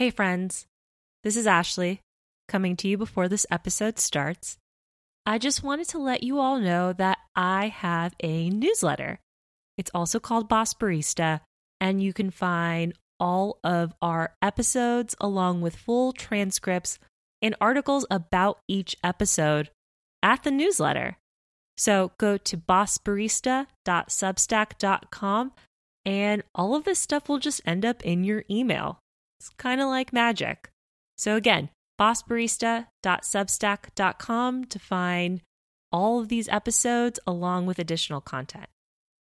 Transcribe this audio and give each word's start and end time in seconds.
Hey, 0.00 0.08
friends. 0.08 0.64
This 1.24 1.36
is 1.36 1.46
Ashley 1.46 2.00
coming 2.48 2.74
to 2.76 2.88
you 2.88 2.96
before 2.96 3.28
this 3.28 3.44
episode 3.50 3.98
starts. 3.98 4.56
I 5.26 5.36
just 5.36 5.62
wanted 5.62 5.88
to 5.88 5.98
let 5.98 6.22
you 6.22 6.38
all 6.38 6.58
know 6.58 6.94
that 6.94 7.18
I 7.36 7.68
have 7.68 8.14
a 8.20 8.48
newsletter. 8.48 9.18
It's 9.76 9.90
also 9.94 10.18
called 10.18 10.48
Boss 10.48 10.72
Barista, 10.72 11.40
and 11.82 12.02
you 12.02 12.14
can 12.14 12.30
find 12.30 12.94
all 13.18 13.58
of 13.62 13.92
our 14.00 14.32
episodes 14.40 15.14
along 15.20 15.60
with 15.60 15.76
full 15.76 16.14
transcripts 16.14 16.98
and 17.42 17.54
articles 17.60 18.06
about 18.10 18.58
each 18.66 18.96
episode 19.04 19.68
at 20.22 20.44
the 20.44 20.50
newsletter. 20.50 21.18
So 21.76 22.12
go 22.16 22.38
to 22.38 22.56
bossbarista.substack.com 22.56 25.52
and 26.06 26.42
all 26.54 26.74
of 26.74 26.84
this 26.84 26.98
stuff 26.98 27.28
will 27.28 27.38
just 27.38 27.60
end 27.66 27.84
up 27.84 28.02
in 28.02 28.24
your 28.24 28.44
email. 28.50 28.99
It's 29.40 29.48
kind 29.56 29.80
of 29.80 29.88
like 29.88 30.12
magic. 30.12 30.70
So 31.16 31.34
again, 31.34 31.70
bossbarista.substack.com 31.98 34.64
to 34.66 34.78
find 34.78 35.40
all 35.90 36.20
of 36.20 36.28
these 36.28 36.46
episodes 36.50 37.18
along 37.26 37.64
with 37.64 37.78
additional 37.78 38.20
content. 38.20 38.66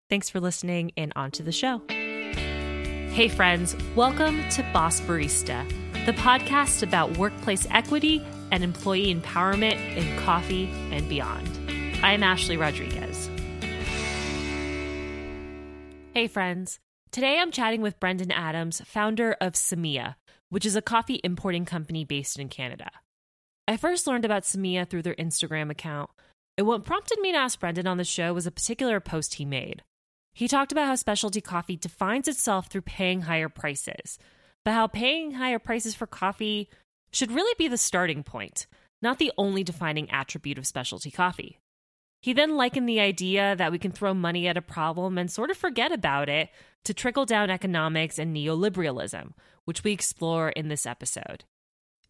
Thanks 0.08 0.30
for 0.30 0.38
listening 0.38 0.92
and 0.96 1.12
on 1.16 1.32
to 1.32 1.42
the 1.42 1.50
show. 1.50 1.82
Hey, 1.88 3.26
friends, 3.26 3.74
welcome 3.96 4.48
to 4.50 4.62
Boss 4.72 5.00
Barista, 5.00 5.68
the 6.06 6.12
podcast 6.12 6.84
about 6.84 7.18
workplace 7.18 7.66
equity 7.72 8.24
and 8.52 8.62
employee 8.62 9.12
empowerment 9.12 9.96
in 9.96 10.16
coffee 10.20 10.70
and 10.92 11.08
beyond. 11.08 11.50
I'm 12.04 12.22
Ashley 12.22 12.56
Rodriguez. 12.56 13.28
Hey, 16.14 16.28
friends. 16.28 16.78
Today 17.12 17.38
I'm 17.40 17.50
chatting 17.50 17.80
with 17.80 17.98
Brendan 17.98 18.30
Adams, 18.30 18.82
founder 18.84 19.36
of 19.40 19.54
Semilla, 19.54 20.16
which 20.50 20.66
is 20.66 20.76
a 20.76 20.82
coffee 20.82 21.20
importing 21.24 21.64
company 21.64 22.04
based 22.04 22.38
in 22.38 22.48
Canada. 22.48 22.90
I 23.66 23.76
first 23.76 24.06
learned 24.06 24.24
about 24.24 24.42
Semilla 24.42 24.88
through 24.88 25.02
their 25.02 25.14
Instagram 25.14 25.70
account, 25.70 26.10
and 26.58 26.66
what 26.66 26.84
prompted 26.84 27.18
me 27.20 27.32
to 27.32 27.38
ask 27.38 27.58
Brendan 27.58 27.86
on 27.86 27.96
the 27.96 28.04
show 28.04 28.34
was 28.34 28.46
a 28.46 28.50
particular 28.50 29.00
post 29.00 29.34
he 29.34 29.44
made. 29.44 29.82
He 30.34 30.46
talked 30.46 30.72
about 30.72 30.86
how 30.86 30.94
specialty 30.96 31.40
coffee 31.40 31.76
defines 31.76 32.28
itself 32.28 32.66
through 32.66 32.82
paying 32.82 33.22
higher 33.22 33.48
prices, 33.48 34.18
but 34.64 34.74
how 34.74 34.86
paying 34.86 35.32
higher 35.32 35.58
prices 35.58 35.94
for 35.94 36.06
coffee 36.06 36.68
should 37.12 37.32
really 37.32 37.54
be 37.56 37.68
the 37.68 37.78
starting 37.78 38.22
point, 38.22 38.66
not 39.00 39.18
the 39.18 39.32
only 39.38 39.64
defining 39.64 40.10
attribute 40.10 40.58
of 40.58 40.66
specialty 40.66 41.10
coffee. 41.10 41.58
He 42.26 42.32
then 42.32 42.56
likened 42.56 42.88
the 42.88 42.98
idea 42.98 43.54
that 43.54 43.70
we 43.70 43.78
can 43.78 43.92
throw 43.92 44.12
money 44.12 44.48
at 44.48 44.56
a 44.56 44.60
problem 44.60 45.16
and 45.16 45.30
sort 45.30 45.52
of 45.52 45.56
forget 45.56 45.92
about 45.92 46.28
it 46.28 46.48
to 46.82 46.92
trickle 46.92 47.24
down 47.24 47.50
economics 47.50 48.18
and 48.18 48.34
neoliberalism, 48.34 49.30
which 49.64 49.84
we 49.84 49.92
explore 49.92 50.48
in 50.48 50.66
this 50.66 50.86
episode. 50.86 51.44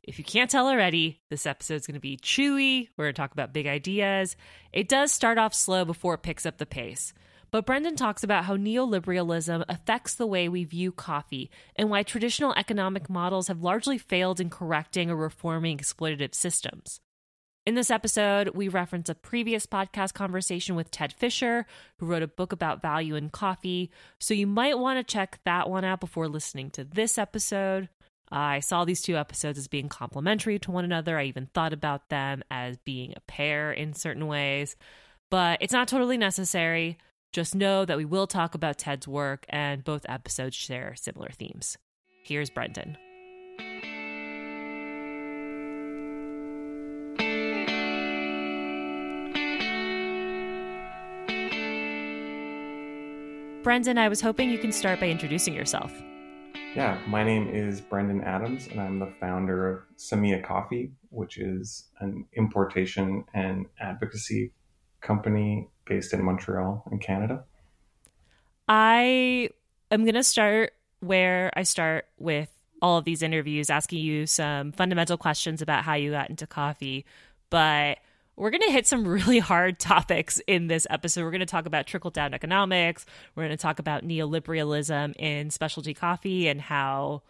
If 0.02 0.18
you 0.18 0.24
can't 0.24 0.50
tell 0.50 0.68
already, 0.68 1.20
this 1.28 1.44
episode 1.44 1.74
is 1.74 1.86
going 1.86 1.96
to 1.96 2.00
be 2.00 2.16
chewy. 2.16 2.88
We're 2.96 3.04
going 3.04 3.14
to 3.14 3.20
talk 3.20 3.32
about 3.32 3.52
big 3.52 3.66
ideas. 3.66 4.36
It 4.72 4.88
does 4.88 5.12
start 5.12 5.36
off 5.36 5.52
slow 5.52 5.84
before 5.84 6.14
it 6.14 6.22
picks 6.22 6.46
up 6.46 6.56
the 6.56 6.64
pace. 6.64 7.12
But 7.50 7.66
Brendan 7.66 7.96
talks 7.96 8.24
about 8.24 8.46
how 8.46 8.56
neoliberalism 8.56 9.66
affects 9.68 10.14
the 10.14 10.26
way 10.26 10.48
we 10.48 10.64
view 10.64 10.92
coffee 10.92 11.50
and 11.76 11.90
why 11.90 12.04
traditional 12.04 12.54
economic 12.54 13.10
models 13.10 13.48
have 13.48 13.60
largely 13.60 13.98
failed 13.98 14.40
in 14.40 14.48
correcting 14.48 15.10
or 15.10 15.16
reforming 15.16 15.76
exploitative 15.76 16.34
systems. 16.34 17.00
In 17.66 17.74
this 17.74 17.90
episode, 17.90 18.50
we 18.50 18.68
reference 18.68 19.08
a 19.08 19.14
previous 19.16 19.66
podcast 19.66 20.14
conversation 20.14 20.76
with 20.76 20.92
Ted 20.92 21.12
Fisher, 21.12 21.66
who 21.98 22.06
wrote 22.06 22.22
a 22.22 22.28
book 22.28 22.52
about 22.52 22.80
value 22.80 23.16
in 23.16 23.28
coffee. 23.28 23.90
So 24.20 24.34
you 24.34 24.46
might 24.46 24.78
want 24.78 25.00
to 25.00 25.12
check 25.12 25.40
that 25.44 25.68
one 25.68 25.84
out 25.84 25.98
before 25.98 26.28
listening 26.28 26.70
to 26.70 26.84
this 26.84 27.18
episode. 27.18 27.88
I 28.30 28.60
saw 28.60 28.84
these 28.84 29.02
two 29.02 29.16
episodes 29.16 29.58
as 29.58 29.66
being 29.66 29.88
complementary 29.88 30.60
to 30.60 30.70
one 30.70 30.84
another. 30.84 31.18
I 31.18 31.24
even 31.24 31.48
thought 31.52 31.72
about 31.72 32.08
them 32.08 32.44
as 32.52 32.76
being 32.76 33.14
a 33.16 33.20
pair 33.22 33.72
in 33.72 33.94
certain 33.94 34.28
ways, 34.28 34.76
but 35.28 35.58
it's 35.60 35.72
not 35.72 35.88
totally 35.88 36.18
necessary. 36.18 36.98
Just 37.32 37.56
know 37.56 37.84
that 37.84 37.98
we 37.98 38.04
will 38.04 38.28
talk 38.28 38.54
about 38.54 38.78
Ted's 38.78 39.08
work, 39.08 39.44
and 39.48 39.82
both 39.82 40.06
episodes 40.08 40.54
share 40.54 40.94
similar 40.94 41.30
themes. 41.30 41.76
Here's 42.22 42.48
Brendan. 42.48 42.96
Brendan, 53.66 53.98
I 53.98 54.08
was 54.08 54.20
hoping 54.20 54.48
you 54.48 54.58
can 54.58 54.70
start 54.70 55.00
by 55.00 55.08
introducing 55.08 55.52
yourself. 55.52 55.92
Yeah, 56.76 57.00
my 57.08 57.24
name 57.24 57.48
is 57.48 57.80
Brendan 57.80 58.22
Adams, 58.22 58.68
and 58.68 58.80
I'm 58.80 59.00
the 59.00 59.12
founder 59.18 59.68
of 59.68 59.82
Semilla 59.96 60.40
Coffee, 60.40 60.92
which 61.10 61.36
is 61.36 61.88
an 61.98 62.26
importation 62.34 63.24
and 63.34 63.66
advocacy 63.80 64.52
company 65.00 65.66
based 65.84 66.14
in 66.14 66.22
Montreal, 66.22 66.84
in 66.92 67.00
Canada. 67.00 67.42
I 68.68 69.50
am 69.90 70.04
going 70.04 70.14
to 70.14 70.22
start 70.22 70.72
where 71.00 71.50
I 71.56 71.64
start 71.64 72.06
with 72.20 72.48
all 72.80 72.98
of 72.98 73.04
these 73.04 73.20
interviews, 73.20 73.68
asking 73.68 73.98
you 73.98 74.28
some 74.28 74.70
fundamental 74.70 75.18
questions 75.18 75.60
about 75.60 75.82
how 75.82 75.94
you 75.94 76.12
got 76.12 76.30
into 76.30 76.46
coffee. 76.46 77.04
But 77.50 77.98
we're 78.36 78.50
going 78.50 78.62
to 78.62 78.70
hit 78.70 78.86
some 78.86 79.06
really 79.06 79.38
hard 79.38 79.78
topics 79.80 80.40
in 80.46 80.66
this 80.66 80.86
episode. 80.90 81.24
We're 81.24 81.30
going 81.30 81.40
to 81.40 81.46
talk 81.46 81.66
about 81.66 81.86
trickle 81.86 82.10
down 82.10 82.34
economics. 82.34 83.06
We're 83.34 83.44
going 83.44 83.56
to 83.56 83.62
talk 83.62 83.78
about 83.78 84.04
neoliberalism 84.04 85.16
in 85.18 85.50
specialty 85.50 85.94
coffee 85.94 86.48
and 86.48 86.60
how 86.60 87.22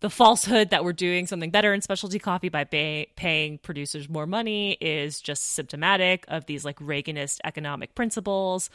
the 0.00 0.10
falsehood 0.10 0.70
that 0.70 0.84
we're 0.84 0.92
doing 0.92 1.28
something 1.28 1.50
better 1.50 1.72
in 1.72 1.80
specialty 1.80 2.18
coffee 2.18 2.48
by 2.48 2.64
pay- 2.64 3.06
paying 3.14 3.56
producers 3.58 4.08
more 4.08 4.26
money 4.26 4.72
is 4.80 5.20
just 5.20 5.50
symptomatic 5.52 6.24
of 6.26 6.44
these 6.46 6.64
like 6.64 6.78
Reaganist 6.80 7.38
economic 7.44 7.94
principles 7.94 8.68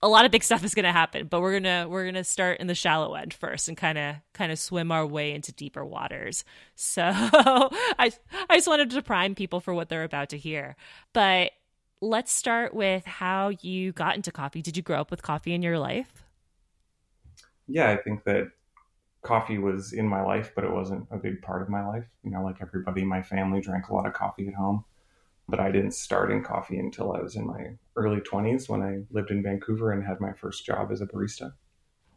a 0.00 0.08
lot 0.08 0.24
of 0.24 0.30
big 0.30 0.44
stuff 0.44 0.64
is 0.64 0.74
going 0.74 0.84
to 0.84 0.92
happen 0.92 1.26
but 1.26 1.40
we're 1.40 1.58
going 1.58 1.64
to 1.64 1.86
we're 1.88 2.04
going 2.04 2.14
to 2.14 2.24
start 2.24 2.60
in 2.60 2.66
the 2.66 2.74
shallow 2.74 3.14
end 3.14 3.34
first 3.34 3.68
and 3.68 3.76
kind 3.76 3.98
of 3.98 4.16
kind 4.32 4.52
of 4.52 4.58
swim 4.58 4.92
our 4.92 5.06
way 5.06 5.32
into 5.32 5.52
deeper 5.52 5.84
waters. 5.84 6.44
So 6.80 7.02
i 7.02 8.12
i 8.48 8.56
just 8.56 8.68
wanted 8.68 8.90
to 8.90 9.02
prime 9.02 9.34
people 9.34 9.60
for 9.60 9.74
what 9.74 9.88
they're 9.88 10.04
about 10.04 10.28
to 10.30 10.38
hear. 10.38 10.76
But 11.12 11.50
let's 12.00 12.30
start 12.30 12.72
with 12.72 13.04
how 13.04 13.48
you 13.60 13.92
got 13.92 14.14
into 14.14 14.30
coffee. 14.30 14.62
Did 14.62 14.76
you 14.76 14.82
grow 14.82 15.00
up 15.00 15.10
with 15.10 15.22
coffee 15.22 15.54
in 15.54 15.62
your 15.62 15.78
life? 15.78 16.24
Yeah 17.66 17.90
i 17.90 17.96
think 17.96 18.24
that 18.24 18.50
coffee 19.22 19.58
was 19.58 19.92
in 19.92 20.06
my 20.06 20.22
life 20.22 20.52
but 20.54 20.62
it 20.62 20.70
wasn't 20.70 21.06
a 21.10 21.16
big 21.16 21.42
part 21.42 21.62
of 21.62 21.68
my 21.68 21.86
life. 21.86 22.04
You 22.22 22.30
know 22.30 22.44
like 22.44 22.56
everybody 22.62 23.02
in 23.02 23.08
my 23.08 23.22
family 23.22 23.60
drank 23.60 23.88
a 23.88 23.94
lot 23.94 24.06
of 24.06 24.12
coffee 24.12 24.46
at 24.46 24.54
home 24.54 24.84
but 25.48 25.60
I 25.60 25.70
didn't 25.70 25.92
start 25.92 26.30
in 26.30 26.44
coffee 26.44 26.78
until 26.78 27.12
I 27.12 27.20
was 27.20 27.36
in 27.36 27.46
my 27.46 27.70
early 27.96 28.20
20s 28.20 28.68
when 28.68 28.82
I 28.82 29.00
lived 29.10 29.30
in 29.30 29.42
Vancouver 29.42 29.92
and 29.92 30.04
had 30.04 30.20
my 30.20 30.32
first 30.32 30.66
job 30.66 30.92
as 30.92 31.00
a 31.00 31.06
barista. 31.06 31.52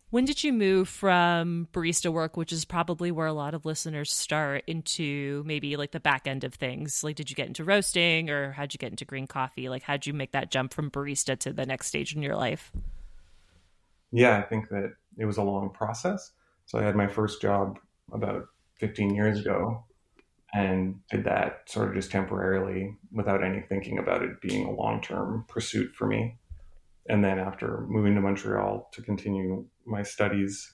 When 0.09 0.25
did 0.25 0.44
you 0.44 0.52
move 0.52 0.90
from 0.90 1.69
barista 1.72 2.12
work, 2.12 2.36
which 2.36 2.52
is 2.52 2.66
probably 2.66 3.12
where 3.12 3.28
a 3.28 3.34
lot 3.34 3.53
of 3.53 3.66
listeners 3.66 4.12
start, 4.12 4.66
into 4.68 5.42
maybe 5.46 5.78
like 5.78 5.92
the 5.92 6.02
back 6.02 6.28
end 6.28 6.44
of 6.44 6.53
things? 6.53 7.02
Like, 7.02 7.16
did 7.16 7.30
you 7.30 7.36
get 7.38 7.47
into 7.47 7.64
roasting 7.64 8.30
or 8.30 8.52
how'd 8.52 8.74
you 8.74 8.78
get 8.78 8.92
into 8.92 9.06
green 9.06 9.25
coffee? 9.25 9.69
Like, 9.69 9.84
how'd 9.84 10.06
you 10.06 10.13
make 10.13 10.34
that 10.34 10.52
jump 10.52 10.74
from 10.74 10.92
barista 10.92 11.40
to 11.40 11.53
the 11.53 11.66
next 11.66 11.88
stage 11.88 12.13
in 12.13 12.22
your 12.22 12.36
life? 12.36 12.74
Yeah, 14.12 14.38
I 14.38 14.42
think 14.42 14.68
that 14.68 14.92
it 15.18 15.24
was 15.24 15.38
a 15.38 15.44
long 15.44 15.69
process. 15.69 16.31
So 16.66 16.78
I 16.78 16.84
had 16.84 16.98
my 16.98 17.08
first 17.08 17.42
job 17.42 17.80
about 18.12 18.48
15 18.80 19.16
years 19.16 19.40
ago 19.40 19.86
and 20.53 21.00
did 21.09 21.23
that 21.23 21.62
sort 21.67 21.89
of 21.89 21.95
just 21.95 22.12
temporarily 22.12 22.97
without 23.12 23.44
any 23.44 23.62
thinking 23.62 23.97
about 23.97 24.22
it 24.22 24.41
being 24.41 24.66
a 24.66 24.72
long 24.72 25.01
term 25.01 25.45
pursuit 25.47 25.94
for 25.95 26.07
me. 26.07 26.38
And 27.07 27.23
then 27.23 27.39
after 27.39 27.85
moving 27.88 28.16
to 28.16 28.22
Montreal 28.22 28.89
to 28.94 29.01
continue 29.01 29.66
my 29.85 30.03
studies, 30.03 30.73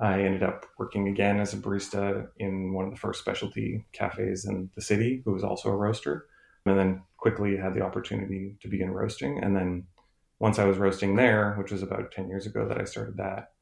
I 0.00 0.22
ended 0.22 0.42
up 0.42 0.66
working 0.78 1.08
again 1.08 1.40
as 1.40 1.54
a 1.54 1.56
barista 1.56 2.28
in 2.38 2.72
one 2.72 2.86
of 2.86 2.90
the 2.90 3.00
first 3.00 3.20
specialty 3.20 3.86
cafes 3.92 4.44
in 4.44 4.70
the 4.74 4.82
city, 4.82 5.22
who 5.24 5.32
was 5.32 5.44
also 5.44 5.70
a 5.70 5.76
roaster. 5.76 6.26
And 6.66 6.78
then 6.78 7.02
quickly 7.18 7.56
had 7.56 7.74
the 7.74 7.82
opportunity 7.82 8.56
to 8.62 8.68
begin 8.68 8.90
roasting. 8.90 9.42
And 9.42 9.54
then 9.54 9.84
once 10.38 10.58
I 10.58 10.64
was 10.64 10.78
roasting 10.78 11.16
there, 11.16 11.54
which 11.54 11.70
was 11.70 11.82
about 11.82 12.12
10 12.12 12.28
years 12.28 12.46
ago 12.46 12.66
that 12.68 12.80
I 12.80 12.84
started 12.84 13.16
that, 13.18 13.53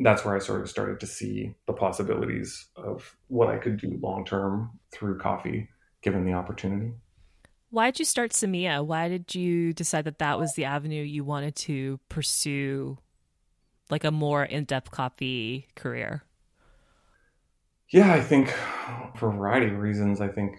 that's 0.00 0.24
where 0.24 0.34
I 0.34 0.38
sort 0.38 0.62
of 0.62 0.70
started 0.70 0.98
to 1.00 1.06
see 1.06 1.54
the 1.66 1.72
possibilities 1.72 2.68
of 2.76 3.16
what 3.28 3.48
I 3.48 3.58
could 3.58 3.76
do 3.76 3.98
long 4.00 4.24
term 4.24 4.78
through 4.92 5.18
coffee, 5.18 5.68
given 6.02 6.24
the 6.24 6.32
opportunity. 6.32 6.92
Why 7.68 7.90
did 7.90 8.00
you 8.00 8.04
start 8.04 8.32
Semilla? 8.32 8.84
Why 8.84 9.08
did 9.08 9.34
you 9.34 9.72
decide 9.72 10.04
that 10.06 10.18
that 10.18 10.38
was 10.38 10.54
the 10.54 10.64
avenue 10.64 11.02
you 11.02 11.22
wanted 11.22 11.54
to 11.56 12.00
pursue, 12.08 12.98
like 13.90 14.02
a 14.02 14.10
more 14.10 14.42
in 14.42 14.64
depth 14.64 14.90
coffee 14.90 15.68
career? 15.76 16.24
Yeah, 17.90 18.12
I 18.12 18.20
think 18.20 18.54
for 19.16 19.28
a 19.28 19.36
variety 19.36 19.66
of 19.66 19.78
reasons. 19.78 20.20
I 20.20 20.28
think 20.28 20.56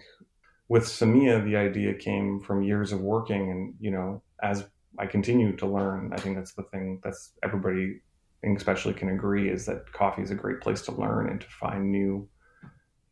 with 0.68 0.84
Semilla, 0.84 1.44
the 1.44 1.56
idea 1.56 1.94
came 1.94 2.40
from 2.40 2.62
years 2.62 2.92
of 2.92 3.00
working, 3.00 3.50
and 3.50 3.74
you 3.80 3.90
know, 3.90 4.22
as 4.42 4.64
I 4.98 5.06
continue 5.06 5.56
to 5.56 5.66
learn, 5.66 6.12
I 6.14 6.20
think 6.20 6.36
that's 6.36 6.54
the 6.54 6.62
thing 6.64 7.00
that's 7.02 7.32
everybody 7.42 8.00
especially 8.42 8.94
can 8.94 9.08
agree 9.08 9.50
is 9.50 9.66
that 9.66 9.92
coffee 9.92 10.22
is 10.22 10.30
a 10.30 10.36
great 10.36 10.60
place 10.60 10.82
to 10.82 10.92
learn 10.92 11.28
and 11.28 11.40
to 11.40 11.46
find 11.46 11.90
new 11.90 12.28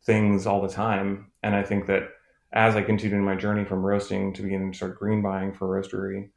things 0.03 0.45
all 0.45 0.61
the 0.61 0.67
time. 0.67 1.31
And 1.43 1.55
I 1.55 1.63
think 1.63 1.87
that 1.87 2.09
as 2.53 2.75
I 2.75 2.81
continued 2.81 3.17
in 3.17 3.23
my 3.23 3.35
journey 3.35 3.63
from 3.63 3.85
roasting 3.85 4.33
to 4.33 4.41
beginning 4.41 4.71
to 4.71 4.77
start 4.77 4.99
green 4.99 5.21
buying 5.21 5.53
for 5.53 5.67
roastery, 5.67 6.29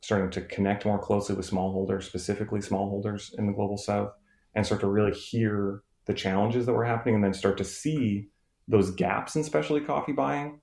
starting 0.00 0.30
to 0.30 0.40
connect 0.40 0.84
more 0.84 0.98
closely 0.98 1.36
with 1.36 1.48
smallholders, 1.48 2.02
specifically 2.02 2.60
smallholders 2.60 3.32
in 3.38 3.46
the 3.46 3.52
global 3.52 3.76
south, 3.76 4.12
and 4.54 4.66
start 4.66 4.80
to 4.80 4.88
really 4.88 5.12
hear 5.12 5.82
the 6.06 6.14
challenges 6.14 6.66
that 6.66 6.72
were 6.72 6.84
happening 6.84 7.14
and 7.14 7.24
then 7.24 7.32
start 7.32 7.56
to 7.58 7.64
see 7.64 8.28
those 8.66 8.90
gaps 8.90 9.36
in 9.36 9.44
specialty 9.44 9.84
coffee 9.84 10.12
buying, 10.12 10.60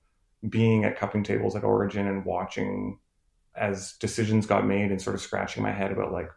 being 0.48 0.84
at 0.84 0.98
cupping 0.98 1.24
tables 1.24 1.56
at 1.56 1.64
Origin 1.64 2.06
and 2.06 2.24
watching 2.26 2.98
as 3.56 3.94
decisions 3.94 4.46
got 4.46 4.66
made 4.66 4.90
and 4.90 5.00
sort 5.00 5.14
of 5.14 5.22
scratching 5.22 5.62
my 5.62 5.72
head 5.72 5.92
about 5.92 6.12
like, 6.12 6.28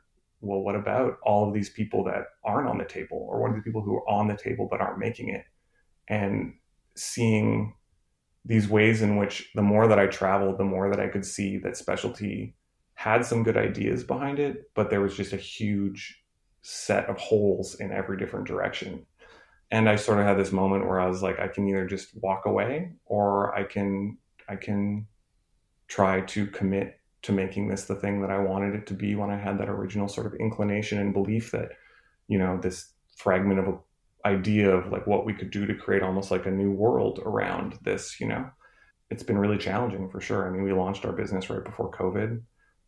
well, 0.44 0.62
what 0.62 0.76
about 0.76 1.18
all 1.24 1.48
of 1.48 1.54
these 1.54 1.70
people 1.70 2.04
that 2.04 2.26
aren't 2.44 2.70
on 2.70 2.78
the 2.78 2.86
table, 2.86 3.26
or 3.30 3.42
what 3.42 3.52
are 3.52 3.56
the 3.56 3.62
people 3.62 3.82
who 3.82 3.96
are 3.96 4.10
on 4.10 4.28
the 4.28 4.38
table 4.38 4.68
but 4.70 4.82
aren't 4.82 5.00
making 5.00 5.30
it? 5.30 5.46
And 6.08 6.56
seeing 6.96 7.74
these 8.46 8.68
ways 8.68 9.02
in 9.02 9.16
which 9.16 9.50
the 9.56 9.62
more 9.62 9.88
that 9.88 10.00
I 10.00 10.08
traveled, 10.08 10.58
the 10.58 10.66
more 10.66 10.90
that 10.90 11.00
I 11.00 11.08
could 11.08 11.26
see 11.26 11.58
that 11.60 11.78
specialty 11.78 12.56
had 12.96 13.26
some 13.26 13.44
good 13.44 13.58
ideas 13.58 14.04
behind 14.04 14.38
it, 14.38 14.70
but 14.76 14.90
there 14.90 15.02
was 15.02 15.16
just 15.16 15.34
a 15.34 15.38
huge 15.38 16.22
set 16.62 17.10
of 17.10 17.18
holes 17.18 17.76
in 17.76 17.92
every 17.92 18.18
different 18.18 18.48
direction. 18.48 19.06
And 19.72 19.90
I 19.90 19.96
sort 19.96 20.20
of 20.20 20.26
had 20.26 20.38
this 20.38 20.52
moment 20.52 20.86
where 20.86 21.00
I 21.00 21.08
was 21.08 21.24
like, 21.24 21.40
I 21.40 21.48
can 21.48 21.68
either 21.68 21.86
just 21.88 22.10
walk 22.22 22.46
away 22.46 22.92
or 23.06 23.56
I 23.56 23.64
can 23.64 24.18
I 24.48 24.56
can 24.58 25.08
try 25.88 26.22
to 26.22 26.48
commit 26.48 27.00
to 27.24 27.32
making 27.32 27.68
this 27.68 27.86
the 27.86 27.96
thing 27.96 28.22
that 28.22 28.32
I 28.32 28.40
wanted 28.40 28.76
it 28.76 28.86
to 28.88 28.94
be 28.94 29.16
when 29.16 29.30
I 29.30 29.38
had 29.38 29.58
that 29.60 29.70
original 29.70 30.08
sort 30.08 30.28
of 30.28 30.34
inclination 30.36 31.00
and 31.00 31.14
belief 31.14 31.52
that, 31.52 31.72
you 32.28 32.38
know, 32.38 32.60
this 32.62 32.92
fragment 33.16 33.60
of 33.60 33.68
a 33.68 33.78
idea 34.26 34.70
of 34.70 34.92
like 34.92 35.06
what 35.06 35.26
we 35.26 35.34
could 35.34 35.52
do 35.52 35.66
to 35.66 35.76
create 35.76 36.02
almost 36.02 36.32
like 36.32 36.46
a 36.46 36.52
new 36.52 36.72
world 36.72 37.20
around 37.26 37.78
this, 37.84 38.20
you 38.20 38.28
know. 38.28 38.50
It's 39.10 39.24
been 39.24 39.38
really 39.38 39.58
challenging 39.58 40.10
for 40.10 40.22
sure. 40.22 40.48
I 40.48 40.52
mean, 40.52 40.64
we 40.64 40.74
launched 40.74 41.06
our 41.06 41.12
business 41.12 41.50
right 41.50 41.64
before 41.64 41.92
COVID. 41.92 42.42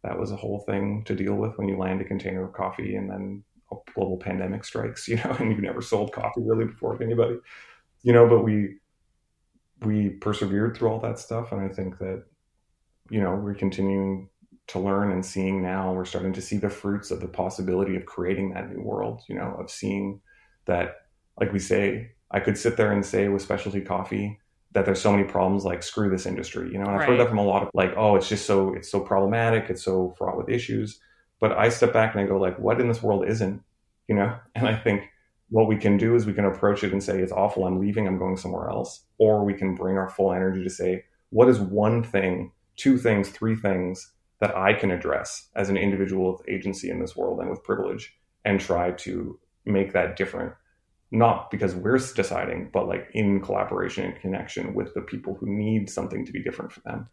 That 0.03 0.17
was 0.17 0.31
a 0.31 0.35
whole 0.35 0.59
thing 0.59 1.03
to 1.05 1.15
deal 1.15 1.35
with 1.35 1.57
when 1.57 1.67
you 1.67 1.77
land 1.77 2.01
a 2.01 2.05
container 2.05 2.45
of 2.45 2.53
coffee 2.53 2.95
and 2.95 3.09
then 3.09 3.43
a 3.71 3.75
global 3.93 4.17
pandemic 4.17 4.63
strikes, 4.63 5.07
you 5.09 5.17
know, 5.17 5.35
and 5.39 5.51
you've 5.51 5.59
never 5.59 5.81
sold 5.81 6.13
coffee 6.13 6.41
really 6.41 6.65
before 6.65 6.97
to 6.97 7.03
anybody. 7.03 7.37
You 8.03 8.13
know, 8.13 8.27
but 8.27 8.43
we 8.43 8.77
we 9.81 10.09
persevered 10.09 10.75
through 10.75 10.89
all 10.89 10.99
that 10.99 11.19
stuff 11.19 11.51
and 11.51 11.61
I 11.61 11.67
think 11.67 11.97
that 11.99 12.23
you 13.09 13.21
know, 13.21 13.35
we're 13.35 13.53
continuing 13.53 14.29
to 14.67 14.79
learn 14.79 15.11
and 15.11 15.25
seeing 15.25 15.61
now 15.61 15.93
we're 15.93 16.05
starting 16.05 16.33
to 16.33 16.41
see 16.41 16.57
the 16.57 16.69
fruits 16.69 17.11
of 17.11 17.19
the 17.19 17.27
possibility 17.27 17.95
of 17.95 18.05
creating 18.05 18.53
that 18.53 18.69
new 18.69 18.81
world, 18.81 19.21
you 19.29 19.35
know, 19.35 19.55
of 19.59 19.69
seeing 19.69 20.21
that 20.65 20.95
like 21.39 21.53
we 21.53 21.59
say, 21.59 22.11
I 22.31 22.39
could 22.39 22.57
sit 22.57 22.77
there 22.77 22.91
and 22.91 23.05
say 23.05 23.27
with 23.27 23.41
specialty 23.41 23.81
coffee 23.81 24.39
that 24.71 24.85
there's 24.85 25.01
so 25.01 25.11
many 25.11 25.23
problems 25.23 25.63
like 25.63 25.83
screw 25.83 26.09
this 26.09 26.25
industry, 26.25 26.71
you 26.71 26.77
know. 26.77 26.85
And 26.85 26.99
I've 26.99 27.07
heard 27.07 27.19
that 27.19 27.29
from 27.29 27.37
a 27.37 27.43
lot 27.43 27.63
of 27.63 27.69
like, 27.73 27.93
oh, 27.95 28.15
it's 28.15 28.27
just 28.27 28.45
so 28.45 28.73
it's 28.73 28.89
so 28.89 28.99
problematic, 28.99 29.69
it's 29.69 29.83
so 29.83 30.13
fraught 30.17 30.37
with 30.37 30.49
issues. 30.49 30.99
But 31.39 31.51
I 31.53 31.69
step 31.69 31.93
back 31.93 32.13
and 32.13 32.23
I 32.23 32.27
go 32.27 32.37
like, 32.37 32.57
what 32.59 32.81
in 32.81 32.87
this 32.87 33.03
world 33.03 33.27
isn't, 33.27 33.61
you 34.07 34.15
know? 34.15 34.37
And 34.55 34.67
I 34.67 34.75
think 34.75 35.03
what 35.49 35.67
we 35.67 35.77
can 35.77 35.97
do 35.97 36.15
is 36.15 36.25
we 36.25 36.33
can 36.33 36.45
approach 36.45 36.83
it 36.83 36.91
and 36.91 37.03
say 37.03 37.19
it's 37.19 37.31
awful, 37.31 37.65
I'm 37.65 37.79
leaving, 37.79 38.07
I'm 38.07 38.17
going 38.17 38.37
somewhere 38.37 38.69
else, 38.69 39.03
or 39.17 39.45
we 39.45 39.53
can 39.53 39.75
bring 39.75 39.97
our 39.97 40.09
full 40.09 40.33
energy 40.33 40.63
to 40.63 40.69
say 40.69 41.05
what 41.29 41.49
is 41.49 41.59
one 41.59 42.03
thing, 42.03 42.51
two 42.75 42.97
things, 42.97 43.29
three 43.29 43.55
things 43.55 44.11
that 44.39 44.55
I 44.55 44.73
can 44.73 44.91
address 44.91 45.49
as 45.55 45.69
an 45.69 45.77
individual 45.77 46.33
with 46.33 46.49
agency 46.49 46.89
in 46.89 46.99
this 46.99 47.15
world 47.15 47.39
and 47.39 47.49
with 47.49 47.63
privilege 47.63 48.13
and 48.43 48.59
try 48.59 48.91
to 48.91 49.39
make 49.65 49.93
that 49.93 50.17
different 50.17 50.53
not 51.11 51.49
because 51.51 51.75
we're 51.75 51.97
deciding, 51.97 52.69
but 52.73 52.87
like 52.87 53.09
in 53.13 53.41
collaboration 53.41 54.05
and 54.05 54.19
connection 54.19 54.73
with 54.73 54.93
the 54.93 55.01
people 55.01 55.35
who 55.35 55.47
need 55.47 55.89
something 55.89 56.25
to 56.25 56.31
be 56.31 56.43
different 56.43 56.71
for 56.71 56.81
them. 56.81 57.07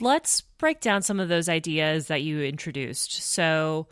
Let's 0.00 0.40
break 0.40 0.80
down 0.80 1.02
some 1.02 1.20
of 1.20 1.28
those 1.28 1.48
ideas 1.48 2.08
that 2.08 2.22
you 2.22 2.42
introduced. 2.42 3.12
So, 3.22 3.86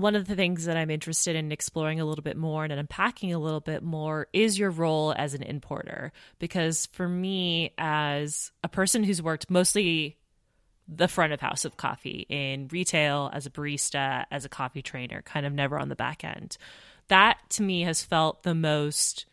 one 0.00 0.14
of 0.14 0.26
the 0.26 0.36
things 0.36 0.64
that 0.64 0.76
I'm 0.76 0.90
interested 0.90 1.36
in 1.36 1.52
exploring 1.52 2.00
a 2.00 2.04
little 2.04 2.22
bit 2.22 2.36
more 2.36 2.64
and 2.64 2.72
unpacking 2.72 3.32
a 3.32 3.38
little 3.38 3.60
bit 3.60 3.82
more 3.82 4.28
is 4.32 4.58
your 4.58 4.70
role 4.70 5.14
as 5.16 5.34
an 5.34 5.42
importer. 5.42 6.12
Because 6.38 6.86
for 6.86 7.08
me, 7.08 7.72
as 7.78 8.50
a 8.62 8.68
person 8.68 9.04
who's 9.04 9.22
worked 9.22 9.50
mostly 9.50 10.16
the 10.86 11.08
front 11.08 11.34
of 11.34 11.40
house 11.40 11.64
of 11.64 11.76
coffee 11.76 12.26
in 12.30 12.68
retail, 12.68 13.30
as 13.34 13.44
a 13.44 13.50
barista, 13.50 14.24
as 14.30 14.44
a 14.44 14.48
coffee 14.48 14.82
trainer, 14.82 15.20
kind 15.22 15.44
of 15.44 15.52
never 15.52 15.78
on 15.78 15.88
the 15.90 15.96
back 15.96 16.24
end 16.24 16.56
that 17.08 17.38
to 17.50 17.62
me 17.62 17.82
has 17.82 18.02
felt 18.02 18.42
the 18.42 18.54
most 18.54 19.26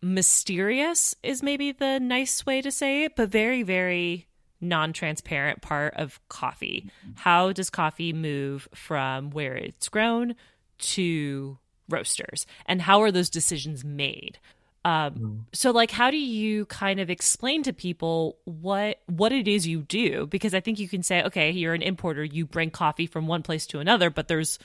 mysterious 0.00 1.14
is 1.22 1.42
maybe 1.42 1.72
the 1.72 1.98
nice 2.00 2.46
way 2.46 2.62
to 2.62 2.72
say 2.72 3.04
it, 3.04 3.14
but 3.16 3.28
very, 3.28 3.62
very 3.62 4.26
non-transparent 4.60 5.62
part 5.62 5.94
of 5.94 6.20
coffee. 6.28 6.90
How 7.16 7.52
does 7.52 7.70
coffee 7.70 8.12
move 8.12 8.68
from 8.74 9.30
where 9.30 9.56
it's 9.56 9.88
grown 9.88 10.34
to 10.78 11.58
roasters, 11.88 12.46
and 12.66 12.82
how 12.82 13.02
are 13.02 13.10
those 13.10 13.30
decisions 13.30 13.84
made? 13.84 14.38
Um, 14.82 15.14
mm. 15.14 15.40
so 15.52 15.72
like 15.72 15.90
how 15.90 16.10
do 16.10 16.16
you 16.16 16.64
kind 16.64 17.00
of 17.00 17.10
explain 17.10 17.62
to 17.64 17.72
people 17.74 18.38
what 18.44 19.02
what 19.08 19.30
it 19.30 19.46
is 19.46 19.66
you 19.66 19.82
do 19.82 20.26
because 20.26 20.54
i 20.54 20.60
think 20.60 20.78
you 20.78 20.88
can 20.88 21.02
say 21.02 21.22
okay 21.22 21.50
you're 21.50 21.74
an 21.74 21.82
importer 21.82 22.24
you 22.24 22.46
bring 22.46 22.70
coffee 22.70 23.06
from 23.06 23.26
one 23.26 23.42
place 23.42 23.66
to 23.66 23.80
another 23.80 24.08
but 24.08 24.26
there's 24.26 24.58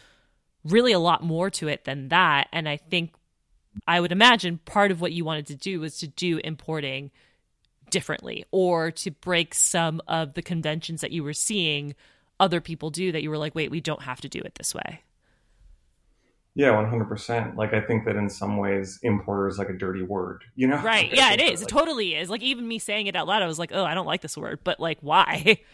really 0.66 0.92
a 0.92 1.00
lot 1.00 1.24
more 1.24 1.50
to 1.52 1.68
it 1.68 1.86
than 1.86 2.10
that. 2.10 2.48
And 2.52 2.68
I 2.68 2.78
think 2.78 3.14
I 3.88 4.02
would 4.02 4.12
imagine 4.12 4.60
part 4.66 4.92
of 4.92 5.00
what 5.00 5.14
you 5.14 5.24
wanted 5.24 5.48
to 5.48 5.56
do 5.56 5.80
was 5.80 6.00
to 6.00 6.08
do 6.08 6.40
importing 6.44 7.12
differently 7.90 8.46
or 8.52 8.92
to 8.92 9.12
break 9.12 9.54
some 9.54 10.02
of 10.08 10.34
the 10.34 10.42
conventions 10.42 11.02
that 11.02 11.12
you 11.12 11.24
were 11.24 11.34
seeing 11.34 11.96
other 12.40 12.62
people 12.62 12.90
do 12.90 13.12
that 13.12 13.24
you 13.24 13.30
were 13.30 13.38
like, 13.38 13.56
wait, 13.56 13.72
we 13.72 13.82
don't 13.82 14.04
have 14.04 14.22
to 14.22 14.30
do 14.30 14.40
it 14.40 14.56
this 14.56 14.74
way. 14.76 15.02
Yeah, 16.56 16.70
100%. 16.70 17.58
Like, 17.58 17.74
I 17.74 17.82
think 17.82 18.06
that 18.06 18.16
in 18.16 18.30
some 18.30 18.58
ways, 18.58 19.00
importer 19.04 19.48
is 19.48 19.58
like 19.58 19.70
a 19.70 19.74
dirty 19.74 20.04
word, 20.04 20.46
you 20.56 20.68
know? 20.68 20.82
Right. 20.82 21.14
yeah, 21.14 21.34
it 21.34 21.42
is. 21.42 21.62
Like, 21.62 21.70
it 21.70 21.72
totally 21.72 22.16
is. 22.16 22.30
Like, 22.30 22.42
even 22.42 22.68
me 22.68 22.80
saying 22.80 23.08
it 23.08 23.16
out 23.16 23.28
loud, 23.28 23.42
I 23.42 23.48
was 23.48 23.60
like, 23.60 23.72
oh, 23.74 23.84
I 23.84 23.94
don't 23.94 24.06
like 24.06 24.22
this 24.22 24.38
word, 24.38 24.60
but 24.64 24.80
like, 24.80 24.98
why? 25.02 25.60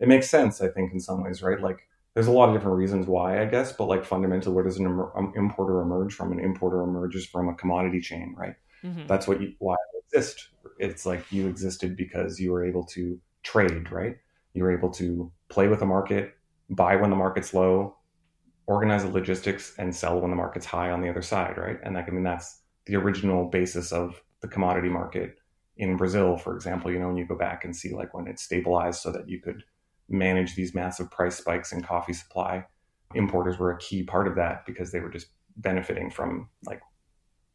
It 0.00 0.06
makes 0.06 0.30
sense, 0.30 0.60
I 0.60 0.68
think, 0.68 0.92
in 0.92 1.00
some 1.00 1.24
ways, 1.24 1.42
right? 1.42 1.60
Like, 1.60 1.88
there's 2.14 2.28
a 2.28 2.32
lot 2.32 2.48
of 2.48 2.54
different 2.54 2.78
reasons 2.78 3.06
why, 3.06 3.40
I 3.40 3.46
guess, 3.46 3.72
but 3.72 3.86
like 3.86 4.04
fundamentally, 4.04 4.54
where 4.54 4.64
does 4.64 4.78
an 4.78 4.86
um, 4.86 5.32
importer 5.36 5.80
emerge 5.80 6.14
from? 6.14 6.32
An 6.32 6.40
importer 6.40 6.82
emerges 6.82 7.26
from 7.26 7.48
a 7.48 7.54
commodity 7.54 8.00
chain, 8.00 8.34
right? 8.36 8.54
Mm-hmm. 8.84 9.06
That's 9.06 9.26
what 9.26 9.40
you, 9.40 9.54
why 9.58 9.74
it 9.74 10.04
exists. 10.06 10.48
It's 10.78 11.06
like 11.06 11.30
you 11.32 11.48
existed 11.48 11.96
because 11.96 12.38
you 12.38 12.52
were 12.52 12.64
able 12.64 12.84
to 12.86 13.18
trade, 13.42 13.90
right? 13.90 14.16
You 14.54 14.62
were 14.62 14.76
able 14.76 14.90
to 14.92 15.30
play 15.48 15.68
with 15.68 15.80
the 15.80 15.86
market, 15.86 16.34
buy 16.70 16.96
when 16.96 17.10
the 17.10 17.16
market's 17.16 17.54
low, 17.54 17.96
organize 18.66 19.02
the 19.02 19.10
logistics, 19.10 19.74
and 19.78 19.94
sell 19.94 20.20
when 20.20 20.30
the 20.30 20.36
market's 20.36 20.66
high 20.66 20.90
on 20.90 21.00
the 21.00 21.08
other 21.08 21.22
side, 21.22 21.56
right? 21.56 21.78
And 21.82 21.94
like, 21.94 22.08
I 22.08 22.12
mean, 22.12 22.24
that's 22.24 22.60
the 22.86 22.96
original 22.96 23.46
basis 23.46 23.92
of 23.92 24.22
the 24.40 24.48
commodity 24.48 24.88
market 24.88 25.38
in 25.76 25.96
Brazil, 25.96 26.36
for 26.36 26.54
example. 26.54 26.90
You 26.90 26.98
know, 26.98 27.08
when 27.08 27.16
you 27.16 27.26
go 27.26 27.36
back 27.36 27.64
and 27.64 27.74
see 27.74 27.94
like 27.94 28.14
when 28.14 28.26
it 28.26 28.38
stabilized 28.38 29.00
so 29.00 29.12
that 29.12 29.28
you 29.28 29.40
could 29.40 29.62
manage 30.08 30.54
these 30.54 30.74
massive 30.74 31.10
price 31.10 31.36
spikes 31.36 31.72
in 31.72 31.82
coffee 31.82 32.12
supply. 32.12 32.64
Importers 33.14 33.58
were 33.58 33.72
a 33.72 33.78
key 33.78 34.02
part 34.02 34.26
of 34.26 34.36
that 34.36 34.64
because 34.66 34.90
they 34.90 35.00
were 35.00 35.10
just 35.10 35.28
benefiting 35.56 36.10
from 36.10 36.48
like 36.64 36.80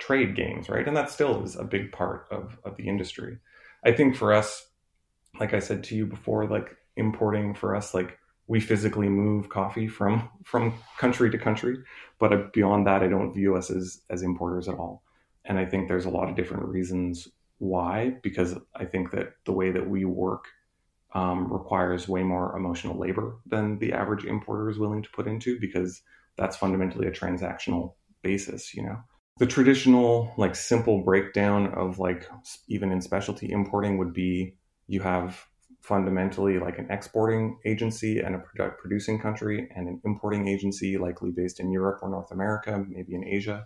trade 0.05 0.35
games, 0.35 0.67
right? 0.67 0.85
And 0.85 0.97
that 0.97 1.09
still 1.09 1.43
is 1.43 1.55
a 1.55 1.63
big 1.63 1.93
part 1.93 2.27
of, 2.29 2.59
of 2.65 2.75
the 2.75 2.87
industry. 2.89 3.37
I 3.85 3.93
think 3.93 4.17
for 4.17 4.33
us, 4.33 4.67
like 5.39 5.53
I 5.53 5.59
said 5.59 5.83
to 5.85 5.95
you 5.95 6.05
before, 6.05 6.45
like 6.45 6.75
importing 6.97 7.53
for 7.53 7.73
us, 7.73 7.93
like 7.93 8.17
we 8.47 8.59
physically 8.59 9.07
move 9.07 9.47
coffee 9.47 9.87
from 9.87 10.29
from 10.43 10.73
country 10.97 11.31
to 11.31 11.37
country, 11.37 11.77
but 12.19 12.51
beyond 12.51 12.85
that, 12.85 13.01
I 13.01 13.07
don't 13.07 13.33
view 13.33 13.55
us 13.55 13.69
as 13.69 14.01
as 14.09 14.23
importers 14.23 14.67
at 14.67 14.75
all. 14.75 15.03
And 15.45 15.57
I 15.57 15.65
think 15.65 15.87
there's 15.87 16.05
a 16.05 16.09
lot 16.17 16.29
of 16.29 16.35
different 16.35 16.65
reasons 16.65 17.29
why, 17.59 18.17
because 18.21 18.57
I 18.75 18.83
think 18.83 19.11
that 19.11 19.35
the 19.45 19.53
way 19.53 19.71
that 19.71 19.89
we 19.89 20.03
work 20.03 20.45
um, 21.13 21.51
requires 21.51 22.09
way 22.09 22.23
more 22.23 22.57
emotional 22.57 22.97
labor 22.97 23.37
than 23.45 23.79
the 23.79 23.93
average 23.93 24.25
importer 24.25 24.69
is 24.69 24.79
willing 24.79 25.03
to 25.03 25.09
put 25.11 25.27
into 25.27 25.59
because 25.59 26.01
that's 26.37 26.57
fundamentally 26.57 27.07
a 27.07 27.11
transactional 27.11 27.93
basis, 28.21 28.73
you 28.73 28.83
know. 28.83 28.97
The 29.37 29.47
traditional, 29.47 30.31
like 30.37 30.55
simple 30.55 31.01
breakdown 31.01 31.73
of 31.73 31.97
like 31.97 32.29
even 32.67 32.91
in 32.91 33.01
specialty 33.01 33.51
importing 33.51 33.97
would 33.97 34.13
be 34.13 34.55
you 34.87 35.01
have 35.01 35.45
fundamentally 35.81 36.59
like 36.59 36.77
an 36.77 36.87
exporting 36.89 37.57
agency 37.65 38.19
and 38.19 38.35
a 38.35 38.39
product 38.39 38.79
producing 38.79 39.19
country 39.19 39.67
and 39.75 39.87
an 39.87 40.01
importing 40.05 40.47
agency 40.47 40.97
likely 40.97 41.31
based 41.31 41.59
in 41.59 41.71
Europe 41.71 41.99
or 42.01 42.09
North 42.09 42.31
America, 42.31 42.85
maybe 42.87 43.15
in 43.15 43.27
Asia. 43.27 43.65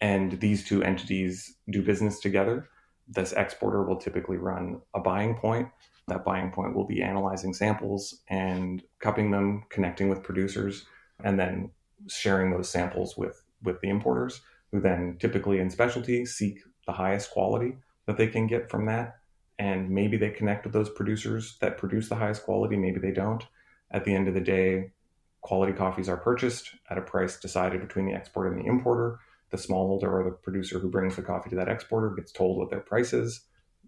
And 0.00 0.38
these 0.40 0.64
two 0.64 0.82
entities 0.82 1.56
do 1.70 1.82
business 1.82 2.20
together. 2.20 2.68
This 3.08 3.32
exporter 3.32 3.84
will 3.84 3.96
typically 3.96 4.36
run 4.36 4.80
a 4.94 5.00
buying 5.00 5.34
point 5.36 5.68
that 6.08 6.24
buying 6.24 6.52
point 6.52 6.74
will 6.74 6.86
be 6.86 7.02
analyzing 7.02 7.52
samples 7.52 8.22
and 8.28 8.82
cupping 9.00 9.30
them, 9.30 9.64
connecting 9.70 10.08
with 10.08 10.22
producers, 10.22 10.86
and 11.24 11.38
then 11.38 11.70
sharing 12.08 12.50
those 12.50 12.70
samples 12.70 13.16
with 13.16 13.42
with 13.62 13.80
the 13.80 13.88
importers, 13.88 14.40
who 14.72 14.80
then 14.80 15.16
typically 15.18 15.58
in 15.58 15.70
specialty 15.70 16.26
seek 16.26 16.58
the 16.86 16.92
highest 16.92 17.30
quality 17.30 17.76
that 18.06 18.16
they 18.16 18.26
can 18.26 18.46
get 18.46 18.70
from 18.70 18.86
that. 18.86 19.18
And 19.58 19.90
maybe 19.90 20.16
they 20.16 20.30
connect 20.30 20.64
with 20.64 20.72
those 20.72 20.90
producers 20.90 21.56
that 21.60 21.78
produce 21.78 22.08
the 22.08 22.16
highest 22.16 22.44
quality, 22.44 22.76
maybe 22.76 23.00
they 23.00 23.12
don't. 23.12 23.44
At 23.90 24.04
the 24.04 24.14
end 24.14 24.28
of 24.28 24.34
the 24.34 24.40
day, 24.40 24.92
quality 25.40 25.72
coffees 25.72 26.08
are 26.08 26.16
purchased 26.16 26.74
at 26.90 26.98
a 26.98 27.02
price 27.02 27.38
decided 27.38 27.80
between 27.80 28.06
the 28.06 28.14
exporter 28.14 28.52
and 28.52 28.60
the 28.60 28.68
importer. 28.68 29.20
The 29.50 29.56
smallholder 29.56 30.10
or 30.10 30.24
the 30.24 30.32
producer 30.32 30.80
who 30.80 30.90
brings 30.90 31.14
the 31.14 31.22
coffee 31.22 31.50
to 31.50 31.56
that 31.56 31.68
exporter 31.68 32.10
gets 32.10 32.32
told 32.32 32.58
what 32.58 32.68
their 32.68 32.80
price 32.80 33.12
is. 33.12 33.42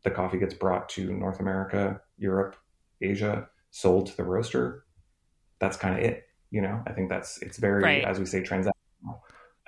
The 0.04 0.10
coffee 0.10 0.38
gets 0.38 0.54
brought 0.54 0.88
to 0.90 1.12
North 1.12 1.40
America, 1.40 2.00
Europe, 2.16 2.54
Asia, 3.00 3.48
sold 3.70 4.06
to 4.06 4.16
the 4.16 4.22
roaster. 4.22 4.84
That's 5.58 5.76
kind 5.76 5.98
of 5.98 6.04
it. 6.04 6.24
You 6.50 6.62
know, 6.62 6.80
I 6.86 6.92
think 6.92 7.08
that's 7.08 7.42
it's 7.42 7.58
very, 7.58 7.82
right. 7.82 8.04
as 8.04 8.20
we 8.20 8.24
say, 8.24 8.40
transactional. 8.40 8.70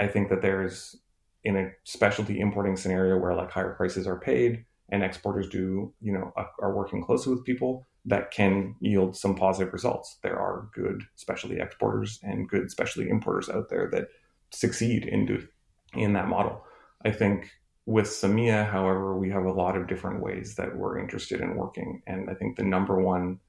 I 0.00 0.09
think 0.09 0.30
that 0.30 0.42
there's 0.42 0.97
in 1.45 1.57
a 1.57 1.71
specialty 1.85 2.40
importing 2.40 2.76
scenario 2.76 3.19
where 3.19 3.35
like 3.35 3.50
higher 3.50 3.75
prices 3.75 4.07
are 4.07 4.19
paid 4.19 4.64
and 4.88 5.04
exporters 5.04 5.49
do, 5.49 5.92
you 6.00 6.12
know, 6.12 6.33
are 6.59 6.75
working 6.75 7.04
closely 7.04 7.35
with 7.35 7.45
people 7.45 7.87
that 8.07 8.30
can 8.30 8.75
yield 8.80 9.16
some 9.16 9.35
positive 9.35 9.73
results. 9.73 10.19
There 10.23 10.38
are 10.38 10.69
good 10.75 11.02
specialty 11.16 11.61
exporters 11.61 12.19
and 12.23 12.49
good 12.49 12.71
specialty 12.71 13.09
importers 13.11 13.49
out 13.49 13.69
there 13.69 13.88
that 13.92 14.09
succeed 14.50 15.04
in 15.04 15.26
do, 15.26 15.47
in 15.95 16.14
that 16.14 16.28
model. 16.28 16.64
I 17.04 17.11
think 17.11 17.50
with 17.87 18.07
Semilla, 18.07 18.69
however, 18.69 19.19
we 19.19 19.30
have 19.30 19.45
a 19.45 19.52
lot 19.52 19.76
of 19.76 19.87
different 19.87 20.23
ways 20.23 20.57
that 20.57 20.76
we're 20.76 20.99
interested 20.99 21.40
in 21.40 21.57
working, 21.57 22.02
and 22.07 22.30
I 22.30 22.35
think 22.35 22.57
the 22.57 22.64
number 22.64 23.00
one 23.00 23.40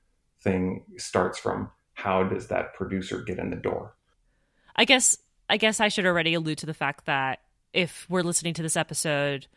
thing 0.41 0.83
starts 0.97 1.39
from 1.39 1.69
how 1.93 2.23
does 2.23 2.47
that 2.47 2.73
producer 2.73 3.21
get 3.21 3.39
in 3.39 3.49
the 3.49 3.55
door. 3.55 3.95
I 4.75 4.85
guess 4.85 5.17
I 5.51 5.57
guess 5.57 5.81
I 5.81 5.89
should 5.89 6.05
already 6.05 6.33
allude 6.33 6.59
to 6.59 6.65
the 6.65 6.73
fact 6.73 7.07
that 7.07 7.41
if 7.73 8.07
we're 8.09 8.21
listening 8.21 8.53
to 8.53 8.61
this 8.61 8.77
episode, 8.77 9.47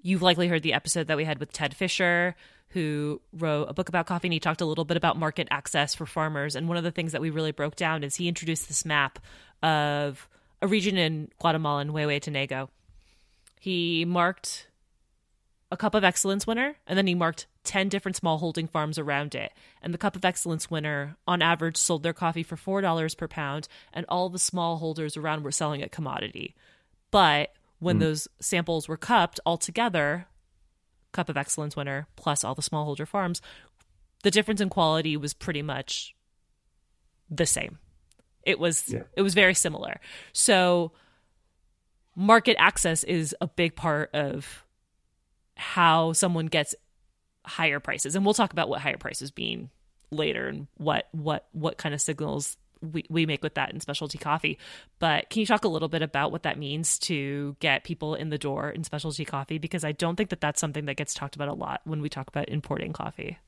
you've 0.00 0.22
likely 0.22 0.48
heard 0.48 0.62
the 0.62 0.72
episode 0.72 1.08
that 1.08 1.18
we 1.18 1.26
had 1.26 1.38
with 1.38 1.52
Ted 1.52 1.76
Fisher, 1.76 2.34
who 2.68 3.20
wrote 3.30 3.64
a 3.64 3.74
book 3.74 3.90
about 3.90 4.06
coffee 4.06 4.28
and 4.28 4.32
he 4.32 4.40
talked 4.40 4.62
a 4.62 4.64
little 4.64 4.86
bit 4.86 4.96
about 4.96 5.18
market 5.18 5.46
access 5.50 5.94
for 5.94 6.06
farmers. 6.06 6.56
And 6.56 6.68
one 6.68 6.78
of 6.78 6.84
the 6.84 6.90
things 6.90 7.12
that 7.12 7.20
we 7.20 7.28
really 7.28 7.52
broke 7.52 7.76
down 7.76 8.02
is 8.02 8.16
he 8.16 8.28
introduced 8.28 8.66
this 8.66 8.86
map 8.86 9.18
of 9.62 10.26
a 10.62 10.66
region 10.66 10.96
in 10.96 11.28
Guatemala 11.38 11.82
in 11.82 11.88
Huehuetenango. 11.90 12.70
He 13.60 14.06
marked 14.06 14.68
a 15.74 15.76
Cup 15.76 15.96
of 15.96 16.04
Excellence 16.04 16.46
winner, 16.46 16.76
and 16.86 16.96
then 16.96 17.08
he 17.08 17.16
marked 17.16 17.46
10 17.64 17.88
different 17.88 18.14
small 18.14 18.38
holding 18.38 18.68
farms 18.68 18.96
around 18.96 19.34
it. 19.34 19.52
And 19.82 19.92
the 19.92 19.98
Cup 19.98 20.14
of 20.14 20.24
Excellence 20.24 20.70
winner, 20.70 21.16
on 21.26 21.42
average, 21.42 21.76
sold 21.76 22.04
their 22.04 22.12
coffee 22.12 22.44
for 22.44 22.56
$4 22.56 23.16
per 23.18 23.26
pound, 23.26 23.66
and 23.92 24.06
all 24.08 24.28
the 24.28 24.38
small 24.38 24.76
holders 24.76 25.16
around 25.16 25.42
were 25.42 25.50
selling 25.50 25.82
at 25.82 25.90
commodity. 25.90 26.54
But 27.10 27.52
when 27.80 27.96
mm. 27.96 28.00
those 28.00 28.28
samples 28.40 28.86
were 28.86 28.96
cupped 28.96 29.40
all 29.44 29.58
together, 29.58 30.28
Cup 31.10 31.28
of 31.28 31.36
Excellence 31.36 31.74
winner 31.74 32.06
plus 32.14 32.44
all 32.44 32.54
the 32.54 32.62
smallholder 32.62 33.06
farms, 33.06 33.42
the 34.22 34.30
difference 34.30 34.60
in 34.60 34.70
quality 34.70 35.16
was 35.16 35.34
pretty 35.34 35.60
much 35.62 36.14
the 37.28 37.46
same. 37.46 37.78
It 38.44 38.60
was 38.60 38.92
yeah. 38.92 39.02
it 39.16 39.22
was 39.22 39.34
very 39.34 39.54
similar. 39.54 40.00
So 40.32 40.92
market 42.14 42.56
access 42.60 43.02
is 43.02 43.34
a 43.40 43.48
big 43.48 43.74
part 43.74 44.14
of 44.14 44.63
how 45.56 46.12
someone 46.12 46.46
gets 46.46 46.74
higher 47.44 47.80
prices. 47.80 48.16
And 48.16 48.24
we'll 48.24 48.34
talk 48.34 48.52
about 48.52 48.68
what 48.68 48.80
higher 48.80 48.96
prices 48.96 49.32
mean 49.36 49.70
later 50.10 50.46
and 50.48 50.66
what 50.76 51.08
what 51.12 51.48
what 51.52 51.76
kind 51.76 51.94
of 51.94 52.00
signals 52.00 52.56
we, 52.92 53.04
we 53.08 53.26
make 53.26 53.42
with 53.42 53.54
that 53.54 53.72
in 53.72 53.80
specialty 53.80 54.18
coffee. 54.18 54.58
But 54.98 55.30
can 55.30 55.40
you 55.40 55.46
talk 55.46 55.64
a 55.64 55.68
little 55.68 55.88
bit 55.88 56.02
about 56.02 56.32
what 56.32 56.42
that 56.42 56.58
means 56.58 56.98
to 57.00 57.56
get 57.60 57.84
people 57.84 58.14
in 58.14 58.28
the 58.28 58.38
door 58.38 58.70
in 58.70 58.84
specialty 58.84 59.24
coffee? 59.24 59.58
Because 59.58 59.84
I 59.84 59.92
don't 59.92 60.16
think 60.16 60.30
that 60.30 60.40
that's 60.40 60.60
something 60.60 60.84
that 60.86 60.96
gets 60.96 61.14
talked 61.14 61.34
about 61.34 61.48
a 61.48 61.54
lot 61.54 61.80
when 61.84 62.00
we 62.00 62.08
talk 62.08 62.28
about 62.28 62.48
importing 62.48 62.92
coffee. 62.92 63.38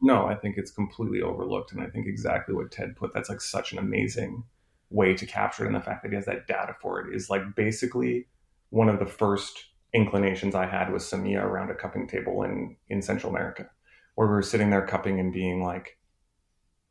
No, 0.00 0.26
I 0.26 0.34
think 0.34 0.56
it's 0.56 0.70
completely 0.70 1.22
overlooked. 1.22 1.72
And 1.72 1.80
I 1.80 1.86
think 1.86 2.06
exactly 2.06 2.54
what 2.54 2.70
Ted 2.70 2.96
put, 2.96 3.14
that's 3.14 3.28
like 3.28 3.40
such 3.40 3.72
an 3.72 3.78
amazing 3.78 4.44
way 4.90 5.14
to 5.14 5.26
capture 5.26 5.64
it. 5.64 5.68
And 5.68 5.76
the 5.76 5.80
fact 5.80 6.02
that 6.02 6.10
he 6.10 6.16
has 6.16 6.26
that 6.26 6.46
data 6.46 6.74
for 6.80 7.00
it 7.00 7.14
is 7.14 7.30
like 7.30 7.54
basically 7.54 8.26
one 8.70 8.88
of 8.88 8.98
the 8.98 9.06
first 9.06 9.66
inclinations 9.94 10.54
I 10.54 10.66
had 10.66 10.92
with 10.92 11.02
Semilla 11.02 11.44
around 11.44 11.70
a 11.70 11.74
cupping 11.74 12.06
table 12.06 12.42
in, 12.42 12.76
in 12.88 13.00
Central 13.00 13.30
America, 13.30 13.70
where 14.16 14.26
we 14.26 14.34
were 14.34 14.42
sitting 14.42 14.70
there 14.70 14.86
cupping 14.86 15.20
and 15.20 15.32
being 15.32 15.62
like, 15.62 15.96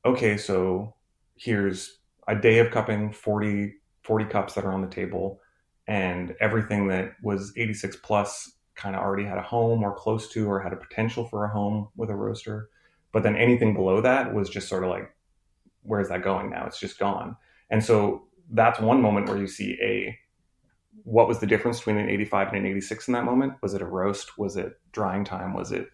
okay, 0.05 0.37
so 0.37 0.95
here's 1.35 1.99
a 2.27 2.35
day 2.35 2.59
of 2.59 2.71
cupping 2.71 3.11
40 3.11 3.73
40 4.03 4.25
cups 4.25 4.53
that 4.53 4.65
are 4.65 4.73
on 4.73 4.81
the 4.81 4.87
table 4.87 5.39
and 5.87 6.35
everything 6.41 6.89
that 6.89 7.13
was 7.21 7.53
86 7.55 7.97
plus 8.03 8.51
kind 8.75 8.95
of 8.95 9.01
already 9.01 9.23
had 9.23 9.37
a 9.37 9.41
home 9.41 9.81
or 9.81 9.95
close 9.95 10.27
to 10.29 10.49
or 10.49 10.59
had 10.59 10.73
a 10.73 10.77
potential 10.77 11.25
for 11.25 11.45
a 11.45 11.49
home 11.49 11.87
with 11.95 12.09
a 12.09 12.15
roaster. 12.15 12.69
But 13.13 13.23
then 13.23 13.37
anything 13.37 13.73
below 13.73 14.01
that 14.01 14.33
was 14.33 14.49
just 14.49 14.67
sort 14.67 14.83
of 14.83 14.89
like 14.89 15.13
where's 15.83 16.09
that 16.09 16.23
going 16.23 16.49
now? 16.49 16.65
It's 16.65 16.79
just 16.79 16.99
gone. 16.99 17.35
And 17.69 17.83
so 17.83 18.27
that's 18.51 18.79
one 18.79 19.01
moment 19.01 19.27
where 19.27 19.37
you 19.37 19.47
see 19.47 19.77
a 19.81 20.17
what 21.03 21.27
was 21.27 21.39
the 21.39 21.47
difference 21.47 21.79
between 21.79 21.97
an 21.97 22.09
85 22.09 22.49
and 22.49 22.57
an 22.57 22.65
86 22.65 23.07
in 23.07 23.13
that 23.13 23.25
moment 23.25 23.53
was 23.61 23.73
it 23.73 23.81
a 23.81 23.85
roast 23.85 24.37
was 24.37 24.55
it 24.55 24.79
drying 24.91 25.25
time 25.25 25.53
was 25.53 25.71
it 25.71 25.89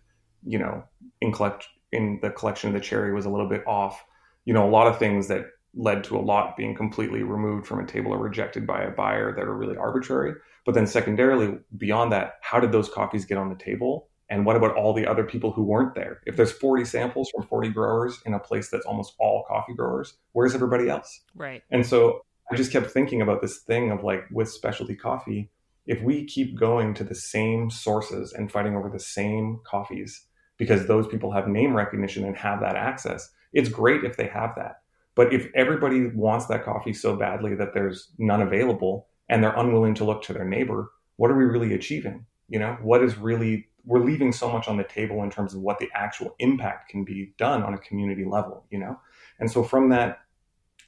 you 0.45 0.59
know 0.59 0.83
in 1.21 1.31
collect 1.31 1.67
in 1.91 2.19
the 2.21 2.29
collection 2.29 2.69
of 2.69 2.73
the 2.73 2.79
cherry 2.79 3.13
was 3.13 3.25
a 3.25 3.29
little 3.29 3.49
bit 3.49 3.65
off 3.65 4.03
you 4.49 4.53
know, 4.53 4.67
a 4.67 4.71
lot 4.71 4.87
of 4.87 4.97
things 4.97 5.27
that 5.27 5.45
led 5.75 6.03
to 6.03 6.17
a 6.17 6.19
lot 6.19 6.57
being 6.57 6.73
completely 6.73 7.21
removed 7.21 7.67
from 7.67 7.79
a 7.79 7.85
table 7.85 8.11
or 8.11 8.17
rejected 8.17 8.65
by 8.65 8.81
a 8.81 8.89
buyer 8.89 9.31
that 9.35 9.45
are 9.45 9.55
really 9.55 9.77
arbitrary. 9.77 10.33
But 10.65 10.73
then 10.73 10.87
secondarily, 10.87 11.59
beyond 11.77 12.11
that, 12.11 12.33
how 12.41 12.59
did 12.59 12.71
those 12.71 12.89
coffees 12.89 13.25
get 13.25 13.37
on 13.37 13.49
the 13.49 13.63
table? 13.63 14.09
And 14.27 14.47
what 14.47 14.55
about 14.55 14.75
all 14.75 14.93
the 14.93 15.05
other 15.05 15.23
people 15.23 15.51
who 15.51 15.63
weren't 15.63 15.93
there? 15.93 16.21
If 16.25 16.35
there's 16.35 16.51
40 16.51 16.85
samples 16.85 17.29
from 17.29 17.45
40 17.45 17.69
growers 17.69 18.19
in 18.25 18.33
a 18.33 18.39
place 18.39 18.69
that's 18.69 18.87
almost 18.87 19.13
all 19.19 19.45
coffee 19.47 19.73
growers, 19.75 20.15
where's 20.31 20.55
everybody 20.55 20.89
else? 20.89 21.21
Right. 21.35 21.61
And 21.69 21.85
so 21.85 22.21
I 22.51 22.55
just 22.55 22.71
kept 22.71 22.89
thinking 22.91 23.21
about 23.21 23.41
this 23.41 23.59
thing 23.59 23.91
of 23.91 24.03
like 24.03 24.25
with 24.31 24.49
specialty 24.49 24.95
coffee, 24.95 25.49
if 25.85 26.01
we 26.01 26.25
keep 26.25 26.57
going 26.57 26.93
to 26.95 27.03
the 27.03 27.15
same 27.15 27.69
sources 27.69 28.33
and 28.33 28.51
fighting 28.51 28.75
over 28.75 28.89
the 28.89 28.99
same 28.99 29.59
coffees 29.65 30.25
because 30.57 30.85
those 30.85 31.07
people 31.07 31.31
have 31.31 31.47
name 31.47 31.75
recognition 31.75 32.25
and 32.25 32.35
have 32.35 32.59
that 32.61 32.75
access, 32.75 33.31
it's 33.53 33.69
great 33.69 34.03
if 34.03 34.17
they 34.17 34.27
have 34.27 34.53
that. 34.55 34.81
But 35.15 35.33
if 35.33 35.49
everybody 35.55 36.07
wants 36.07 36.45
that 36.47 36.63
coffee 36.63 36.93
so 36.93 37.15
badly 37.15 37.55
that 37.55 37.73
there's 37.73 38.11
none 38.17 38.41
available 38.41 39.07
and 39.27 39.43
they're 39.43 39.55
unwilling 39.55 39.93
to 39.95 40.05
look 40.05 40.23
to 40.23 40.33
their 40.33 40.45
neighbor, 40.45 40.91
what 41.17 41.31
are 41.31 41.37
we 41.37 41.45
really 41.45 41.73
achieving? 41.73 42.25
You 42.47 42.59
know, 42.59 42.77
what 42.81 43.03
is 43.03 43.17
really, 43.17 43.67
we're 43.85 44.03
leaving 44.03 44.31
so 44.31 44.51
much 44.51 44.67
on 44.67 44.77
the 44.77 44.83
table 44.83 45.23
in 45.23 45.29
terms 45.29 45.53
of 45.53 45.61
what 45.61 45.79
the 45.79 45.89
actual 45.93 46.35
impact 46.39 46.89
can 46.89 47.03
be 47.03 47.33
done 47.37 47.63
on 47.63 47.73
a 47.73 47.79
community 47.79 48.25
level, 48.25 48.65
you 48.69 48.79
know? 48.79 48.99
And 49.39 49.51
so 49.51 49.63
from 49.63 49.89
that, 49.89 50.19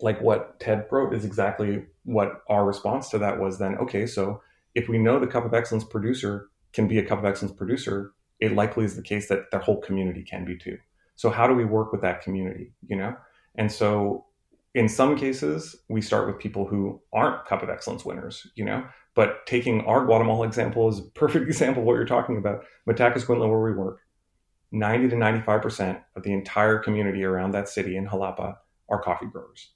like 0.02 0.22
what 0.22 0.60
Ted 0.60 0.86
wrote 0.92 1.14
is 1.14 1.26
exactly 1.26 1.86
what 2.04 2.42
our 2.50 2.66
response 2.66 3.10
to 3.10 3.18
that 3.20 3.40
was 3.40 3.60
then, 3.60 3.76
okay, 3.76 4.06
so 4.06 4.42
if 4.76 4.88
we 4.88 4.98
know 4.98 5.20
the 5.20 5.28
Cup 5.28 5.46
of 5.46 5.54
Excellence 5.54 5.84
producer 5.84 6.50
can 6.74 6.88
be 6.88 6.98
a 7.00 7.06
Cup 7.06 7.20
of 7.20 7.26
Excellence 7.26 7.56
producer, 7.56 8.14
it 8.40 8.54
likely 8.54 8.86
is 8.86 8.96
the 8.96 9.02
case 9.02 9.28
that 9.28 9.52
their 9.52 9.60
whole 9.60 9.80
community 9.80 10.24
can 10.24 10.46
be 10.46 10.58
too. 10.58 10.78
So 11.16 11.30
how 11.30 11.48
do 11.48 11.54
we 11.54 11.66
work 11.66 11.92
with 11.92 12.02
that 12.02 12.22
community, 12.22 12.74
you 12.88 12.96
know? 12.96 13.16
And 13.56 13.72
so 13.72 14.26
in 14.74 14.88
some 14.88 15.18
cases, 15.18 15.76
we 15.90 16.02
start 16.02 16.28
with 16.28 16.40
people 16.40 16.66
who 16.66 17.02
aren't 17.14 17.46
Cup 17.46 17.62
of 17.62 17.70
Excellence 17.70 18.06
winners, 18.06 18.48
you 18.56 18.66
know, 18.66 18.84
but 19.14 19.46
taking 19.46 19.82
our 19.82 20.06
Guatemala 20.06 20.48
example 20.48 20.88
is 20.90 21.00
a 21.00 21.04
perfect 21.04 21.46
example 21.48 21.84
of 21.84 21.88
what 21.88 21.96
you're 21.96 22.06
talking 22.06 22.38
about. 22.38 22.64
Mataquescuintla, 22.90 23.50
where 23.50 23.62
we 23.62 23.74
work, 23.74 24.00
90 24.72 25.10
to 25.10 25.16
95% 25.16 26.02
of 26.16 26.24
the 26.24 26.32
entire 26.32 26.80
community 26.80 27.24
around 27.24 27.52
that 27.52 27.68
city 27.68 27.98
in 27.98 28.08
Jalapa 28.08 28.56
are 28.90 29.02
coffee 29.02 29.26
growers. 29.26 29.72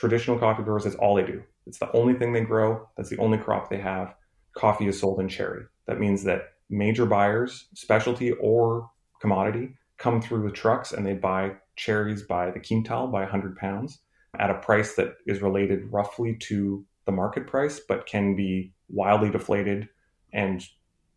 Traditional 0.00 0.38
coffee 0.38 0.62
growers, 0.62 0.84
that's 0.84 0.96
all 0.96 1.14
they 1.14 1.26
do. 1.26 1.42
It's 1.66 1.78
the 1.78 1.92
only 1.92 2.14
thing 2.14 2.32
they 2.32 2.40
grow. 2.40 2.88
That's 2.96 3.10
the 3.10 3.18
only 3.18 3.36
crop 3.36 3.68
they 3.68 3.76
have. 3.76 4.14
Coffee 4.54 4.88
is 4.88 4.98
sold 4.98 5.20
in 5.20 5.28
cherry. 5.28 5.64
That 5.86 6.00
means 6.00 6.24
that 6.24 6.54
major 6.70 7.04
buyers, 7.04 7.66
specialty 7.74 8.32
or 8.32 8.88
commodity, 9.20 9.74
come 9.98 10.22
through 10.22 10.44
with 10.44 10.54
trucks 10.54 10.92
and 10.92 11.06
they 11.06 11.12
buy 11.12 11.52
cherries 11.76 12.22
by 12.22 12.50
the 12.50 12.60
quintal 12.60 13.08
by 13.08 13.20
100 13.20 13.56
pounds 13.56 13.98
at 14.38 14.48
a 14.48 14.54
price 14.54 14.94
that 14.94 15.16
is 15.26 15.42
related 15.42 15.92
roughly 15.92 16.34
to 16.48 16.82
the 17.04 17.12
market 17.12 17.46
price, 17.46 17.78
but 17.86 18.06
can 18.06 18.34
be 18.34 18.72
wildly 18.88 19.28
deflated 19.28 19.86
and 20.32 20.64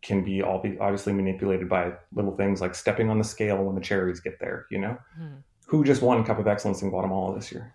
can 0.02 0.22
be 0.22 0.42
all 0.42 0.60
be 0.60 0.76
obviously 0.78 1.14
manipulated 1.14 1.70
by 1.70 1.90
little 2.12 2.36
things 2.36 2.60
like 2.60 2.74
stepping 2.74 3.08
on 3.08 3.16
the 3.16 3.24
scale 3.24 3.64
when 3.64 3.76
the 3.76 3.80
cherries 3.80 4.20
get 4.20 4.38
there. 4.40 4.66
You 4.70 4.80
know, 4.80 4.98
hmm. 5.16 5.36
who 5.68 5.84
just 5.84 6.02
won 6.02 6.22
Cup 6.22 6.38
of 6.38 6.46
Excellence 6.46 6.82
in 6.82 6.90
Guatemala 6.90 7.34
this 7.34 7.50
year? 7.50 7.74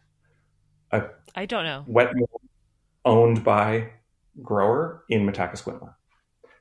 A 0.91 1.03
I 1.35 1.45
don't 1.45 1.63
know. 1.63 1.83
Wet 1.87 2.13
mill 2.13 2.41
owned 3.05 3.43
by 3.43 3.89
grower 4.41 5.03
in 5.09 5.25
Mataquescuintla. 5.25 5.93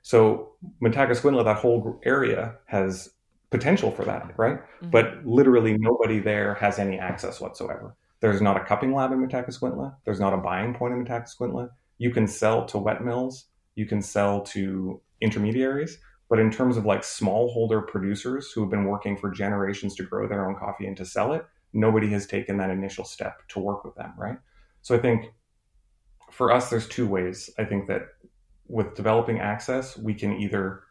So 0.02 0.52
Mataquescuintla, 0.82 1.44
that 1.44 1.56
whole 1.56 2.00
area 2.04 2.56
has 2.66 3.11
potential 3.50 3.90
for 3.90 4.04
that, 4.04 4.32
right? 4.37 4.58
Mm-hmm. 4.58 4.90
But 4.90 5.26
literally 5.26 5.76
nobody 5.78 6.18
there 6.18 6.54
has 6.54 6.78
any 6.78 6.99
access 6.99 7.40
whatsoever. 7.40 7.97
There's 8.20 8.40
not 8.42 8.56
a 8.56 8.64
cupping 8.64 8.92
lab 8.92 9.12
in 9.12 9.26
Mataquescuintla. 9.26 9.97
There's 10.04 10.20
not 10.20 10.35
a 10.35 10.38
buying 10.38 10.75
point 10.75 10.94
in 10.94 11.04
Mataquescuintla. 11.04 11.70
You 11.99 12.11
can 12.11 12.26
sell 12.26 12.66
to 12.66 12.78
wet 12.78 13.04
mills. 13.04 13.47
You 13.75 13.87
can 13.87 14.02
sell 14.02 14.42
to 14.42 15.00
intermediaries. 15.20 15.99
But 16.28 16.38
in 16.38 16.50
terms 16.50 16.76
of 16.76 16.85
like 16.85 17.02
smallholder 17.02 17.87
producers 17.87 18.52
who 18.52 18.61
have 18.61 18.70
been 18.70 18.85
working 18.85 19.16
for 19.16 19.30
generations 19.30 19.94
to 19.97 20.02
grow 20.02 20.28
their 20.28 20.47
own 20.49 20.56
coffee 20.56 20.87
and 20.87 20.97
to 20.97 21.04
sell 21.04 21.32
it, 21.32 21.44
nobody 21.73 22.09
has 22.09 22.27
taken 22.27 22.57
that 22.59 22.71
initial 22.71 23.05
step 23.05 23.47
to 23.49 23.59
work 23.59 23.85
with 23.85 23.95
them, 23.95 24.13
right? 24.17 24.39
So 24.83 24.95
I 24.95 24.99
think 24.99 25.27
for 26.31 26.53
us, 26.53 26.71
there's 26.71 26.89
two 26.89 27.07
ways. 27.07 27.51
I 27.59 27.65
think 27.65 27.89
that 27.89 28.03
with 28.67 28.95
developing 28.95 29.41
access, 29.41 29.97
we 29.97 30.15
can 30.15 30.35
either 30.35 30.83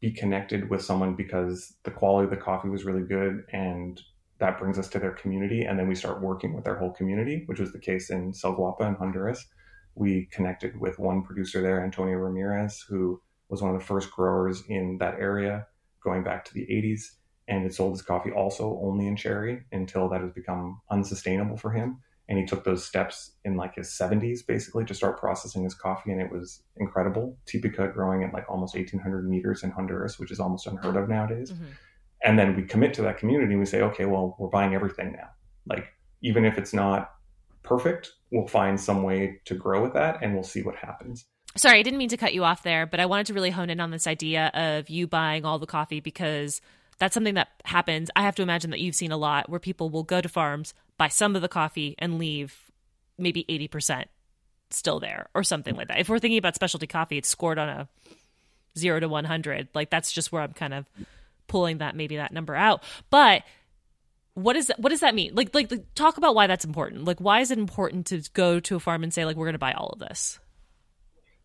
be 0.00 0.10
connected 0.10 0.68
with 0.68 0.82
someone 0.82 1.14
because 1.14 1.74
the 1.84 1.90
quality 1.90 2.24
of 2.24 2.30
the 2.30 2.36
coffee 2.36 2.68
was 2.68 2.84
really 2.84 3.02
good 3.02 3.44
and 3.52 4.02
that 4.38 4.58
brings 4.58 4.78
us 4.78 4.88
to 4.88 4.98
their 4.98 5.12
community 5.12 5.62
and 5.62 5.78
then 5.78 5.88
we 5.88 5.94
start 5.94 6.20
working 6.20 6.54
with 6.54 6.64
their 6.64 6.76
whole 6.76 6.92
community 6.92 7.44
which 7.46 7.58
was 7.58 7.72
the 7.72 7.78
case 7.78 8.10
in 8.10 8.32
Celguapa 8.32 8.86
in 8.86 8.94
honduras 8.94 9.46
we 9.94 10.28
connected 10.30 10.78
with 10.78 10.98
one 10.98 11.22
producer 11.22 11.62
there 11.62 11.82
antonio 11.82 12.16
ramirez 12.16 12.84
who 12.86 13.20
was 13.48 13.62
one 13.62 13.74
of 13.74 13.80
the 13.80 13.86
first 13.86 14.10
growers 14.10 14.62
in 14.68 14.98
that 14.98 15.14
area 15.14 15.66
going 16.04 16.22
back 16.22 16.44
to 16.44 16.52
the 16.52 16.66
80s 16.66 17.12
and 17.48 17.62
had 17.62 17.74
sold 17.74 17.92
his 17.92 18.02
coffee 18.02 18.30
also 18.30 18.78
only 18.82 19.06
in 19.06 19.16
cherry 19.16 19.62
until 19.72 20.08
that 20.08 20.20
has 20.20 20.32
become 20.32 20.80
unsustainable 20.90 21.56
for 21.56 21.70
him. 21.70 21.98
And 22.28 22.38
he 22.38 22.44
took 22.44 22.64
those 22.64 22.84
steps 22.84 23.32
in 23.44 23.56
like 23.56 23.76
his 23.76 23.88
70s 23.88 24.44
basically 24.44 24.84
to 24.86 24.94
start 24.94 25.20
processing 25.20 25.62
his 25.62 25.74
coffee 25.74 26.10
and 26.10 26.20
it 26.20 26.30
was 26.30 26.62
incredible. 26.76 27.38
Typica 27.46 27.92
growing 27.92 28.24
at 28.24 28.32
like 28.32 28.50
almost 28.50 28.74
1800 28.74 29.28
meters 29.28 29.62
in 29.62 29.70
honduras 29.70 30.18
which 30.18 30.32
is 30.32 30.40
almost 30.40 30.66
unheard 30.66 30.96
of 30.96 31.08
nowadays. 31.08 31.52
Mm-hmm. 31.52 31.64
and 32.24 32.38
then 32.38 32.56
we 32.56 32.62
commit 32.62 32.94
to 32.94 33.02
that 33.02 33.18
community 33.18 33.52
and 33.52 33.60
we 33.60 33.66
say 33.66 33.82
okay 33.82 34.06
well 34.06 34.34
we're 34.40 34.48
buying 34.48 34.74
everything 34.74 35.12
now. 35.12 35.28
Like 35.66 35.86
even 36.22 36.44
if 36.44 36.58
it's 36.58 36.72
not 36.72 37.12
perfect 37.62 38.10
we'll 38.32 38.48
find 38.48 38.80
some 38.80 39.04
way 39.04 39.40
to 39.44 39.54
grow 39.54 39.80
with 39.82 39.92
that 39.94 40.18
and 40.20 40.34
we'll 40.34 40.42
see 40.42 40.62
what 40.62 40.74
happens. 40.74 41.26
Sorry 41.56 41.78
i 41.78 41.82
didn't 41.82 41.98
mean 41.98 42.08
to 42.08 42.16
cut 42.16 42.34
you 42.34 42.42
off 42.42 42.64
there 42.64 42.86
but 42.86 42.98
i 42.98 43.06
wanted 43.06 43.26
to 43.26 43.34
really 43.34 43.50
hone 43.50 43.70
in 43.70 43.78
on 43.78 43.90
this 43.90 44.08
idea 44.08 44.50
of 44.52 44.90
you 44.90 45.06
buying 45.06 45.44
all 45.44 45.60
the 45.60 45.66
coffee 45.66 46.00
because 46.00 46.60
that's 46.98 47.14
something 47.14 47.34
that 47.34 47.48
happens. 47.64 48.10
I 48.16 48.22
have 48.22 48.34
to 48.36 48.42
imagine 48.42 48.70
that 48.70 48.80
you've 48.80 48.94
seen 48.94 49.12
a 49.12 49.16
lot 49.16 49.48
where 49.48 49.60
people 49.60 49.90
will 49.90 50.02
go 50.02 50.20
to 50.20 50.28
farms, 50.28 50.74
buy 50.96 51.08
some 51.08 51.36
of 51.36 51.42
the 51.42 51.48
coffee, 51.48 51.94
and 51.98 52.18
leave 52.18 52.70
maybe 53.18 53.44
80% 53.48 54.04
still 54.70 55.00
there 55.00 55.28
or 55.34 55.42
something 55.42 55.76
like 55.76 55.88
that. 55.88 56.00
If 56.00 56.08
we're 56.08 56.18
thinking 56.18 56.38
about 56.38 56.54
specialty 56.54 56.86
coffee, 56.86 57.18
it's 57.18 57.28
scored 57.28 57.58
on 57.58 57.68
a 57.68 57.88
zero 58.78 59.00
to 59.00 59.08
100. 59.08 59.68
Like 59.74 59.90
that's 59.90 60.12
just 60.12 60.32
where 60.32 60.42
I'm 60.42 60.52
kind 60.52 60.74
of 60.74 60.86
pulling 61.46 61.78
that, 61.78 61.94
maybe 61.94 62.16
that 62.16 62.32
number 62.32 62.54
out. 62.54 62.82
But 63.10 63.42
what 64.34 64.54
is 64.54 64.70
what 64.76 64.90
does 64.90 65.00
that 65.00 65.14
mean? 65.14 65.34
Like, 65.34 65.54
like, 65.54 65.72
talk 65.94 66.18
about 66.18 66.34
why 66.34 66.46
that's 66.46 66.64
important. 66.64 67.06
Like, 67.06 67.20
why 67.20 67.40
is 67.40 67.50
it 67.50 67.58
important 67.58 68.06
to 68.06 68.22
go 68.34 68.60
to 68.60 68.76
a 68.76 68.80
farm 68.80 69.02
and 69.02 69.12
say, 69.12 69.24
like, 69.24 69.34
we're 69.34 69.46
going 69.46 69.54
to 69.54 69.58
buy 69.58 69.72
all 69.72 69.88
of 69.88 69.98
this? 69.98 70.38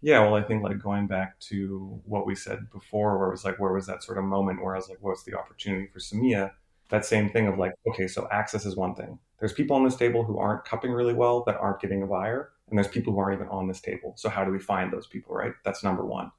Yeah, 0.02 0.22
well, 0.22 0.36
I 0.36 0.42
think 0.42 0.64
like 0.64 0.80
going 0.80 1.06
back 1.08 1.40
to 1.42 2.02
what 2.06 2.26
we 2.26 2.34
said 2.34 2.70
before, 2.72 3.18
where 3.20 3.28
it 3.28 3.32
was 3.32 3.46
like, 3.46 3.60
where 3.60 3.72
was 3.72 3.86
that 3.86 4.04
sort 4.04 4.18
of 4.18 4.24
moment 4.24 4.64
where 4.64 4.74
I 4.74 4.80
was 4.80 4.90
like, 4.90 4.98
what's 5.02 5.24
the 5.24 5.38
opportunity 5.38 5.88
for 5.88 6.00
Semilla? 6.00 6.52
That 6.90 7.06
same 7.06 7.30
thing 7.30 7.48
of 7.48 7.58
like, 7.60 7.74
okay, 7.88 8.08
so 8.08 8.28
access 8.32 8.66
is 8.66 8.76
one 8.76 8.96
thing. 8.96 9.20
There's 9.40 9.54
people 9.54 9.76
on 9.76 9.84
this 9.84 9.96
table 9.96 10.24
who 10.24 10.40
aren't 10.40 10.66
cupping 10.66 10.92
really 10.92 11.14
well 11.14 11.44
that 11.46 11.56
aren't 11.58 11.82
getting 11.82 12.02
a 12.02 12.08
buyer, 12.08 12.52
and 12.70 12.78
there's 12.78 12.88
people 12.88 13.14
who 13.14 13.20
aren't 13.20 13.36
even 13.36 13.48
on 13.50 13.68
this 13.68 13.80
table. 13.80 14.14
So 14.18 14.28
how 14.28 14.44
do 14.44 14.52
we 14.52 14.60
find 14.60 14.92
those 14.92 15.08
people, 15.08 15.36
right? 15.36 15.54
That's 15.64 15.84
number 15.84 16.04
one. 16.06 16.32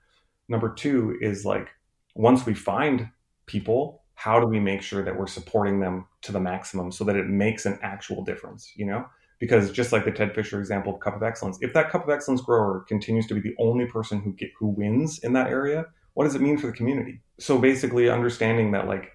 Number 0.48 0.72
two 0.72 1.16
is 1.20 1.44
like, 1.44 1.68
once 2.14 2.44
we 2.44 2.54
find 2.54 3.08
people, 3.46 4.02
how 4.14 4.40
do 4.40 4.46
we 4.46 4.60
make 4.60 4.82
sure 4.82 5.02
that 5.04 5.16
we're 5.16 5.26
supporting 5.26 5.80
them 5.80 6.06
to 6.22 6.32
the 6.32 6.40
maximum 6.40 6.92
so 6.92 7.04
that 7.04 7.16
it 7.16 7.26
makes 7.26 7.64
an 7.64 7.78
actual 7.82 8.22
difference, 8.24 8.72
you 8.76 8.86
know? 8.86 9.06
Because 9.42 9.72
just 9.72 9.90
like 9.90 10.04
the 10.04 10.12
Ted 10.12 10.36
Fisher 10.36 10.60
example 10.60 10.94
of 10.94 11.00
Cup 11.00 11.16
of 11.16 11.24
Excellence, 11.24 11.58
if 11.60 11.74
that 11.74 11.90
Cup 11.90 12.04
of 12.04 12.10
Excellence 12.10 12.40
grower 12.40 12.84
continues 12.86 13.26
to 13.26 13.34
be 13.34 13.40
the 13.40 13.56
only 13.58 13.86
person 13.86 14.20
who 14.20 14.32
get 14.34 14.50
who 14.56 14.68
wins 14.68 15.18
in 15.18 15.32
that 15.32 15.48
area, 15.48 15.86
what 16.14 16.22
does 16.22 16.36
it 16.36 16.40
mean 16.40 16.56
for 16.56 16.68
the 16.68 16.72
community? 16.72 17.20
So 17.40 17.58
basically, 17.58 18.08
understanding 18.08 18.70
that 18.70 18.86
like 18.86 19.10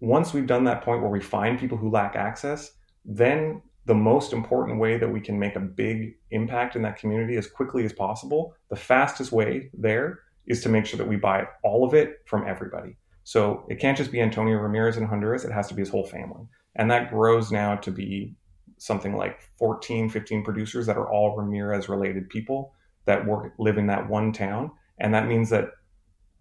once 0.00 0.32
we've 0.32 0.46
done 0.46 0.62
that 0.62 0.84
point 0.84 1.02
where 1.02 1.10
we 1.10 1.20
find 1.20 1.58
people 1.58 1.76
who 1.76 1.90
lack 1.90 2.14
access, 2.14 2.70
then 3.04 3.60
the 3.84 3.96
most 3.96 4.32
important 4.32 4.78
way 4.78 4.96
that 4.96 5.08
we 5.08 5.20
can 5.20 5.36
make 5.36 5.56
a 5.56 5.60
big 5.60 6.14
impact 6.30 6.76
in 6.76 6.82
that 6.82 6.96
community 6.96 7.36
as 7.36 7.48
quickly 7.48 7.84
as 7.84 7.92
possible, 7.92 8.54
the 8.70 8.76
fastest 8.76 9.32
way 9.32 9.70
there 9.74 10.20
is 10.46 10.62
to 10.62 10.68
make 10.68 10.86
sure 10.86 10.98
that 10.98 11.08
we 11.08 11.16
buy 11.16 11.44
all 11.64 11.84
of 11.84 11.94
it 11.94 12.18
from 12.26 12.46
everybody. 12.46 12.96
So 13.24 13.66
it 13.68 13.80
can't 13.80 13.98
just 13.98 14.12
be 14.12 14.20
Antonio 14.20 14.56
Ramirez 14.58 14.96
in 14.96 15.04
Honduras, 15.04 15.44
it 15.44 15.50
has 15.50 15.66
to 15.66 15.74
be 15.74 15.82
his 15.82 15.90
whole 15.90 16.06
family. 16.06 16.46
And 16.76 16.88
that 16.92 17.10
grows 17.10 17.50
now 17.50 17.74
to 17.74 17.90
be 17.90 18.36
something 18.78 19.16
like 19.16 19.40
14, 19.58 20.08
15 20.08 20.44
producers 20.44 20.86
that 20.86 20.96
are 20.96 21.10
all 21.10 21.36
Ramirez 21.36 21.88
related 21.88 22.28
people 22.28 22.72
that 23.04 23.26
work 23.26 23.52
live 23.58 23.78
in 23.78 23.86
that 23.86 24.08
one 24.08 24.32
town. 24.32 24.70
And 24.98 25.14
that 25.14 25.26
means 25.26 25.50
that 25.50 25.70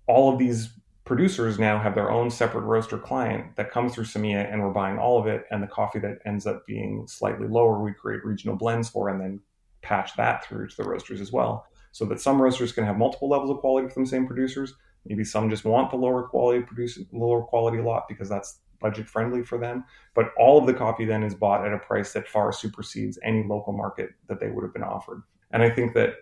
all 0.08 0.32
of 0.32 0.40
these 0.40 0.70
producers 1.06 1.58
now 1.58 1.80
have 1.80 1.96
their 1.96 2.12
own 2.12 2.30
separate 2.30 2.64
roaster 2.64 2.98
client 2.98 3.56
that 3.56 3.72
comes 3.72 3.94
through 3.94 4.04
Semilla 4.04 4.52
and 4.52 4.62
we're 4.62 4.72
buying 4.72 4.98
all 4.98 5.20
of 5.20 5.28
it. 5.28 5.46
And 5.52 5.64
the 5.64 5.68
coffee 5.68 6.00
that 6.00 6.20
ends 6.26 6.46
up 6.46 6.66
being 6.68 7.08
slightly 7.08 7.48
lower, 7.48 7.82
we 7.82 7.94
create 7.94 8.26
regional 8.26 8.58
blends 8.58 8.90
for 8.90 9.10
and 9.10 9.22
then 9.22 9.40
patch 9.82 10.16
that 10.18 10.46
through 10.46 10.68
to 10.68 10.78
the 10.78 10.84
roasters 10.84 11.22
as 11.22 11.32
well. 11.32 11.66
So 11.94 12.06
that 12.06 12.20
some 12.20 12.42
roasters 12.42 12.74
can 12.74 12.84
have 12.84 12.98
multiple 12.98 13.30
levels 13.30 13.50
of 13.50 13.60
quality 13.60 13.88
from 13.88 14.04
the 14.04 14.10
same 14.10 14.28
producers. 14.28 14.74
Maybe 15.06 15.24
some 15.24 15.50
just 15.50 15.64
want 15.64 15.90
the 15.90 15.98
lower 15.98 16.24
quality 16.24 16.62
produce 16.62 17.00
lower 17.14 17.42
quality 17.42 17.80
lot 17.80 18.04
because 18.10 18.28
that's 18.28 18.60
budget 18.80 19.08
friendly 19.08 19.44
for 19.44 19.58
them. 19.58 19.84
But 20.14 20.32
all 20.38 20.58
of 20.58 20.66
the 20.66 20.74
coffee 20.74 21.06
then 21.06 21.24
is 21.24 21.36
bought 21.36 21.66
at 21.66 21.74
a 21.74 21.80
price 21.80 22.14
that 22.14 22.28
far 22.28 22.52
supersedes 22.52 23.20
any 23.24 23.44
local 23.44 23.74
market 23.74 24.10
that 24.28 24.40
they 24.40 24.50
would 24.50 24.64
have 24.64 24.74
been 24.74 24.84
offered. 24.84 25.24
And 25.52 25.64
I 25.64 25.70
think 25.70 25.94
that 25.94 26.16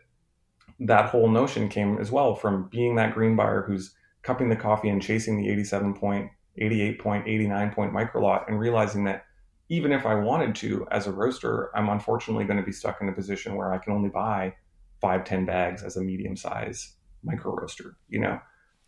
that 0.79 1.09
whole 1.09 1.29
notion 1.29 1.69
came 1.69 1.97
as 1.97 2.11
well 2.11 2.35
from 2.35 2.67
being 2.69 2.95
that 2.95 3.13
green 3.13 3.35
buyer 3.35 3.63
who's 3.65 3.95
cupping 4.23 4.49
the 4.49 4.55
coffee 4.55 4.89
and 4.89 5.01
chasing 5.01 5.37
the 5.37 5.49
87 5.49 5.93
point, 5.93 6.29
88 6.57 6.99
point, 6.99 7.27
89 7.27 7.71
point 7.71 7.93
micro 7.93 8.21
lot 8.21 8.45
and 8.47 8.59
realizing 8.59 9.03
that 9.05 9.25
even 9.69 9.91
if 9.91 10.05
I 10.05 10.15
wanted 10.15 10.55
to 10.55 10.87
as 10.91 11.07
a 11.07 11.11
roaster, 11.11 11.75
I'm 11.75 11.89
unfortunately 11.89 12.45
going 12.45 12.59
to 12.59 12.65
be 12.65 12.71
stuck 12.71 13.01
in 13.01 13.09
a 13.09 13.13
position 13.13 13.55
where 13.55 13.73
I 13.73 13.77
can 13.77 13.93
only 13.93 14.09
buy 14.09 14.53
five, 15.01 15.23
10 15.23 15.45
bags 15.45 15.83
as 15.83 15.97
a 15.97 16.01
medium 16.01 16.35
size 16.35 16.95
micro 17.23 17.55
roaster, 17.55 17.97
you 18.09 18.19
know? 18.19 18.39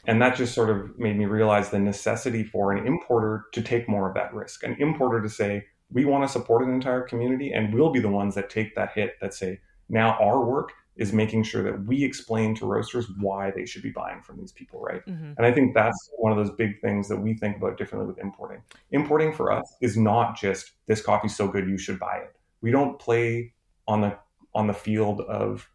And 0.07 0.21
that 0.21 0.35
just 0.35 0.55
sort 0.55 0.69
of 0.69 0.97
made 0.97 1.17
me 1.17 1.25
realize 1.25 1.69
the 1.69 1.79
necessity 1.79 2.43
for 2.43 2.71
an 2.71 2.87
importer 2.87 3.45
to 3.53 3.61
take 3.61 3.89
more 3.89 4.07
of 4.07 4.15
that 4.15 4.33
risk. 4.33 4.63
An 4.63 4.75
importer 4.79 5.21
to 5.21 5.29
say, 5.29 5.65
we 5.91 6.05
want 6.05 6.23
to 6.23 6.29
support 6.29 6.65
an 6.65 6.73
entire 6.73 7.01
community 7.01 7.51
and 7.51 7.73
we'll 7.73 7.91
be 7.91 7.99
the 7.99 8.09
ones 8.09 8.35
that 8.35 8.49
take 8.49 8.73
that 8.75 8.93
hit 8.93 9.15
that 9.21 9.33
say, 9.33 9.59
now 9.89 10.17
our 10.19 10.43
work 10.43 10.71
is 10.97 11.13
making 11.13 11.43
sure 11.43 11.63
that 11.63 11.85
we 11.85 12.03
explain 12.03 12.55
to 12.55 12.65
roasters 12.65 13.07
why 13.19 13.51
they 13.51 13.65
should 13.65 13.83
be 13.83 13.91
buying 13.91 14.21
from 14.21 14.37
these 14.37 14.51
people, 14.51 14.81
right? 14.81 15.05
Mm-hmm. 15.05 15.33
And 15.37 15.45
I 15.45 15.51
think 15.51 15.73
that's 15.73 16.09
one 16.17 16.31
of 16.31 16.37
those 16.37 16.55
big 16.55 16.81
things 16.81 17.07
that 17.09 17.17
we 17.17 17.35
think 17.35 17.57
about 17.57 17.77
differently 17.77 18.07
with 18.07 18.17
importing. 18.17 18.61
Importing 18.91 19.31
for 19.31 19.51
us 19.51 19.75
is 19.81 19.95
not 19.95 20.35
just 20.35 20.71
this 20.87 21.01
coffee's 21.01 21.35
so 21.35 21.47
good 21.47 21.67
you 21.67 21.77
should 21.77 21.99
buy 21.99 22.17
it. 22.17 22.35
We 22.61 22.71
don't 22.71 22.97
play 22.97 23.53
on 23.87 24.01
the 24.01 24.17
on 24.55 24.65
the 24.67 24.73
field 24.73 25.21
of 25.21 25.69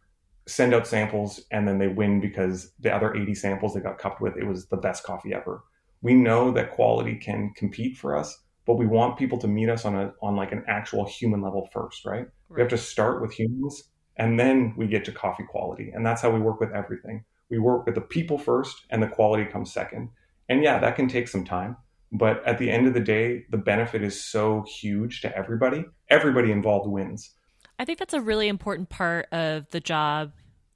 send 0.47 0.73
out 0.73 0.87
samples 0.87 1.41
and 1.51 1.67
then 1.67 1.77
they 1.77 1.87
win 1.87 2.19
because 2.19 2.73
the 2.79 2.93
other 2.93 3.15
80 3.15 3.35
samples 3.35 3.73
they 3.73 3.79
got 3.79 3.97
cupped 3.97 4.21
with 4.21 4.35
it 4.37 4.45
was 4.45 4.67
the 4.67 4.77
best 4.77 5.03
coffee 5.03 5.33
ever. 5.33 5.63
We 6.01 6.13
know 6.13 6.51
that 6.51 6.71
quality 6.71 7.15
can 7.15 7.53
compete 7.55 7.97
for 7.97 8.15
us 8.17 8.43
but 8.65 8.75
we 8.75 8.85
want 8.85 9.17
people 9.17 9.37
to 9.39 9.47
meet 9.47 9.69
us 9.69 9.85
on 9.85 9.95
a 9.95 10.13
on 10.21 10.35
like 10.35 10.51
an 10.51 10.63
actual 10.67 11.05
human 11.05 11.41
level 11.41 11.69
first 11.71 12.05
right, 12.05 12.19
right. 12.19 12.27
we 12.49 12.61
have 12.61 12.69
to 12.69 12.77
start 12.77 13.21
with 13.21 13.31
humans 13.31 13.83
and 14.17 14.39
then 14.39 14.73
we 14.77 14.87
get 14.87 15.03
to 15.05 15.11
coffee 15.11 15.45
quality 15.49 15.91
and 15.93 16.05
that's 16.05 16.21
how 16.21 16.29
we 16.29 16.39
work 16.39 16.59
with 16.59 16.71
everything. 16.71 17.23
We 17.49 17.59
work 17.59 17.85
with 17.85 17.95
the 17.95 18.01
people 18.01 18.37
first 18.37 18.85
and 18.89 19.01
the 19.01 19.07
quality 19.07 19.45
comes 19.45 19.73
second. 19.73 20.09
And 20.49 20.63
yeah 20.63 20.79
that 20.79 20.95
can 20.95 21.07
take 21.07 21.27
some 21.27 21.45
time 21.45 21.77
but 22.11 22.45
at 22.45 22.59
the 22.59 22.69
end 22.69 22.87
of 22.87 22.93
the 22.93 22.99
day 22.99 23.45
the 23.49 23.57
benefit 23.57 24.03
is 24.03 24.23
so 24.23 24.65
huge 24.79 25.21
to 25.21 25.37
everybody. 25.37 25.85
Everybody 26.09 26.51
involved 26.51 26.89
wins 26.89 27.31
I 27.79 27.85
think 27.85 27.99
that's 27.99 28.13
a 28.13 28.21
really 28.21 28.47
important 28.47 28.89
part 28.89 29.27
of 29.31 29.69
the 29.71 29.79
job 29.79 30.31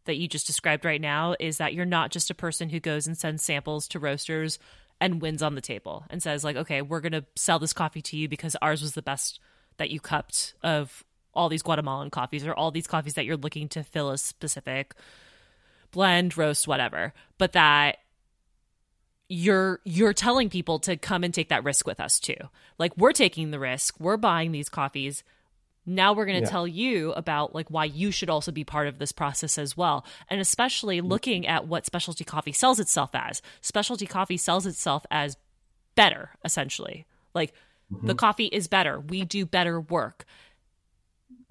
that 0.05 0.17
you 0.17 0.27
just 0.27 0.47
described 0.47 0.85
right 0.85 1.01
now 1.01 1.35
is 1.39 1.57
that 1.57 1.73
you're 1.73 1.85
not 1.85 2.11
just 2.11 2.29
a 2.29 2.35
person 2.35 2.69
who 2.69 2.79
goes 2.79 3.07
and 3.07 3.17
sends 3.17 3.43
samples 3.43 3.87
to 3.89 3.99
roasters 3.99 4.57
and 4.99 5.21
wins 5.21 5.43
on 5.43 5.55
the 5.55 5.61
table 5.61 6.05
and 6.09 6.23
says 6.23 6.43
like 6.43 6.55
okay 6.55 6.81
we're 6.81 7.01
going 7.01 7.11
to 7.11 7.25
sell 7.35 7.59
this 7.59 7.73
coffee 7.73 8.01
to 8.01 8.17
you 8.17 8.27
because 8.27 8.55
ours 8.61 8.81
was 8.81 8.93
the 8.93 9.01
best 9.01 9.39
that 9.77 9.91
you 9.91 9.99
cupped 9.99 10.55
of 10.63 11.03
all 11.33 11.49
these 11.49 11.61
guatemalan 11.61 12.09
coffees 12.09 12.47
or 12.47 12.53
all 12.53 12.71
these 12.71 12.87
coffees 12.87 13.13
that 13.13 13.25
you're 13.25 13.37
looking 13.37 13.69
to 13.69 13.83
fill 13.83 14.09
a 14.09 14.17
specific 14.17 14.95
blend 15.91 16.37
roast 16.37 16.67
whatever. 16.67 17.13
But 17.37 17.53
that 17.53 17.97
you're 19.29 19.79
you're 19.83 20.13
telling 20.13 20.49
people 20.49 20.79
to 20.79 20.97
come 20.97 21.23
and 21.23 21.33
take 21.33 21.49
that 21.49 21.63
risk 21.63 21.85
with 21.85 21.99
us 21.99 22.19
too. 22.19 22.37
Like 22.77 22.95
we're 22.97 23.13
taking 23.13 23.51
the 23.51 23.59
risk. 23.59 23.99
We're 23.99 24.17
buying 24.17 24.51
these 24.51 24.69
coffees 24.69 25.23
now 25.87 26.11
we're 26.11 26.25
going 26.25 26.37
to 26.37 26.43
yeah. 26.43 26.51
tell 26.51 26.67
you 26.67 27.13
about 27.13 27.55
like 27.55 27.69
why 27.69 27.85
you 27.85 28.11
should 28.11 28.29
also 28.29 28.51
be 28.51 28.65
part 28.65 28.87
of 28.87 28.99
this 28.99 29.13
process 29.13 29.57
as 29.57 29.77
well. 29.77 30.05
And 30.29 30.41
especially 30.41 30.99
looking 30.99 31.47
at 31.47 31.65
what 31.65 31.85
specialty 31.85 32.25
coffee 32.25 32.51
sells 32.51 32.79
itself 32.79 33.11
as. 33.13 33.41
Specialty 33.61 34.05
coffee 34.05 34.35
sells 34.35 34.65
itself 34.65 35.05
as 35.09 35.37
better 35.95 36.31
essentially. 36.43 37.05
Like 37.33 37.53
mm-hmm. 37.91 38.05
the 38.05 38.15
coffee 38.15 38.47
is 38.47 38.67
better. 38.67 38.99
We 38.99 39.23
do 39.23 39.45
better 39.45 39.79
work. 39.79 40.25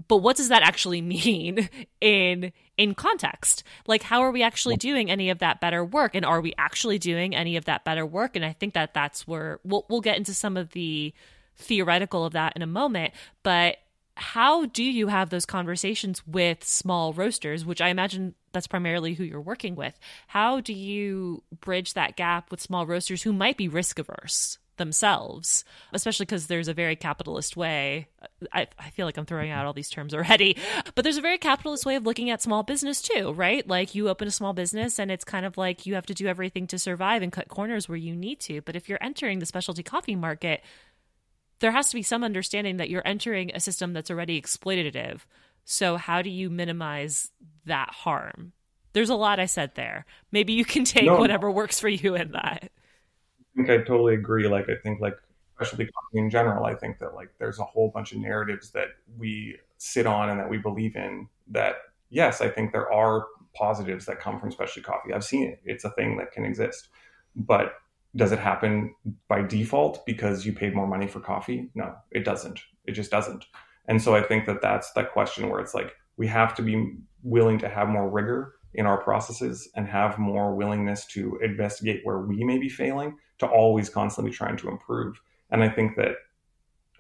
But 0.06 0.18
what 0.18 0.36
does 0.36 0.50
that 0.50 0.62
actually 0.62 1.00
mean 1.02 1.70
in 2.02 2.52
in 2.76 2.94
context? 2.94 3.64
Like 3.86 4.02
how 4.02 4.20
are 4.20 4.30
we 4.30 4.42
actually 4.42 4.76
doing 4.76 5.10
any 5.10 5.30
of 5.30 5.38
that 5.38 5.62
better 5.62 5.82
work? 5.82 6.14
And 6.14 6.26
are 6.26 6.42
we 6.42 6.52
actually 6.58 6.98
doing 6.98 7.34
any 7.34 7.56
of 7.56 7.64
that 7.64 7.86
better 7.86 8.04
work? 8.04 8.36
And 8.36 8.44
i 8.44 8.52
think 8.52 8.74
that 8.74 8.92
that's 8.92 9.26
where 9.26 9.60
we'll, 9.64 9.86
we'll 9.88 10.02
get 10.02 10.18
into 10.18 10.34
some 10.34 10.58
of 10.58 10.72
the 10.72 11.14
theoretical 11.56 12.26
of 12.26 12.34
that 12.34 12.52
in 12.54 12.60
a 12.60 12.66
moment. 12.66 13.14
But 13.42 13.78
how 14.16 14.66
do 14.66 14.82
you 14.82 15.08
have 15.08 15.30
those 15.30 15.46
conversations 15.46 16.26
with 16.26 16.64
small 16.64 17.12
roasters 17.12 17.64
which 17.64 17.80
i 17.80 17.88
imagine 17.88 18.34
that's 18.52 18.66
primarily 18.66 19.14
who 19.14 19.24
you're 19.24 19.40
working 19.40 19.74
with 19.74 19.98
how 20.28 20.60
do 20.60 20.72
you 20.72 21.42
bridge 21.60 21.94
that 21.94 22.16
gap 22.16 22.50
with 22.50 22.60
small 22.60 22.86
roasters 22.86 23.22
who 23.22 23.32
might 23.32 23.56
be 23.56 23.68
risk 23.68 23.98
averse 23.98 24.58
themselves, 24.76 25.64
especially 25.92 26.26
because 26.26 26.46
there's 26.46 26.68
a 26.68 26.74
very 26.74 26.96
capitalist 26.96 27.56
way. 27.56 28.08
I, 28.52 28.66
I 28.78 28.90
feel 28.90 29.06
like 29.06 29.16
I'm 29.16 29.26
throwing 29.26 29.50
out 29.50 29.66
all 29.66 29.72
these 29.72 29.90
terms 29.90 30.14
already, 30.14 30.56
but 30.94 31.02
there's 31.02 31.16
a 31.16 31.22
very 31.22 31.38
capitalist 31.38 31.86
way 31.86 31.96
of 31.96 32.04
looking 32.04 32.30
at 32.30 32.42
small 32.42 32.62
business 32.62 33.02
too, 33.02 33.32
right? 33.32 33.66
Like 33.66 33.94
you 33.94 34.08
open 34.08 34.28
a 34.28 34.32
small 34.32 34.52
business 34.52 34.98
and 34.98 35.10
it's 35.10 35.24
kind 35.24 35.46
of 35.46 35.56
like 35.56 35.86
you 35.86 35.94
have 35.94 36.06
to 36.06 36.14
do 36.14 36.26
everything 36.26 36.66
to 36.68 36.78
survive 36.78 37.22
and 37.22 37.32
cut 37.32 37.48
corners 37.48 37.88
where 37.88 37.96
you 37.96 38.14
need 38.14 38.40
to. 38.40 38.60
But 38.62 38.76
if 38.76 38.88
you're 38.88 39.02
entering 39.02 39.38
the 39.38 39.46
specialty 39.46 39.82
coffee 39.82 40.16
market, 40.16 40.62
there 41.60 41.72
has 41.72 41.88
to 41.90 41.94
be 41.94 42.02
some 42.02 42.24
understanding 42.24 42.76
that 42.76 42.90
you're 42.90 43.06
entering 43.06 43.50
a 43.54 43.60
system 43.60 43.92
that's 43.92 44.10
already 44.10 44.40
exploitative. 44.40 45.20
So, 45.64 45.96
how 45.96 46.22
do 46.22 46.30
you 46.30 46.50
minimize 46.50 47.30
that 47.64 47.90
harm? 47.90 48.52
There's 48.92 49.10
a 49.10 49.14
lot 49.14 49.40
I 49.40 49.46
said 49.46 49.74
there. 49.74 50.06
Maybe 50.32 50.52
you 50.52 50.64
can 50.64 50.84
take 50.86 51.06
no. 51.06 51.18
whatever 51.18 51.50
works 51.50 51.80
for 51.80 51.88
you 51.88 52.14
in 52.14 52.32
that 52.32 52.70
I 53.56 53.56
think 53.56 53.70
I 53.70 53.78
totally 53.78 54.14
agree. 54.14 54.48
Like, 54.48 54.68
I 54.68 54.76
think 54.82 55.00
like 55.00 55.16
specialty 55.54 55.86
coffee 55.86 56.18
in 56.18 56.30
general, 56.30 56.64
I 56.64 56.74
think 56.74 56.98
that 56.98 57.14
like 57.14 57.30
there's 57.38 57.58
a 57.58 57.64
whole 57.64 57.90
bunch 57.90 58.12
of 58.12 58.18
narratives 58.18 58.70
that 58.70 58.88
we 59.16 59.58
sit 59.78 60.06
on 60.06 60.28
and 60.28 60.38
that 60.38 60.48
we 60.48 60.58
believe 60.58 60.96
in. 60.96 61.28
That 61.48 61.76
yes, 62.10 62.40
I 62.40 62.48
think 62.48 62.72
there 62.72 62.92
are 62.92 63.26
positives 63.54 64.04
that 64.06 64.20
come 64.20 64.38
from 64.38 64.50
specialty 64.50 64.82
coffee. 64.82 65.12
I've 65.14 65.24
seen 65.24 65.44
it; 65.44 65.60
it's 65.64 65.84
a 65.84 65.90
thing 65.90 66.18
that 66.18 66.32
can 66.32 66.44
exist. 66.44 66.88
But 67.34 67.74
does 68.16 68.32
it 68.32 68.38
happen 68.38 68.94
by 69.28 69.42
default 69.42 70.04
because 70.06 70.44
you 70.44 70.52
paid 70.52 70.74
more 70.74 70.86
money 70.86 71.06
for 71.06 71.20
coffee? 71.20 71.70
No, 71.74 71.94
it 72.10 72.24
doesn't. 72.24 72.60
It 72.86 72.92
just 72.92 73.10
doesn't. 73.10 73.44
And 73.88 74.02
so 74.02 74.14
I 74.16 74.22
think 74.22 74.46
that 74.46 74.62
that's 74.62 74.92
that 74.92 75.12
question 75.12 75.48
where 75.48 75.60
it's 75.60 75.74
like 75.74 75.94
we 76.16 76.26
have 76.26 76.54
to 76.56 76.62
be 76.62 76.96
willing 77.22 77.58
to 77.58 77.68
have 77.68 77.88
more 77.88 78.08
rigor 78.08 78.54
in 78.74 78.86
our 78.86 78.98
processes 79.02 79.68
and 79.76 79.86
have 79.86 80.18
more 80.18 80.54
willingness 80.54 81.06
to 81.06 81.38
investigate 81.42 82.00
where 82.04 82.18
we 82.18 82.42
may 82.44 82.58
be 82.58 82.68
failing 82.68 83.16
to 83.38 83.46
always 83.46 83.88
constantly 83.88 84.32
trying 84.32 84.56
to 84.56 84.68
improve. 84.68 85.20
And 85.50 85.62
I 85.62 85.68
think 85.68 85.96
that 85.96 86.16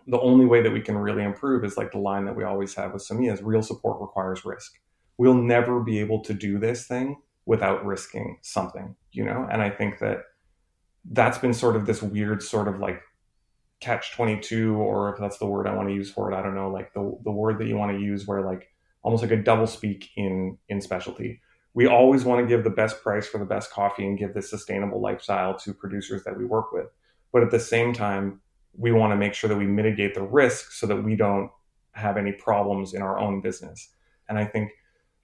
the 0.06 0.20
only 0.20 0.46
way 0.46 0.62
that 0.62 0.72
we 0.72 0.80
can 0.80 0.96
really 0.96 1.24
improve 1.24 1.64
is 1.64 1.76
like 1.76 1.92
the 1.92 1.98
line 1.98 2.24
that 2.26 2.36
we 2.36 2.44
always 2.44 2.74
have 2.74 2.92
with 2.92 3.06
Semilla 3.06 3.32
is 3.32 3.42
real 3.42 3.62
support 3.62 4.00
requires 4.00 4.44
risk. 4.44 4.72
We'll 5.18 5.34
never 5.34 5.80
be 5.80 5.98
able 5.98 6.22
to 6.22 6.34
do 6.34 6.58
this 6.58 6.86
thing 6.86 7.16
without 7.46 7.84
risking 7.84 8.38
something, 8.42 8.94
you 9.12 9.24
know? 9.24 9.46
And 9.50 9.62
I 9.62 9.70
think 9.70 9.98
that 9.98 10.18
that's 11.10 11.38
been 11.38 11.54
sort 11.54 11.76
of 11.76 11.86
this 11.86 12.02
weird 12.02 12.42
sort 12.42 12.68
of 12.68 12.78
like 12.78 13.02
catch 13.80 14.12
22 14.12 14.74
or 14.74 15.12
if 15.12 15.20
that's 15.20 15.38
the 15.38 15.46
word 15.46 15.66
I 15.66 15.74
want 15.74 15.88
to 15.88 15.94
use 15.94 16.10
for 16.10 16.30
it, 16.30 16.34
I 16.34 16.42
don't 16.42 16.54
know, 16.54 16.70
like 16.70 16.92
the 16.94 17.18
the 17.24 17.30
word 17.30 17.58
that 17.58 17.66
you 17.66 17.76
want 17.76 17.92
to 17.96 18.02
use 18.02 18.26
where 18.26 18.42
like 18.42 18.68
almost 19.02 19.22
like 19.22 19.32
a 19.32 19.36
double 19.36 19.66
speak 19.66 20.10
in 20.16 20.58
in 20.68 20.80
specialty 20.80 21.40
we 21.76 21.86
always 21.86 22.24
want 22.24 22.40
to 22.40 22.48
give 22.48 22.64
the 22.64 22.70
best 22.70 23.02
price 23.02 23.28
for 23.28 23.36
the 23.36 23.44
best 23.44 23.70
coffee 23.70 24.06
and 24.06 24.18
give 24.18 24.32
this 24.32 24.48
sustainable 24.48 24.98
lifestyle 24.98 25.54
to 25.58 25.74
producers 25.74 26.24
that 26.24 26.36
we 26.36 26.46
work 26.46 26.72
with. 26.72 26.86
But 27.34 27.42
at 27.42 27.50
the 27.50 27.60
same 27.60 27.92
time, 27.92 28.40
we 28.72 28.92
want 28.92 29.12
to 29.12 29.16
make 29.16 29.34
sure 29.34 29.48
that 29.48 29.58
we 29.58 29.66
mitigate 29.66 30.14
the 30.14 30.22
risk 30.22 30.72
so 30.72 30.86
that 30.86 30.96
we 30.96 31.16
don't 31.16 31.50
have 31.92 32.16
any 32.16 32.32
problems 32.32 32.94
in 32.94 33.02
our 33.02 33.18
own 33.18 33.42
business. 33.42 33.90
And 34.26 34.38
I 34.38 34.46
think 34.46 34.70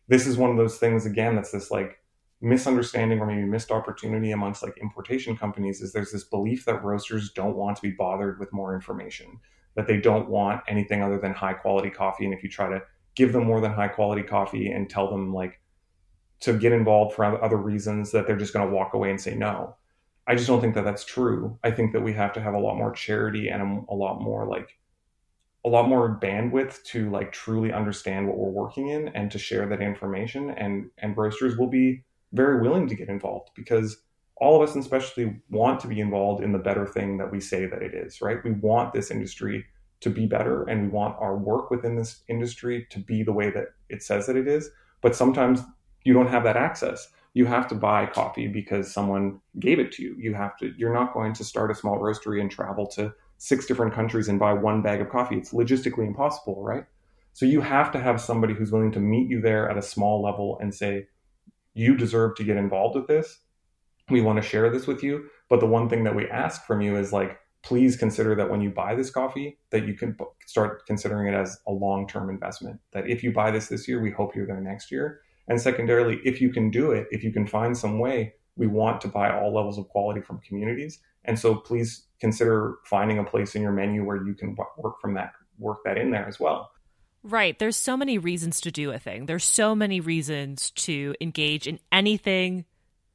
this 0.09 0.27
is 0.27 0.37
one 0.37 0.51
of 0.51 0.59
those 0.59 0.77
things 0.77 1.07
again 1.07 1.37
that's 1.37 1.53
this 1.53 1.71
like 1.71 2.02
misunderstanding 2.43 3.21
or 3.21 3.27
maybe 3.27 3.45
missed 3.45 3.71
opportunity 3.71 4.33
amongst 4.33 4.63
like 4.63 4.77
importation 4.79 5.37
companies 5.37 5.81
is 5.81 5.93
there's 5.93 6.11
this 6.11 6.25
belief 6.25 6.65
that 6.65 6.83
roasters 6.83 7.31
don't 7.31 7.57
want 7.57 7.77
to 7.77 7.83
be 7.83 7.93
bothered 7.93 8.41
with 8.41 8.53
more 8.53 8.75
information, 8.75 9.39
that 9.77 9.87
they 9.87 9.99
don't 9.99 10.29
want 10.29 10.61
anything 10.67 11.03
other 11.03 11.19
than 11.19 11.33
high 11.33 11.55
quality 11.55 11.89
coffee. 11.89 12.25
And 12.25 12.35
if 12.35 12.43
you 12.43 12.49
try 12.49 12.69
to 12.69 12.83
give 13.15 13.33
them 13.33 13.45
more 13.45 13.61
than 13.61 13.73
high 13.73 13.89
quality 13.89 14.23
coffee 14.23 14.71
and 14.71 14.91
tell 14.91 15.09
them 15.09 15.33
like 15.33 15.61
to 16.41 16.59
get 16.59 16.73
involved 16.73 17.15
for 17.15 17.25
other 17.25 17.57
reasons 17.57 18.11
that 18.11 18.27
they're 18.27 18.37
just 18.37 18.53
going 18.53 18.69
to 18.69 18.75
walk 18.75 18.95
away 18.95 19.11
and 19.11 19.21
say 19.21 19.35
no. 19.35 19.77
I 20.27 20.35
just 20.35 20.49
don't 20.49 20.61
think 20.61 20.75
that 20.75 20.85
that's 20.85 21.05
true. 21.05 21.59
I 21.63 21.71
think 21.71 21.93
that 21.93 22.01
we 22.01 22.13
have 22.15 22.33
to 22.33 22.41
have 22.41 22.55
a 22.55 22.59
lot 22.59 22.77
more 22.77 22.93
charity 22.93 23.49
and 23.49 23.63
a, 23.63 23.93
a 23.93 23.95
lot 23.95 24.21
more 24.21 24.47
like 24.47 24.79
a 25.65 25.69
lot 25.69 25.89
more 25.89 26.19
bandwidth 26.21 26.83
to 26.83 27.09
like 27.11 27.31
truly 27.31 27.73
understand 27.73 28.27
what 28.27 28.37
we're 28.37 28.51
working 28.51 28.89
in 28.89 29.09
and 29.09 29.31
to 29.31 29.39
share 29.39 29.69
that 29.69 29.81
information 29.81 30.51
and 30.51 30.91
and 30.99 31.17
roasters 31.17 31.57
will 31.57 31.69
be 31.69 32.03
very 32.33 32.61
willing 32.61 32.89
to 32.89 32.95
get 32.95 33.09
involved 33.09 33.51
because 33.55 33.99
all 34.37 34.61
of 34.61 34.69
us 34.69 34.75
in 34.75 34.83
specialty 34.83 35.41
want 35.51 35.79
to 35.81 35.89
be 35.89 36.01
involved 36.01 36.43
in 36.43 36.53
the 36.53 36.59
better 36.59 36.87
thing 36.87 37.19
that 37.19 37.31
we 37.31 37.41
say 37.41 37.67
that 37.67 37.83
it 37.83 37.95
is, 37.95 38.21
right? 38.21 38.43
We 38.45 38.53
want 38.53 38.93
this 38.93 39.11
industry 39.11 39.65
to 40.01 40.11
be 40.11 40.27
better 40.27 40.65
and 40.65 40.83
we 40.83 40.89
want 40.89 41.17
our 41.21 41.37
work 41.37 41.71
within 41.71 41.97
this 41.97 42.23
industry 42.29 42.87
to 42.91 42.99
be 42.99 43.23
the 43.23 43.33
way 43.33 43.51
that 43.51 43.67
it 43.89 44.03
says 44.03 44.27
that 44.27 44.37
it 44.37 44.49
is. 44.49 44.69
But 45.01 45.15
sometimes 45.15 45.61
you 46.05 46.13
don't 46.13 46.29
have 46.29 46.45
that 46.45 46.57
access. 46.57 47.09
You 47.35 47.47
have 47.47 47.69
to 47.69 47.75
buy 47.75 48.07
coffee 48.07 48.49
because 48.49 48.93
someone 48.93 49.41
gave 49.61 49.79
it 49.79 49.93
to 49.93 50.03
you. 50.03 50.17
You 50.19 50.35
have 50.35 50.57
to, 50.59 50.73
you're 50.77 50.93
not 50.93 51.15
going 51.15 51.35
to 51.35 51.45
start 51.45 51.71
a 51.71 51.75
small 51.75 51.99
roastery 51.99 52.41
and 52.41 52.51
travel 52.51 52.87
to 52.89 53.15
six 53.39 53.67
different 53.67 53.95
countries 53.95 54.29
and 54.29 54.41
buy 54.41 54.53
one 54.53 54.83
bag 54.83 55.01
of 55.01 55.09
coffee. 55.09 55.37
It's 55.37 55.53
logistically 55.53 56.07
impossible, 56.07 56.63
right? 56.63 56.85
So 57.33 57.47
you 57.47 57.61
have 57.61 57.93
to 57.93 58.01
have 58.01 58.21
somebody 58.21 58.55
who's 58.55 58.73
willing 58.73 58.93
to 58.93 59.01
meet 59.01 59.31
you 59.31 59.41
there 59.41 59.69
at 59.71 59.79
a 59.79 59.83
small 59.83 60.23
level 60.23 60.59
and 60.61 60.75
say, 60.75 61.07
you 61.75 61.97
deserve 61.97 62.37
to 62.37 62.45
get 62.45 62.57
involved 62.57 62.97
with 62.97 63.07
this. 63.07 63.41
We 64.11 64.21
want 64.21 64.43
to 64.43 64.49
share 64.49 64.71
this 64.71 64.87
with 64.87 65.03
you. 65.03 65.29
But 65.49 65.61
the 65.61 65.67
one 65.67 65.89
thing 65.89 66.05
that 66.05 66.15
we 66.15 66.29
ask 66.29 66.67
from 66.67 66.81
you 66.81 66.97
is 66.97 67.13
like, 67.13 67.39
please 67.63 67.97
consider 67.97 68.35
that 68.35 68.51
when 68.51 68.61
you 68.61 68.71
buy 68.71 68.95
this 68.95 69.11
coffee, 69.11 69.59
that 69.71 69.87
you 69.87 69.95
can 69.95 70.17
start 70.47 70.85
considering 70.87 71.33
it 71.33 71.37
as 71.37 71.61
a 71.67 71.73
long-term 71.73 72.29
investment. 72.29 72.81
That 72.93 73.09
if 73.09 73.23
you 73.23 73.33
buy 73.33 73.51
this 73.51 73.69
this 73.69 73.87
year, 73.87 74.03
we 74.03 74.11
hope 74.11 74.35
you're 74.35 74.47
there 74.47 74.61
next 74.61 74.91
year. 74.91 75.21
And 75.49 75.61
secondarily, 75.61 76.21
if 76.25 76.41
you 76.41 76.51
can 76.51 76.71
do 76.71 76.91
it, 76.91 77.07
if 77.11 77.23
you 77.23 77.33
can 77.33 77.47
find 77.47 77.77
some 77.77 77.99
way, 77.99 78.35
we 78.57 78.67
want 78.67 79.01
to 79.03 79.09
buy 79.09 79.31
all 79.31 79.55
levels 79.55 79.79
of 79.79 79.89
quality 79.89 80.21
from 80.21 80.41
communities. 80.41 80.99
And 81.25 81.39
so 81.39 81.55
please 81.55 82.07
consider 82.21 82.77
finding 82.85 83.19
a 83.19 83.25
place 83.25 83.55
in 83.55 83.63
your 83.63 83.73
menu 83.73 84.05
where 84.05 84.27
you 84.27 84.35
can 84.35 84.57
work 84.77 85.01
from 85.01 85.15
that, 85.15 85.33
work 85.59 85.79
that 85.85 85.97
in 85.97 86.11
there 86.11 86.27
as 86.27 86.41
well. 86.41 86.72
Right. 87.25 87.59
There's 87.59 87.77
so 87.77 87.97
many 87.97 88.19
reasons 88.19 88.61
to 88.63 88.73
do 88.73 88.91
a 88.91 88.99
thing. 88.99 89.27
There's 89.27 89.45
so 89.45 89.75
many 89.75 90.01
reasons 90.01 90.71
to 90.73 91.15
engage 91.21 91.69
in 91.69 91.79
anything 91.93 92.65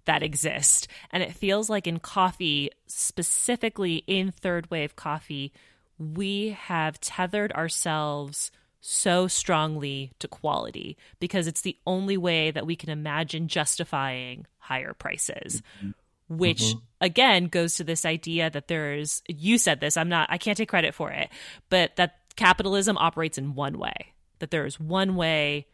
that 0.06 0.24
exists. 0.24 0.88
And 1.12 1.22
it 1.22 1.34
feels 1.34 1.70
like 1.70 1.88
in 1.88 2.00
coffee, 2.00 2.72
specifically 2.88 4.04
in 4.08 4.32
third 4.32 4.72
wave 4.72 4.96
coffee, 4.96 5.52
we 6.00 6.58
have 6.60 7.02
tethered 7.02 7.52
ourselves 7.52 8.52
so 8.80 9.28
strongly 9.28 10.13
to 10.20 10.28
quality 10.28 10.98
because 11.20 11.48
it's 11.48 11.62
the 11.62 11.78
only 11.86 12.15
way 12.15 12.52
that 12.52 12.65
we 12.65 12.76
can 12.76 12.89
imagine 12.89 13.50
justifying 13.50 14.46
higher 14.60 14.93
prices. 14.93 15.62
Mm-hmm. 15.80 15.91
Which 16.30 16.62
mm-hmm. 16.62 16.80
again 17.00 17.46
goes 17.48 17.76
to 17.76 17.86
this 17.86 18.06
idea 18.06 18.50
that 18.50 18.67
there's, 18.67 19.24
you 19.28 19.58
said 19.58 19.80
this, 19.80 19.96
I'm 19.96 20.10
not, 20.10 20.28
I 20.30 20.38
can't 20.38 20.58
take 20.58 20.67
credit 20.70 20.93
for 20.93 21.10
it, 21.10 21.30
but 21.70 21.96
that 21.96 22.20
capitalism 22.38 22.97
operates 22.97 23.38
in 23.38 23.56
one 23.56 23.78
way, 23.78 24.13
that 24.39 24.52
there 24.52 24.65
is 24.65 24.80
one 24.80 25.15
way 25.15 25.67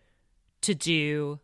to 0.62 0.74
do 0.74 1.40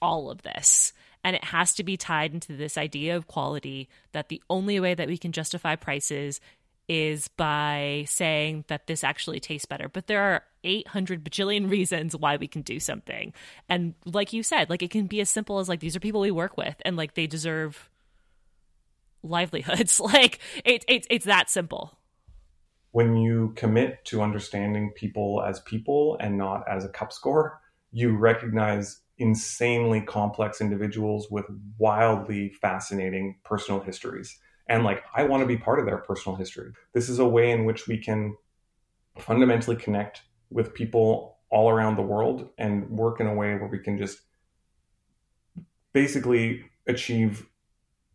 all 0.00 0.30
of 0.30 0.42
this. 0.42 0.92
And 1.24 1.36
it 1.36 1.44
has 1.44 1.74
to 1.74 1.84
be 1.84 1.96
tied 1.96 2.32
into 2.32 2.56
this 2.56 2.78
idea 2.78 3.16
of 3.16 3.26
quality 3.26 3.88
that 4.12 4.28
the 4.28 4.42
only 4.48 4.80
way 4.80 4.94
that 4.94 5.08
we 5.08 5.18
can 5.18 5.32
justify 5.32 5.76
prices 5.76 6.40
is 6.88 7.28
by 7.28 8.04
saying 8.08 8.64
that 8.68 8.86
this 8.86 9.04
actually 9.04 9.40
tastes 9.40 9.66
better. 9.66 9.88
But 9.88 10.06
there 10.06 10.22
are 10.22 10.42
800 10.64 11.22
bajillion 11.22 11.68
reasons 11.70 12.16
why 12.16 12.36
we 12.36 12.46
can 12.46 12.62
do 12.62 12.80
something. 12.80 13.34
And 13.68 13.94
like 14.06 14.32
you 14.32 14.42
said, 14.42 14.70
like 14.70 14.82
it 14.82 14.90
can 14.90 15.06
be 15.06 15.20
as 15.20 15.28
simple 15.28 15.58
as 15.58 15.68
like 15.68 15.80
these 15.80 15.96
are 15.96 16.00
people 16.00 16.22
we 16.22 16.30
work 16.30 16.56
with 16.56 16.76
and 16.84 16.96
like 16.96 17.14
they 17.14 17.26
deserve 17.26 17.90
livelihoods. 19.22 20.00
like 20.00 20.38
it, 20.64 20.84
it, 20.88 21.06
it's 21.10 21.26
that 21.26 21.50
simple. 21.50 21.98
When 22.98 23.16
you 23.16 23.52
commit 23.54 24.04
to 24.06 24.22
understanding 24.22 24.90
people 24.90 25.40
as 25.46 25.60
people 25.60 26.16
and 26.18 26.36
not 26.36 26.64
as 26.68 26.84
a 26.84 26.88
cup 26.88 27.12
score, 27.12 27.60
you 27.92 28.16
recognize 28.16 29.02
insanely 29.18 30.00
complex 30.00 30.60
individuals 30.60 31.30
with 31.30 31.44
wildly 31.78 32.48
fascinating 32.60 33.36
personal 33.44 33.80
histories 33.80 34.36
and 34.68 34.82
like 34.82 35.04
I 35.14 35.22
want 35.22 35.44
to 35.44 35.46
be 35.46 35.56
part 35.56 35.78
of 35.78 35.86
their 35.86 35.98
personal 35.98 36.34
history. 36.34 36.72
This 36.92 37.08
is 37.08 37.20
a 37.20 37.24
way 37.28 37.52
in 37.52 37.64
which 37.64 37.86
we 37.86 37.98
can 37.98 38.36
fundamentally 39.16 39.76
connect 39.76 40.22
with 40.50 40.74
people 40.74 41.38
all 41.50 41.70
around 41.70 41.94
the 41.94 42.02
world 42.02 42.48
and 42.58 42.90
work 42.90 43.20
in 43.20 43.28
a 43.28 43.34
way 43.34 43.54
where 43.54 43.68
we 43.68 43.78
can 43.78 43.96
just 43.96 44.18
basically 45.92 46.64
achieve 46.88 47.46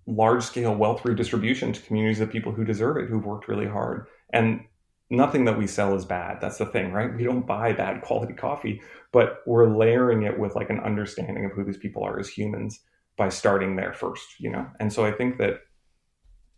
large 0.08 0.43
scale 0.43 0.76
wealth 0.76 1.06
redistribution 1.06 1.72
to 1.72 1.82
communities 1.84 2.19
of 2.19 2.30
people 2.30 2.52
who 2.52 2.65
deserve 2.65 2.98
it, 2.98 3.08
who've 3.08 3.26
worked 3.26 3.48
really 3.48 3.65
hard. 3.65 4.08
And 4.34 4.65
nothing 5.13 5.45
that 5.45 5.58
we 5.58 5.67
sell 5.67 5.95
is 5.95 6.06
bad. 6.06 6.41
That's 6.41 6.58
the 6.58 6.65
thing, 6.65 6.91
right? 6.91 7.15
We 7.15 7.23
don't 7.23 7.45
buy 7.45 7.71
bad 7.71 8.02
quality 8.02 8.34
coffee, 8.34 8.82
but 9.12 9.38
we're 9.45 9.73
layering 9.73 10.23
it 10.23 10.38
with 10.38 10.56
like 10.56 10.69
an 10.69 10.80
understanding 10.80 11.45
of 11.45 11.52
who 11.52 11.63
these 11.63 11.78
people 11.78 12.04
are 12.04 12.19
as 12.19 12.28
humans 12.28 12.80
by 13.15 13.30
starting 13.30 13.76
there 13.76 13.93
first, 13.93 14.39
you 14.39 14.49
know? 14.49 14.67
And 14.80 14.91
so 14.91 15.06
I 15.06 15.12
think 15.12 15.38
that 15.38 15.62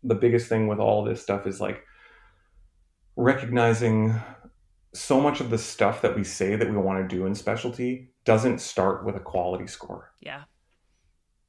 the 0.03 0.15
biggest 0.15 0.47
thing 0.47 0.67
with 0.67 0.79
all 0.79 1.03
this 1.03 1.21
stuff 1.21 1.45
is 1.45 1.59
like 1.59 1.83
recognizing 3.17 4.15
so 4.93 5.19
much 5.19 5.41
of 5.41 5.49
the 5.49 5.57
stuff 5.57 6.01
that 6.01 6.15
we 6.15 6.23
say 6.23 6.55
that 6.55 6.69
we 6.69 6.77
want 6.77 7.07
to 7.07 7.15
do 7.15 7.25
in 7.25 7.35
specialty 7.35 8.11
doesn't 8.23 8.61
start 8.61 9.05
with 9.05 9.17
a 9.17 9.19
quality 9.19 9.67
score. 9.67 10.13
Yeah. 10.21 10.43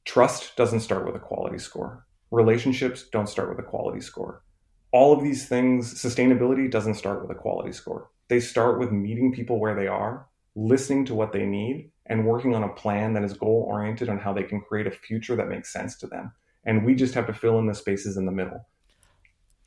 Trust 0.03 0.57
doesn't 0.57 0.81
start 0.81 1.05
with 1.05 1.15
a 1.15 1.19
quality 1.19 1.57
score. 1.57 2.05
Relationships 2.31 3.05
don't 3.09 3.29
start 3.29 3.47
with 3.47 3.59
a 3.59 3.69
quality 3.69 4.01
score. 4.01 4.43
All 4.91 5.13
of 5.13 5.23
these 5.23 5.47
things, 5.47 5.93
sustainability 5.93 6.69
doesn't 6.69 6.95
start 6.95 7.21
with 7.21 7.35
a 7.35 7.39
quality 7.39 7.71
score. 7.71 8.09
They 8.29 8.39
start 8.39 8.79
with 8.79 8.91
meeting 8.91 9.33
people 9.33 9.59
where 9.59 9.75
they 9.75 9.87
are, 9.87 10.27
listening 10.55 11.05
to 11.05 11.15
what 11.15 11.33
they 11.33 11.45
need, 11.45 11.91
and 12.05 12.25
working 12.25 12.55
on 12.55 12.63
a 12.63 12.69
plan 12.69 13.13
that 13.13 13.23
is 13.23 13.33
goal 13.33 13.65
oriented 13.67 14.09
on 14.09 14.17
how 14.17 14.33
they 14.33 14.43
can 14.43 14.61
create 14.61 14.87
a 14.87 14.91
future 14.91 15.35
that 15.35 15.49
makes 15.49 15.71
sense 15.71 15.97
to 15.97 16.07
them. 16.07 16.31
And 16.65 16.85
we 16.85 16.95
just 16.95 17.13
have 17.13 17.27
to 17.27 17.33
fill 17.33 17.59
in 17.59 17.67
the 17.67 17.75
spaces 17.75 18.17
in 18.17 18.25
the 18.25 18.31
middle. 18.31 18.65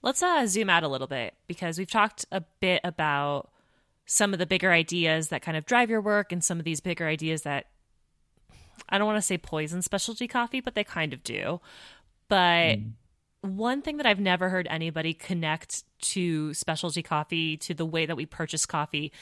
Let's 0.03 0.23
uh, 0.23 0.47
zoom 0.47 0.71
out 0.71 0.83
a 0.83 0.89
little 0.89 1.07
bit 1.07 1.35
because 1.47 1.79
we've 1.79 1.91
talked 1.91 2.25
a 2.33 2.43
bit 2.61 2.81
about 2.85 3.51
some 4.07 4.33
of 4.33 4.39
the 4.39 4.47
bigger 4.47 4.73
ideas 4.73 5.29
that 5.29 5.43
kind 5.43 5.57
of 5.57 5.67
drive 5.67 5.91
your 5.91 6.01
work 6.01 6.33
and 6.33 6.43
some 6.43 6.59
of 6.59 6.65
these 6.65 6.81
bigger 6.81 7.07
ideas 7.07 7.43
that 7.43 7.67
I 8.89 8.99
don't 8.99 9.07
want 9.07 9.19
to 9.19 9.23
say 9.23 9.39
poison 9.39 9.83
specialty 9.83 10.27
coffee, 10.27 10.61
but 10.61 10.75
they 10.75 10.85
kind 10.85 11.13
of 11.13 11.23
do. 11.23 11.61
But 12.29 12.79
mm. 12.79 12.93
One 13.43 13.83
thing 13.83 13.97
that 13.99 14.07
I've 14.07 14.21
never 14.21 14.49
heard 14.49 14.67
anybody 14.71 15.15
connect 15.15 15.85
to 16.03 16.53
specialty 16.55 17.03
coffee, 17.03 17.57
to 17.59 17.75
the 17.75 17.87
way 17.87 18.07
that 18.07 18.17
we 18.17 18.27
purchase 18.27 18.67
coffee, 18.67 19.13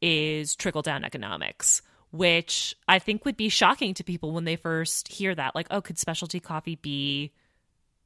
is 0.00 0.56
trickle 0.56 0.82
down 0.82 1.04
economics, 1.04 1.82
which 2.10 2.74
I 2.88 2.98
think 2.98 3.24
would 3.24 3.36
be 3.36 3.48
shocking 3.48 3.94
to 3.94 4.04
people 4.04 4.32
when 4.32 4.44
they 4.44 4.56
first 4.56 5.08
hear 5.08 5.34
that. 5.34 5.54
Like, 5.54 5.66
oh, 5.70 5.80
could 5.80 5.98
specialty 5.98 6.40
coffee 6.40 6.76
be 6.76 7.32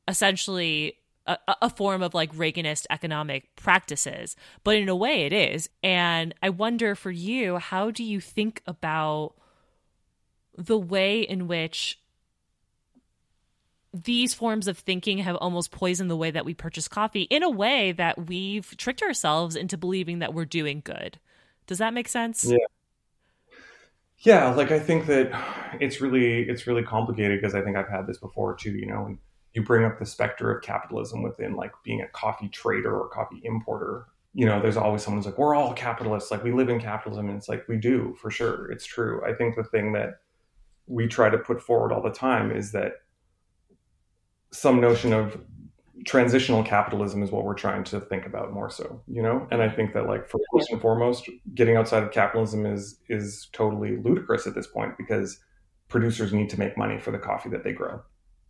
essentially 0.09 0.97
a, 1.27 1.39
a, 1.63 1.71
form 1.71 2.03
of 2.03 2.15
like 2.15 2.35
Reaganist 2.35 2.87
economic 2.91 3.57
practices, 3.57 4.37
but 4.63 4.77
in 4.77 4.89
a 4.89 4.97
way 4.97 5.25
it 5.25 5.33
is. 5.33 5.71
And 5.83 6.35
I 6.43 6.51
wonder 6.51 6.95
for 6.95 7.11
you, 7.11 7.57
how 7.57 7.91
do 7.91 8.05
you 8.05 8.21
think 8.21 8.63
about 8.67 9.35
the 10.57 10.79
way 10.79 11.21
in 11.23 11.49
which 11.49 11.99
these 13.95 14.35
forms 14.35 14.67
of 14.67 14.77
thinking 14.77 15.19
have 15.19 15.37
almost 15.37 15.71
poisoned 15.71 16.11
the 16.11 16.17
way 16.17 16.31
that 16.31 16.45
we 16.45 16.53
purchase 16.53 16.89
coffee 16.89 17.23
in 17.23 17.43
a 17.43 17.51
way 17.51 17.93
that 17.93 18.27
we've 18.27 18.77
tricked 18.77 19.03
ourselves 19.03 19.55
into 19.55 19.79
believing 19.79 20.19
that 20.19 20.35
we're 20.35 20.45
doing 20.45 20.83
good. 20.85 21.19
Does 21.67 21.79
that 21.79 21.95
make 21.95 22.09
sense? 22.09 22.45
Yeah. 22.45 22.57
Yeah, 24.19 24.55
like 24.55 24.73
I 24.73 24.79
think 24.79 25.07
that 25.07 25.31
it's 25.81 26.01
really 26.01 26.49
it's 26.49 26.67
really 26.67 26.83
complicated 26.83 27.41
because 27.41 27.55
I 27.55 27.61
think 27.61 27.77
I've 27.77 27.89
had 27.89 28.07
this 28.07 28.19
before 28.19 28.55
too, 28.55 28.73
you 28.73 28.87
know, 28.87 29.07
and 29.07 29.19
you 29.53 29.63
bring 29.63 29.85
up 29.85 29.99
the 29.99 30.07
specter 30.07 30.51
of 30.51 30.63
capitalism 30.63 31.23
within 31.23 31.57
like 31.57 31.73
being 31.85 32.01
a 32.01 32.09
coffee 32.09 32.49
trader 32.49 32.99
or 32.99 33.09
coffee 33.09 33.41
importer 33.45 34.07
you 34.35 34.45
know 34.45 34.61
there's 34.61 34.77
always 34.77 35.03
someone's 35.03 35.27
like 35.27 35.39
we're 35.39 35.55
all 35.55 35.73
capitalists 35.73 36.31
like 36.31 36.43
we 36.43 36.53
live 36.53 36.69
in 36.69 36.81
capitalism 36.81 37.29
and 37.29 37.39
it's 37.39 37.49
like 37.49 37.67
we 37.69 37.77
do 37.77 38.15
for 38.21 38.31
sure 38.31 38.71
it's 38.71 38.85
true 38.85 39.23
i 39.25 39.33
think 39.33 39.55
the 39.55 39.65
thing 39.65 39.93
that 39.93 40.19
we 40.87 41.07
try 41.07 41.31
to 41.31 41.39
put 41.39 41.63
forward 41.63 41.93
all 41.93 42.03
the 42.03 42.11
time 42.11 42.51
is 42.51 42.73
that 42.73 42.95
some 44.55 44.81
notion 44.81 45.13
of 45.13 45.41
transitional 46.07 46.63
capitalism 46.63 47.23
is 47.23 47.31
what 47.31 47.45
we're 47.45 47.55
trying 47.55 47.83
to 47.83 47.99
think 47.99 48.27
about 48.27 48.53
more 48.53 48.69
so 48.69 49.01
you 49.07 49.23
know 49.23 49.47
and 49.51 49.63
i 49.63 49.69
think 49.69 49.95
that 49.95 50.07
like 50.07 50.29
for 50.29 50.39
first 50.53 50.71
and 50.71 50.81
foremost 50.81 51.29
getting 51.55 51.77
outside 51.77 52.03
of 52.03 52.11
capitalism 52.11 52.67
is 52.67 53.01
is 53.09 53.49
totally 53.53 53.97
ludicrous 53.97 54.47
at 54.47 54.55
this 54.55 54.67
point 54.67 54.97
because 54.99 55.39
producers 55.89 56.33
need 56.33 56.51
to 56.51 56.59
make 56.59 56.77
money 56.77 56.99
for 56.99 57.11
the 57.11 57.19
coffee 57.19 57.49
that 57.49 57.65
they 57.65 57.73
grow 57.73 58.01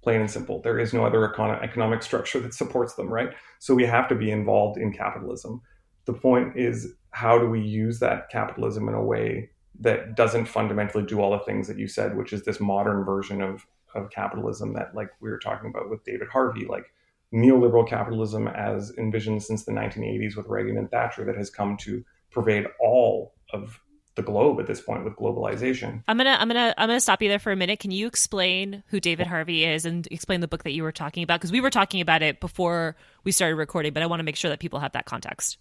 plain 0.04 0.20
and 0.20 0.30
simple. 0.30 0.60
There 0.60 0.78
is 0.78 0.92
no 0.92 1.04
other 1.04 1.26
econ- 1.26 1.62
economic 1.62 2.02
structure 2.02 2.38
that 2.40 2.54
supports 2.54 2.94
them, 2.94 3.08
right? 3.08 3.30
So 3.58 3.74
we 3.74 3.86
have 3.86 4.06
to 4.10 4.14
be 4.14 4.30
involved 4.30 4.78
in 4.78 4.92
capitalism. 4.92 5.62
The 6.04 6.12
point 6.12 6.56
is, 6.56 6.92
how 7.10 7.38
do 7.38 7.48
we 7.48 7.62
use 7.62 7.98
that 8.00 8.28
capitalism 8.28 8.86
in 8.86 8.94
a 8.94 9.02
way 9.02 9.50
that 9.80 10.14
doesn't 10.14 10.44
fundamentally 10.44 11.04
do 11.04 11.20
all 11.20 11.32
the 11.32 11.44
things 11.44 11.66
that 11.66 11.78
you 11.78 11.88
said, 11.88 12.16
which 12.16 12.34
is 12.34 12.44
this 12.44 12.60
modern 12.60 13.02
version 13.04 13.40
of, 13.40 13.66
of 13.94 14.10
capitalism 14.10 14.74
that, 14.74 14.94
like 14.94 15.10
we 15.20 15.30
were 15.30 15.38
talking 15.38 15.70
about 15.70 15.90
with 15.90 16.04
David 16.04 16.28
Harvey, 16.28 16.66
like 16.66 16.92
neoliberal 17.32 17.88
capitalism 17.88 18.48
as 18.48 18.92
envisioned 18.98 19.42
since 19.42 19.64
the 19.64 19.72
1980s 19.72 20.36
with 20.36 20.46
Reagan 20.46 20.78
and 20.78 20.90
Thatcher, 20.90 21.24
that 21.24 21.36
has 21.36 21.50
come 21.50 21.76
to 21.78 22.04
pervade 22.30 22.66
all 22.80 23.34
of 23.52 23.80
the 24.14 24.22
globe 24.22 24.60
at 24.60 24.66
this 24.66 24.80
point 24.80 25.04
with 25.04 25.14
globalization. 25.16 26.02
I'm 26.06 26.16
gonna 26.16 26.36
I'm 26.38 26.48
gonna 26.48 26.74
I'm 26.78 26.88
gonna 26.88 27.00
stop 27.00 27.20
you 27.20 27.28
there 27.28 27.38
for 27.38 27.50
a 27.50 27.56
minute. 27.56 27.80
Can 27.80 27.90
you 27.90 28.06
explain 28.06 28.84
who 28.88 29.00
David 29.00 29.26
Harvey 29.26 29.64
is 29.64 29.84
and 29.84 30.06
explain 30.10 30.40
the 30.40 30.48
book 30.48 30.62
that 30.64 30.72
you 30.72 30.82
were 30.82 30.92
talking 30.92 31.22
about? 31.22 31.40
Because 31.40 31.50
we 31.50 31.60
were 31.60 31.70
talking 31.70 32.00
about 32.00 32.22
it 32.22 32.40
before 32.40 32.96
we 33.24 33.32
started 33.32 33.56
recording, 33.56 33.92
but 33.92 34.02
I 34.02 34.06
want 34.06 34.20
to 34.20 34.24
make 34.24 34.36
sure 34.36 34.50
that 34.50 34.60
people 34.60 34.78
have 34.80 34.92
that 34.92 35.04
context. 35.04 35.58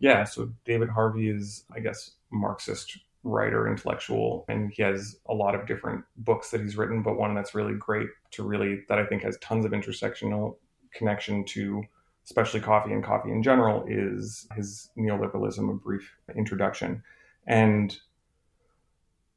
Yeah, 0.00 0.24
so 0.24 0.52
David 0.64 0.88
Harvey 0.88 1.28
is, 1.28 1.64
I 1.74 1.80
guess, 1.80 2.10
Marxist 2.30 2.98
writer, 3.24 3.66
intellectual, 3.68 4.44
and 4.48 4.70
he 4.72 4.82
has 4.82 5.16
a 5.28 5.34
lot 5.34 5.54
of 5.54 5.66
different 5.66 6.04
books 6.18 6.50
that 6.50 6.60
he's 6.60 6.76
written, 6.76 7.02
but 7.02 7.18
one 7.18 7.34
that's 7.34 7.54
really 7.54 7.74
great 7.74 8.08
to 8.32 8.42
really 8.42 8.82
that 8.88 8.98
I 8.98 9.06
think 9.06 9.22
has 9.22 9.36
tons 9.38 9.64
of 9.64 9.72
intersectional 9.72 10.56
connection 10.94 11.44
to 11.46 11.82
specialty 12.24 12.64
coffee 12.64 12.92
and 12.92 13.02
coffee 13.02 13.30
in 13.30 13.42
general 13.42 13.84
is 13.88 14.46
his 14.54 14.90
neoliberalism 14.96 15.70
a 15.70 15.74
brief 15.74 16.16
introduction 16.36 17.02
and 17.46 17.98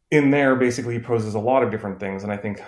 in 0.10 0.32
there, 0.32 0.56
basically, 0.56 0.94
he 0.94 1.00
poses 1.00 1.36
a 1.36 1.40
lot 1.40 1.64
of 1.64 1.72
different 1.72 2.00
things. 2.00 2.24
And 2.24 2.32
I 2.32 2.38
think 2.38 2.62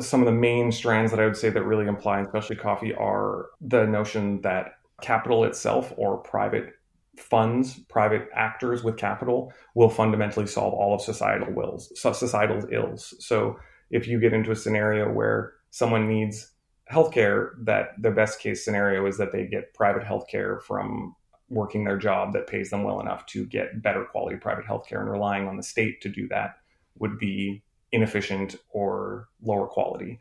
some 0.00 0.20
of 0.20 0.26
the 0.26 0.32
main 0.32 0.70
strands 0.70 1.10
that 1.10 1.18
I 1.18 1.24
would 1.24 1.36
say 1.36 1.50
that 1.50 1.62
really 1.62 1.86
imply, 1.86 2.24
specialty 2.24 2.60
coffee, 2.60 2.94
are 2.94 3.46
the 3.60 3.86
notion 3.86 4.40
that 4.42 4.78
capital 5.02 5.44
itself 5.44 5.92
or 5.96 6.18
private 6.18 6.74
funds, 7.18 7.78
private 7.88 8.28
actors 8.34 8.84
with 8.84 8.96
capital 8.96 9.52
will 9.74 9.88
fundamentally 9.88 10.46
solve 10.46 10.74
all 10.74 10.94
of 10.94 11.00
societal 11.00 11.52
wills, 11.52 11.92
societal 11.96 12.62
ills. 12.72 13.14
So 13.20 13.56
if 13.90 14.06
you 14.06 14.20
get 14.20 14.32
into 14.32 14.50
a 14.50 14.56
scenario 14.56 15.12
where 15.12 15.54
someone 15.70 16.08
needs 16.08 16.52
healthcare, 16.90 17.50
that 17.64 17.90
the 18.00 18.10
best 18.10 18.40
case 18.40 18.64
scenario 18.64 19.06
is 19.06 19.18
that 19.18 19.32
they 19.32 19.46
get 19.46 19.74
private 19.74 20.04
healthcare 20.04 20.62
from 20.62 21.14
working 21.48 21.84
their 21.84 21.98
job 21.98 22.32
that 22.32 22.46
pays 22.46 22.70
them 22.70 22.82
well 22.82 23.00
enough 23.00 23.24
to 23.26 23.46
get 23.46 23.82
better 23.82 24.04
quality 24.04 24.36
private 24.36 24.64
healthcare 24.64 25.00
and 25.00 25.10
relying 25.10 25.46
on 25.46 25.56
the 25.56 25.62
state 25.62 26.00
to 26.00 26.08
do 26.08 26.26
that 26.28 26.56
would 26.98 27.18
be 27.18 27.62
inefficient 27.92 28.56
or 28.70 29.28
lower 29.42 29.66
quality. 29.66 30.18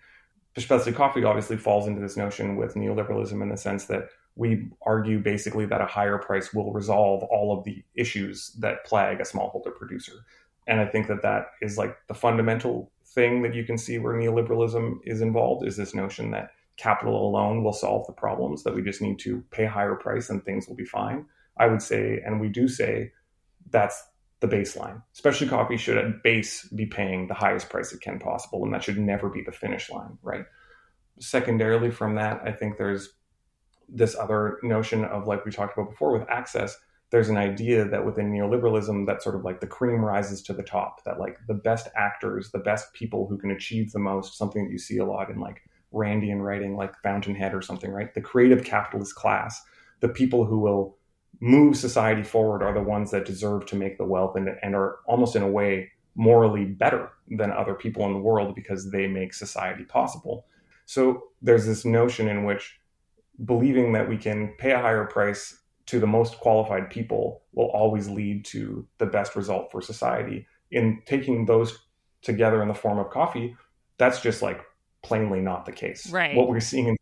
Specialty 0.58 0.94
coffee 0.94 1.24
obviously 1.24 1.58
falls 1.58 1.88
into 1.88 2.02
this 2.02 2.16
notion 2.16 2.56
with 2.56 2.76
neoliberalism 2.76 3.42
in 3.42 3.50
the 3.50 3.58
sense 3.58 3.86
that 3.86 4.10
we 4.36 4.68
argue 4.86 5.20
basically 5.20 5.66
that 5.66 5.82
a 5.82 5.86
higher 5.86 6.18
price 6.18 6.54
will 6.54 6.74
resolve 6.74 7.24
all 7.24 7.58
of 7.58 7.64
the 7.64 7.84
issues 7.96 8.50
that 8.60 8.86
plague 8.86 9.20
a 9.22 9.24
smallholder 9.24 9.74
producer. 9.76 10.14
And 10.68 10.80
I 10.80 10.86
think 10.86 11.08
that 11.08 11.22
that 11.22 11.48
is 11.62 11.78
like 11.78 11.96
the 12.08 12.14
fundamental 12.14 12.92
thing 13.06 13.44
that 13.44 13.54
you 13.54 13.64
can 13.64 13.78
see 13.78 13.98
where 13.98 14.14
neoliberalism 14.14 15.00
is 15.04 15.22
involved 15.22 15.66
is 15.66 15.78
this 15.78 15.96
notion 15.96 16.32
that 16.32 16.52
capital 16.78 17.28
alone 17.28 17.64
will 17.64 17.74
solve 17.74 18.06
the 18.08 18.14
problems, 18.14 18.64
that 18.64 18.76
we 18.76 18.82
just 18.82 19.02
need 19.02 19.20
to 19.20 19.44
pay 19.52 19.66
a 19.66 19.70
higher 19.70 19.96
price 19.96 20.30
and 20.30 20.44
things 20.44 20.68
will 20.68 20.76
be 20.76 20.86
fine. 20.86 21.26
I 21.58 21.68
would 21.68 21.82
say, 21.82 22.22
and 22.26 22.42
we 22.42 22.50
do 22.50 22.68
say, 22.68 23.14
that's 23.70 24.04
the 24.42 24.48
baseline. 24.48 25.02
Specialty 25.14 25.50
coffee 25.50 25.78
should 25.78 25.98
at 25.98 26.22
base 26.22 26.68
be 26.70 26.86
paying 26.86 27.28
the 27.28 27.34
highest 27.34 27.70
price 27.70 27.94
it 27.94 28.02
can 28.02 28.20
possible, 28.20 28.64
and 28.66 28.74
that 28.74 28.84
should 28.84 28.98
never 28.98 29.30
be 29.30 29.42
the 29.42 29.54
finish 29.54 29.90
line, 29.90 30.18
right? 30.22 30.46
Secondarily, 31.20 31.92
from 31.92 32.16
that, 32.16 32.42
I 32.44 32.52
think 32.52 32.78
there's 32.78 33.14
this 33.90 34.16
other 34.16 34.60
notion 34.64 35.06
of 35.06 35.28
like 35.28 35.46
we 35.46 35.52
talked 35.52 35.78
about 35.78 35.92
before 35.92 36.12
with 36.12 36.30
access. 36.30 36.78
There's 37.12 37.30
an 37.30 37.38
idea 37.38 37.86
that 37.86 38.06
within 38.06 38.32
neoliberalism, 38.32 39.06
that 39.06 39.22
sort 39.22 39.36
of 39.36 39.44
like 39.44 39.62
the 39.62 39.68
cream 39.68 40.04
rises 40.04 40.42
to 40.44 40.54
the 40.54 40.64
top, 40.64 41.04
that 41.06 41.20
like 41.20 41.38
the 41.48 41.54
best 41.54 41.88
actors, 41.96 42.52
the 42.52 42.60
best 42.60 42.94
people 42.94 43.28
who 43.28 43.38
can 43.38 43.52
achieve 43.52 43.92
the 43.92 44.00
most, 44.00 44.38
something 44.38 44.66
that 44.66 44.72
you 44.72 44.80
see 44.80 44.98
a 44.98 45.06
lot 45.06 45.30
in 45.30 45.40
like 45.40 45.62
Randian 45.94 46.42
writing 46.42 46.76
like 46.76 46.94
Fountainhead 47.04 47.54
or 47.54 47.62
something, 47.62 47.92
right? 47.92 48.14
The 48.14 48.22
creative 48.22 48.64
capitalist 48.64 49.16
class, 49.16 49.62
the 50.02 50.10
people 50.10 50.46
who 50.46 50.60
will 50.60 50.98
move 51.40 51.78
society 51.78 52.24
forward 52.24 52.64
are 52.64 52.74
the 52.74 52.82
ones 52.82 53.12
that 53.12 53.26
deserve 53.26 53.66
to 53.68 53.76
make 53.76 53.98
the 53.98 54.06
wealth 54.06 54.36
and, 54.36 54.50
and 54.62 54.76
are 54.76 54.98
almost 55.08 55.36
in 55.36 55.44
a 55.44 55.48
way 55.48 55.92
morally 56.16 56.66
better 56.66 57.12
than 57.30 57.52
other 57.52 57.74
people 57.74 58.06
in 58.06 58.14
the 58.14 58.20
world 58.20 58.56
because 58.56 58.92
they 58.92 59.08
make 59.08 59.34
society 59.34 59.84
possible. 59.84 60.46
So 60.86 61.24
there's 61.42 61.66
this 61.66 61.84
notion 61.84 62.28
in 62.28 62.46
which 62.46 62.80
believing 63.44 63.94
that 63.94 64.08
we 64.08 64.18
can 64.18 64.54
pay 64.58 64.72
a 64.72 64.80
higher 64.80 65.06
price 65.06 65.60
to 65.88 66.00
the 66.00 66.08
most 66.08 66.38
qualified 66.40 66.90
people 66.90 67.44
will 67.54 67.68
always 67.68 68.08
lead 68.10 68.46
to 68.46 68.88
the 68.98 69.06
best 69.06 69.36
result 69.36 69.72
for 69.72 69.82
society. 69.82 70.48
In 70.72 71.02
taking 71.06 71.46
those 71.46 71.78
together 72.22 72.62
in 72.62 72.68
the 72.68 72.74
form 72.74 72.98
of 72.98 73.10
coffee, 73.10 73.56
that's 73.98 74.22
just 74.22 74.42
like 74.42 74.62
plainly 75.04 75.42
not 75.42 75.66
the 75.66 75.72
case. 75.72 76.10
Right. 76.10 76.36
What 76.36 76.50
we're 76.50 76.60
seeing 76.60 76.98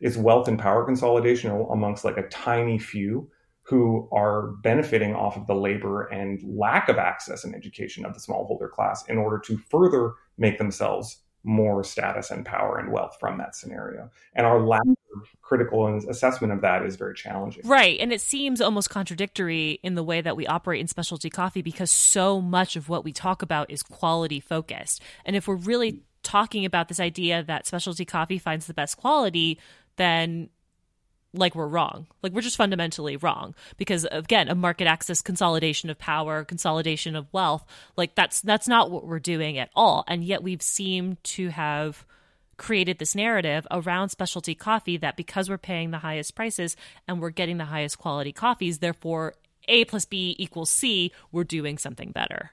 is 0.00 0.18
wealth 0.18 0.46
and 0.48 0.58
power 0.58 0.84
consolidation 0.84 1.50
amongst 1.50 2.04
like 2.04 2.18
a 2.18 2.28
tiny 2.28 2.78
few 2.78 3.30
who 3.62 4.08
are 4.12 4.48
benefiting 4.62 5.14
off 5.14 5.36
of 5.36 5.46
the 5.46 5.54
labor 5.54 6.04
and 6.06 6.40
lack 6.42 6.88
of 6.88 6.96
access 6.96 7.44
and 7.44 7.54
education 7.54 8.04
of 8.04 8.14
the 8.14 8.20
smallholder 8.20 8.70
class 8.70 9.04
in 9.08 9.18
order 9.18 9.38
to 9.38 9.58
further 9.70 10.14
make 10.38 10.56
themselves 10.58 11.22
more 11.44 11.84
status 11.84 12.30
and 12.30 12.44
power 12.44 12.78
and 12.78 12.92
wealth 12.92 13.16
from 13.18 13.38
that 13.38 13.54
scenario. 13.54 14.10
And 14.34 14.46
our 14.46 14.60
lack 14.60 14.82
mm-hmm. 14.82 15.20
of 15.20 15.28
critical 15.40 15.96
assessment 16.08 16.52
of 16.52 16.60
that 16.62 16.84
is 16.84 16.96
very 16.96 17.14
challenging. 17.14 17.62
Right. 17.66 17.98
And 18.00 18.12
it 18.12 18.20
seems 18.20 18.60
almost 18.60 18.90
contradictory 18.90 19.78
in 19.82 19.94
the 19.94 20.02
way 20.02 20.20
that 20.20 20.36
we 20.36 20.46
operate 20.46 20.80
in 20.80 20.88
specialty 20.88 21.30
coffee 21.30 21.62
because 21.62 21.90
so 21.90 22.40
much 22.40 22.76
of 22.76 22.88
what 22.88 23.04
we 23.04 23.12
talk 23.12 23.42
about 23.42 23.70
is 23.70 23.82
quality 23.82 24.40
focused. 24.40 25.02
And 25.24 25.36
if 25.36 25.48
we're 25.48 25.56
really 25.56 25.92
mm. 25.92 26.00
talking 26.22 26.64
about 26.64 26.88
this 26.88 27.00
idea 27.00 27.42
that 27.44 27.66
specialty 27.66 28.04
coffee 28.04 28.38
finds 28.38 28.66
the 28.66 28.74
best 28.74 28.96
quality, 28.96 29.58
then 29.96 30.50
like 31.38 31.54
we're 31.54 31.68
wrong. 31.68 32.06
Like 32.22 32.32
we're 32.32 32.42
just 32.42 32.56
fundamentally 32.56 33.16
wrong 33.16 33.54
because 33.76 34.06
again, 34.10 34.48
a 34.48 34.54
market 34.54 34.86
access 34.86 35.22
consolidation 35.22 35.88
of 35.88 35.98
power, 35.98 36.44
consolidation 36.44 37.16
of 37.16 37.32
wealth, 37.32 37.64
like 37.96 38.14
that's 38.14 38.40
that's 38.42 38.68
not 38.68 38.90
what 38.90 39.06
we're 39.06 39.18
doing 39.18 39.58
at 39.58 39.70
all. 39.74 40.04
And 40.08 40.24
yet 40.24 40.42
we've 40.42 40.62
seemed 40.62 41.22
to 41.24 41.48
have 41.48 42.04
created 42.56 42.98
this 42.98 43.14
narrative 43.14 43.66
around 43.70 44.08
specialty 44.08 44.54
coffee 44.54 44.96
that 44.96 45.16
because 45.16 45.48
we're 45.48 45.58
paying 45.58 45.92
the 45.92 45.98
highest 45.98 46.34
prices 46.34 46.76
and 47.06 47.20
we're 47.20 47.30
getting 47.30 47.56
the 47.56 47.64
highest 47.64 47.98
quality 47.98 48.32
coffees, 48.32 48.78
therefore 48.78 49.34
A 49.68 49.84
plus 49.84 50.04
B 50.04 50.34
equals 50.38 50.70
C, 50.70 51.12
we're 51.30 51.44
doing 51.44 51.78
something 51.78 52.10
better. 52.10 52.50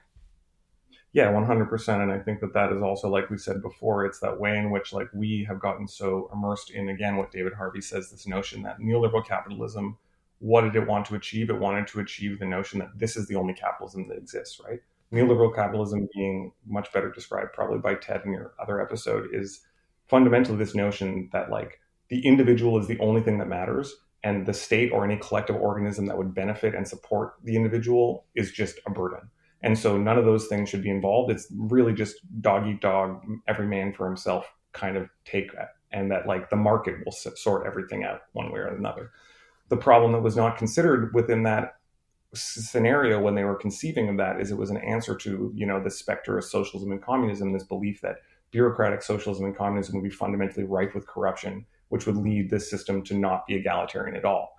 Yeah, 1.16 1.32
100%. 1.32 2.02
And 2.02 2.12
I 2.12 2.18
think 2.18 2.40
that 2.40 2.52
that 2.52 2.70
is 2.70 2.82
also, 2.82 3.08
like 3.08 3.30
we 3.30 3.38
said 3.38 3.62
before, 3.62 4.04
it's 4.04 4.20
that 4.20 4.38
way 4.38 4.58
in 4.58 4.70
which 4.70 4.92
like 4.92 5.08
we 5.14 5.46
have 5.48 5.58
gotten 5.58 5.88
so 5.88 6.28
immersed 6.30 6.70
in, 6.70 6.90
again, 6.90 7.16
what 7.16 7.32
David 7.32 7.54
Harvey 7.54 7.80
says, 7.80 8.10
this 8.10 8.26
notion 8.26 8.62
that 8.64 8.80
neoliberal 8.80 9.26
capitalism, 9.26 9.96
what 10.40 10.60
did 10.60 10.76
it 10.76 10.86
want 10.86 11.06
to 11.06 11.14
achieve? 11.14 11.48
It 11.48 11.58
wanted 11.58 11.86
to 11.86 12.00
achieve 12.00 12.38
the 12.38 12.44
notion 12.44 12.80
that 12.80 12.98
this 12.98 13.16
is 13.16 13.28
the 13.28 13.36
only 13.36 13.54
capitalism 13.54 14.08
that 14.08 14.18
exists, 14.18 14.60
right? 14.68 14.80
Neoliberal 15.10 15.54
capitalism 15.54 16.06
being 16.12 16.52
much 16.66 16.92
better 16.92 17.10
described 17.10 17.54
probably 17.54 17.78
by 17.78 17.94
Ted 17.94 18.20
in 18.26 18.32
your 18.32 18.52
other 18.60 18.82
episode 18.82 19.30
is 19.32 19.62
fundamentally 20.08 20.58
this 20.58 20.74
notion 20.74 21.30
that 21.32 21.50
like 21.50 21.80
the 22.10 22.26
individual 22.26 22.78
is 22.78 22.88
the 22.88 22.98
only 22.98 23.22
thing 23.22 23.38
that 23.38 23.48
matters 23.48 23.94
and 24.22 24.44
the 24.44 24.52
state 24.52 24.92
or 24.92 25.02
any 25.02 25.16
collective 25.16 25.56
organism 25.56 26.04
that 26.04 26.18
would 26.18 26.34
benefit 26.34 26.74
and 26.74 26.86
support 26.86 27.36
the 27.42 27.56
individual 27.56 28.26
is 28.34 28.52
just 28.52 28.78
a 28.84 28.90
burden 28.90 29.30
and 29.62 29.78
so 29.78 29.96
none 29.96 30.18
of 30.18 30.24
those 30.24 30.46
things 30.46 30.68
should 30.68 30.82
be 30.82 30.90
involved. 30.90 31.30
It's 31.30 31.48
really 31.56 31.92
just 31.92 32.16
dog 32.40 32.66
eat 32.66 32.80
dog, 32.80 33.24
every 33.48 33.66
man 33.66 33.92
for 33.92 34.06
himself 34.06 34.46
kind 34.72 34.96
of 34.96 35.08
take 35.24 35.52
that. 35.54 35.70
And 35.92 36.10
that 36.10 36.26
like 36.26 36.50
the 36.50 36.56
market 36.56 36.96
will 37.04 37.12
sort 37.12 37.66
everything 37.66 38.04
out 38.04 38.22
one 38.32 38.52
way 38.52 38.60
or 38.60 38.66
another. 38.66 39.12
The 39.68 39.76
problem 39.76 40.12
that 40.12 40.22
was 40.22 40.36
not 40.36 40.58
considered 40.58 41.14
within 41.14 41.42
that 41.44 41.76
scenario 42.34 43.20
when 43.20 43.34
they 43.34 43.44
were 43.44 43.54
conceiving 43.54 44.08
of 44.08 44.18
that 44.18 44.40
is 44.40 44.50
it 44.50 44.58
was 44.58 44.70
an 44.70 44.76
answer 44.78 45.16
to, 45.16 45.52
you 45.54 45.64
know, 45.64 45.82
the 45.82 45.90
specter 45.90 46.36
of 46.36 46.44
socialism 46.44 46.92
and 46.92 47.02
communism, 47.02 47.52
this 47.52 47.64
belief 47.64 48.00
that 48.02 48.16
bureaucratic 48.50 49.02
socialism 49.02 49.46
and 49.46 49.56
communism 49.56 49.94
would 49.94 50.04
be 50.04 50.10
fundamentally 50.10 50.64
rife 50.64 50.94
with 50.94 51.06
corruption, 51.06 51.64
which 51.88 52.06
would 52.06 52.16
lead 52.16 52.50
this 52.50 52.68
system 52.68 53.02
to 53.02 53.14
not 53.14 53.46
be 53.46 53.54
egalitarian 53.54 54.16
at 54.16 54.24
all 54.24 54.55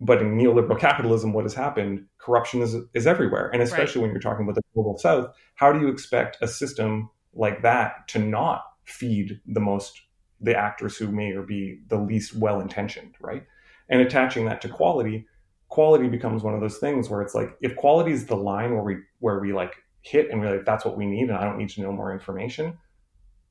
but 0.00 0.20
in 0.20 0.36
neoliberal 0.36 0.78
capitalism, 0.78 1.32
what 1.32 1.44
has 1.44 1.54
happened? 1.54 2.06
Corruption 2.18 2.60
is 2.62 2.76
is 2.94 3.06
everywhere, 3.06 3.50
and 3.52 3.62
especially 3.62 4.00
right. 4.00 4.08
when 4.08 4.10
you're 4.12 4.20
talking 4.20 4.44
about 4.44 4.56
the 4.56 4.62
global 4.74 4.98
south. 4.98 5.34
How 5.54 5.72
do 5.72 5.80
you 5.80 5.88
expect 5.88 6.36
a 6.40 6.48
system 6.48 7.10
like 7.34 7.62
that 7.62 8.08
to 8.08 8.18
not 8.18 8.64
feed 8.84 9.40
the 9.46 9.60
most 9.60 10.00
the 10.40 10.54
actors 10.56 10.96
who 10.96 11.10
may 11.10 11.32
or 11.32 11.42
be 11.42 11.80
the 11.88 11.96
least 11.96 12.36
well 12.36 12.60
intentioned, 12.60 13.14
right? 13.20 13.44
And 13.88 14.02
attaching 14.02 14.44
that 14.46 14.60
to 14.62 14.68
quality, 14.68 15.26
quality 15.68 16.08
becomes 16.08 16.42
one 16.42 16.54
of 16.54 16.60
those 16.60 16.78
things 16.78 17.08
where 17.08 17.22
it's 17.22 17.34
like 17.34 17.56
if 17.60 17.74
quality 17.76 18.12
is 18.12 18.26
the 18.26 18.36
line 18.36 18.72
where 18.72 18.82
we 18.82 18.96
where 19.20 19.40
we 19.40 19.52
like 19.52 19.74
hit 20.02 20.30
and 20.30 20.40
we're 20.40 20.56
like 20.56 20.66
that's 20.66 20.84
what 20.84 20.96
we 20.96 21.06
need, 21.06 21.28
and 21.28 21.38
I 21.38 21.44
don't 21.44 21.58
need 21.58 21.70
to 21.70 21.80
know 21.80 21.92
more 21.92 22.12
information. 22.12 22.78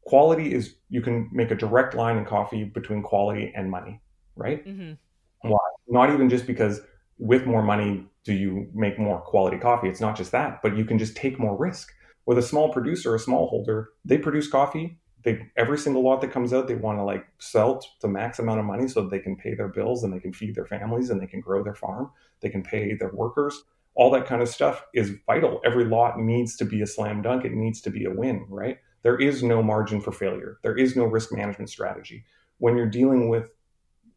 Quality 0.06 0.54
is 0.54 0.76
you 0.90 1.02
can 1.02 1.30
make 1.32 1.50
a 1.50 1.56
direct 1.56 1.96
line 1.96 2.18
in 2.18 2.26
coffee 2.26 2.64
between 2.64 3.02
quality 3.02 3.52
and 3.56 3.72
money, 3.72 4.02
right? 4.36 4.64
Mm-hmm. 4.66 5.50
Why? 5.50 5.58
Not 5.88 6.12
even 6.12 6.30
just 6.30 6.48
because 6.48 6.82
with 7.18 7.46
more 7.46 7.64
money 7.64 8.08
do 8.24 8.34
you 8.34 8.68
make 8.74 9.00
more 9.00 9.22
quality 9.22 9.58
coffee. 9.58 9.88
It's 9.88 10.02
not 10.02 10.18
just 10.18 10.32
that, 10.32 10.62
but 10.62 10.76
you 10.76 10.84
can 10.84 10.98
just 10.98 11.16
take 11.16 11.40
more 11.40 11.56
risk. 11.56 11.94
With 12.26 12.40
a 12.40 12.42
small 12.42 12.74
producer, 12.74 13.14
a 13.14 13.20
small 13.20 13.48
holder, 13.48 13.90
they 14.04 14.18
produce 14.18 14.48
coffee. 14.48 14.98
They 15.24 15.48
every 15.56 15.78
single 15.78 16.04
lot 16.04 16.22
that 16.22 16.32
comes 16.32 16.54
out, 16.54 16.68
they 16.68 16.76
want 16.76 16.98
to 16.98 17.04
like 17.04 17.26
sell 17.40 17.82
the 18.02 18.08
max 18.08 18.40
amount 18.40 18.60
of 18.60 18.66
money 18.66 18.88
so 18.88 19.02
that 19.02 19.12
they 19.12 19.20
can 19.20 19.36
pay 19.36 19.54
their 19.54 19.68
bills 19.68 20.04
and 20.04 20.12
they 20.12 20.20
can 20.20 20.34
feed 20.34 20.56
their 20.56 20.66
families 20.66 21.10
and 21.10 21.22
they 21.22 21.28
can 21.28 21.40
grow 21.40 21.64
their 21.64 21.76
farm. 21.76 22.12
They 22.42 22.50
can 22.50 22.64
pay 22.64 22.96
their 22.96 23.12
workers. 23.14 23.64
All 23.94 24.12
that 24.12 24.26
kind 24.26 24.42
of 24.42 24.50
stuff 24.50 24.84
is 24.94 25.14
vital. 25.26 25.62
Every 25.64 25.86
lot 25.86 26.20
needs 26.20 26.58
to 26.58 26.66
be 26.66 26.82
a 26.82 26.88
slam 26.88 27.22
dunk. 27.22 27.46
It 27.46 27.54
needs 27.54 27.80
to 27.82 27.90
be 27.90 28.06
a 28.06 28.12
win, 28.12 28.46
right? 28.50 28.78
There 29.04 29.18
is 29.18 29.44
no 29.44 29.62
margin 29.62 30.02
for 30.02 30.12
failure. 30.12 30.58
There 30.64 30.76
is 30.76 30.96
no 30.96 31.06
risk 31.06 31.32
management 31.32 31.70
strategy. 31.70 32.26
When 32.58 32.76
you're 32.76 32.90
dealing 32.90 33.30
with 33.30 33.50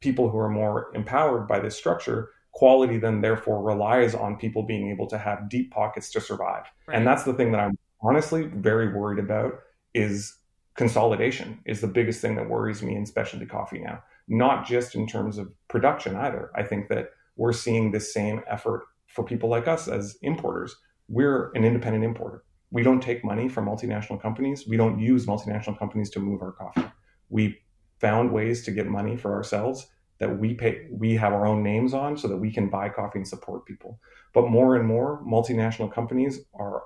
people 0.00 0.30
who 0.30 0.38
are 0.38 0.48
more 0.48 0.90
empowered 0.94 1.48
by 1.48 1.58
this 1.58 1.76
structure, 1.76 2.30
quality 2.52 2.98
then 2.98 3.20
therefore 3.20 3.62
relies 3.62 4.14
on 4.14 4.36
people 4.36 4.62
being 4.62 4.90
able 4.90 5.06
to 5.06 5.18
have 5.18 5.48
deep 5.48 5.70
pockets 5.70 6.10
to 6.10 6.20
survive. 6.20 6.64
Right. 6.86 6.96
And 6.96 7.06
that's 7.06 7.24
the 7.24 7.34
thing 7.34 7.52
that 7.52 7.60
I'm 7.60 7.78
honestly 8.00 8.46
very 8.46 8.92
worried 8.92 9.18
about 9.18 9.60
is 9.94 10.36
consolidation 10.74 11.60
is 11.66 11.80
the 11.80 11.88
biggest 11.88 12.20
thing 12.20 12.36
that 12.36 12.48
worries 12.48 12.82
me 12.82 12.94
in 12.94 13.04
specialty 13.06 13.46
coffee 13.46 13.80
now. 13.80 14.02
Not 14.28 14.66
just 14.66 14.94
in 14.94 15.06
terms 15.06 15.38
of 15.38 15.52
production 15.68 16.14
either. 16.14 16.50
I 16.54 16.62
think 16.62 16.88
that 16.88 17.10
we're 17.36 17.52
seeing 17.52 17.90
this 17.90 18.12
same 18.12 18.42
effort 18.48 18.84
for 19.06 19.24
people 19.24 19.48
like 19.48 19.66
us 19.66 19.88
as 19.88 20.18
importers. 20.22 20.76
We're 21.08 21.50
an 21.54 21.64
independent 21.64 22.04
importer. 22.04 22.44
We 22.70 22.82
don't 22.82 23.00
take 23.00 23.24
money 23.24 23.48
from 23.48 23.66
multinational 23.66 24.20
companies. 24.20 24.66
We 24.68 24.76
don't 24.76 24.98
use 24.98 25.26
multinational 25.26 25.78
companies 25.78 26.10
to 26.10 26.20
move 26.20 26.42
our 26.42 26.52
coffee. 26.52 26.84
We 27.30 27.58
found 28.00 28.32
ways 28.32 28.64
to 28.64 28.70
get 28.70 28.86
money 28.86 29.16
for 29.16 29.32
ourselves 29.32 29.88
that 30.18 30.38
we 30.38 30.54
pay 30.54 30.86
we 30.90 31.14
have 31.14 31.32
our 31.32 31.46
own 31.46 31.62
names 31.62 31.94
on 31.94 32.16
so 32.16 32.28
that 32.28 32.36
we 32.36 32.52
can 32.52 32.68
buy 32.68 32.88
coffee 32.88 33.18
and 33.18 33.28
support 33.28 33.66
people. 33.66 33.98
But 34.34 34.48
more 34.48 34.76
and 34.76 34.86
more 34.86 35.22
multinational 35.24 35.92
companies 35.92 36.40
are 36.54 36.82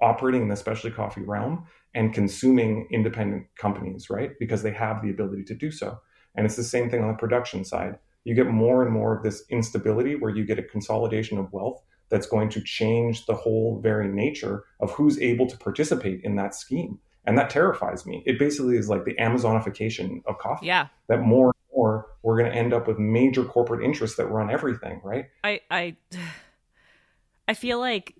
operating 0.00 0.42
in 0.42 0.48
the 0.48 0.56
specialty 0.56 0.94
coffee 0.94 1.22
realm 1.22 1.66
and 1.94 2.14
consuming 2.14 2.86
independent 2.92 3.46
companies 3.56 4.08
right? 4.10 4.32
Because 4.38 4.62
they 4.62 4.72
have 4.72 5.02
the 5.02 5.10
ability 5.10 5.44
to 5.44 5.54
do 5.54 5.70
so. 5.70 5.98
And 6.36 6.46
it's 6.46 6.56
the 6.56 6.64
same 6.64 6.88
thing 6.88 7.02
on 7.02 7.08
the 7.08 7.14
production 7.14 7.64
side. 7.64 7.98
You 8.24 8.34
get 8.34 8.46
more 8.46 8.82
and 8.82 8.92
more 8.92 9.16
of 9.16 9.24
this 9.24 9.44
instability 9.50 10.14
where 10.14 10.34
you 10.34 10.44
get 10.44 10.58
a 10.58 10.62
consolidation 10.62 11.38
of 11.38 11.52
wealth 11.52 11.82
that's 12.10 12.26
going 12.26 12.48
to 12.50 12.62
change 12.62 13.26
the 13.26 13.34
whole 13.34 13.80
very 13.80 14.08
nature 14.08 14.64
of 14.80 14.92
who's 14.92 15.20
able 15.20 15.46
to 15.46 15.56
participate 15.58 16.20
in 16.22 16.36
that 16.36 16.54
scheme 16.54 16.98
and 17.28 17.36
that 17.36 17.50
terrifies 17.50 18.06
me. 18.06 18.22
It 18.24 18.38
basically 18.38 18.78
is 18.78 18.88
like 18.88 19.04
the 19.04 19.14
Amazonification 19.16 20.24
of 20.24 20.38
coffee. 20.38 20.64
Yeah. 20.64 20.88
That 21.08 21.20
more 21.20 21.48
and 21.48 21.76
more 21.76 22.06
we're 22.22 22.38
going 22.38 22.50
to 22.50 22.56
end 22.56 22.72
up 22.72 22.88
with 22.88 22.98
major 22.98 23.44
corporate 23.44 23.84
interests 23.84 24.16
that 24.16 24.28
run 24.28 24.50
everything, 24.50 25.02
right? 25.04 25.26
I 25.44 25.60
I 25.70 25.96
I 27.48 27.52
feel 27.52 27.78
like 27.78 28.16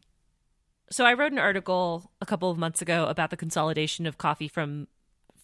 so 0.90 1.06
I 1.06 1.14
wrote 1.14 1.32
an 1.32 1.38
article 1.38 2.10
a 2.20 2.26
couple 2.26 2.50
of 2.50 2.58
months 2.58 2.82
ago 2.82 3.06
about 3.06 3.30
the 3.30 3.36
consolidation 3.36 4.06
of 4.06 4.18
coffee 4.18 4.46
from 4.46 4.88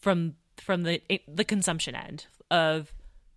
from 0.03 0.35
from 0.59 0.83
the 0.83 1.01
the 1.27 1.45
consumption 1.45 1.95
end 1.95 2.27
of 2.51 2.93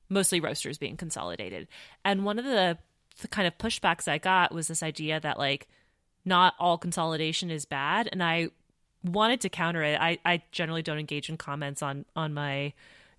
mostly 0.09 0.41
roasters 0.41 0.77
being 0.77 0.97
consolidated. 0.97 1.69
And 2.03 2.25
one 2.25 2.37
of 2.37 2.43
the, 2.43 2.77
the 3.21 3.29
kind 3.29 3.47
of 3.47 3.57
pushbacks 3.57 4.09
I 4.09 4.17
got 4.17 4.53
was 4.53 4.67
this 4.67 4.83
idea 4.83 5.21
that 5.21 5.39
like 5.39 5.69
not 6.25 6.53
all 6.59 6.77
consolidation 6.77 7.49
is 7.49 7.63
bad 7.63 8.09
and 8.11 8.21
I 8.21 8.49
wanted 9.07 9.41
to 9.41 9.49
counter 9.49 9.83
it. 9.83 9.99
I, 9.99 10.19
I 10.25 10.43
generally 10.51 10.81
don't 10.81 10.99
engage 10.99 11.29
in 11.29 11.37
comments 11.37 11.81
on 11.81 12.05
on 12.15 12.33
my 12.33 12.73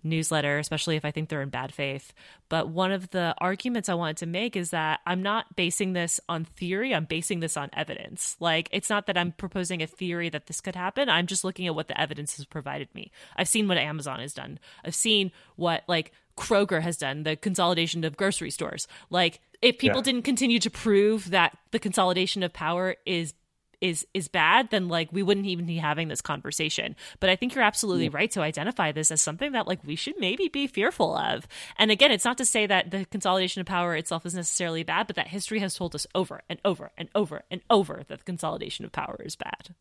newsletter, 0.04 0.58
especially 0.58 0.96
if 0.96 1.04
I 1.04 1.10
think 1.10 1.28
they're 1.28 1.42
in 1.42 1.48
bad 1.48 1.74
faith. 1.74 2.12
But 2.48 2.68
one 2.68 2.92
of 2.92 3.10
the 3.10 3.34
arguments 3.38 3.88
I 3.88 3.94
wanted 3.94 4.18
to 4.18 4.26
make 4.26 4.56
is 4.56 4.70
that 4.70 5.00
I'm 5.06 5.22
not 5.22 5.56
basing 5.56 5.92
this 5.92 6.20
on 6.28 6.44
theory, 6.44 6.94
I'm 6.94 7.04
basing 7.04 7.40
this 7.40 7.56
on 7.56 7.68
evidence. 7.72 8.36
Like, 8.40 8.68
it's 8.72 8.90
not 8.90 9.06
that 9.06 9.18
I'm 9.18 9.32
proposing 9.32 9.82
a 9.82 9.86
theory 9.86 10.28
that 10.30 10.46
this 10.46 10.60
could 10.60 10.76
happen. 10.76 11.08
I'm 11.08 11.26
just 11.26 11.44
looking 11.44 11.66
at 11.66 11.74
what 11.74 11.88
the 11.88 12.00
evidence 12.00 12.36
has 12.36 12.46
provided 12.46 12.88
me. 12.94 13.10
I've 13.36 13.48
seen 13.48 13.68
what 13.68 13.78
Amazon 13.78 14.20
has 14.20 14.32
done, 14.32 14.58
I've 14.84 14.94
seen 14.94 15.32
what, 15.56 15.82
like, 15.88 16.12
Kroger 16.36 16.80
has 16.82 16.96
done, 16.96 17.24
the 17.24 17.34
consolidation 17.34 18.04
of 18.04 18.16
grocery 18.16 18.52
stores. 18.52 18.86
Like, 19.10 19.40
if 19.60 19.78
people 19.78 19.98
yeah. 19.98 20.04
didn't 20.04 20.22
continue 20.22 20.60
to 20.60 20.70
prove 20.70 21.30
that 21.30 21.58
the 21.72 21.80
consolidation 21.80 22.44
of 22.44 22.52
power 22.52 22.94
is 23.04 23.34
is 23.80 24.06
is 24.14 24.28
bad, 24.28 24.70
then 24.70 24.88
like 24.88 25.08
we 25.12 25.22
wouldn't 25.22 25.46
even 25.46 25.66
be 25.66 25.76
having 25.76 26.08
this 26.08 26.20
conversation. 26.20 26.96
But 27.20 27.30
I 27.30 27.36
think 27.36 27.54
you're 27.54 27.64
absolutely 27.64 28.04
yeah. 28.04 28.10
right 28.12 28.30
to 28.32 28.40
identify 28.40 28.92
this 28.92 29.10
as 29.10 29.20
something 29.20 29.52
that 29.52 29.66
like 29.66 29.84
we 29.84 29.96
should 29.96 30.18
maybe 30.18 30.48
be 30.48 30.66
fearful 30.66 31.16
of. 31.16 31.46
And 31.76 31.90
again, 31.90 32.10
it's 32.10 32.24
not 32.24 32.38
to 32.38 32.44
say 32.44 32.66
that 32.66 32.90
the 32.90 33.04
consolidation 33.06 33.60
of 33.60 33.66
power 33.66 33.94
itself 33.94 34.26
is 34.26 34.34
necessarily 34.34 34.82
bad, 34.82 35.06
but 35.06 35.16
that 35.16 35.28
history 35.28 35.60
has 35.60 35.74
told 35.74 35.94
us 35.94 36.06
over 36.14 36.42
and 36.48 36.58
over 36.64 36.90
and 36.96 37.08
over 37.14 37.42
and 37.50 37.60
over 37.70 38.04
that 38.08 38.18
the 38.18 38.24
consolidation 38.24 38.84
of 38.84 38.92
power 38.92 39.20
is 39.24 39.36
bad. 39.36 39.74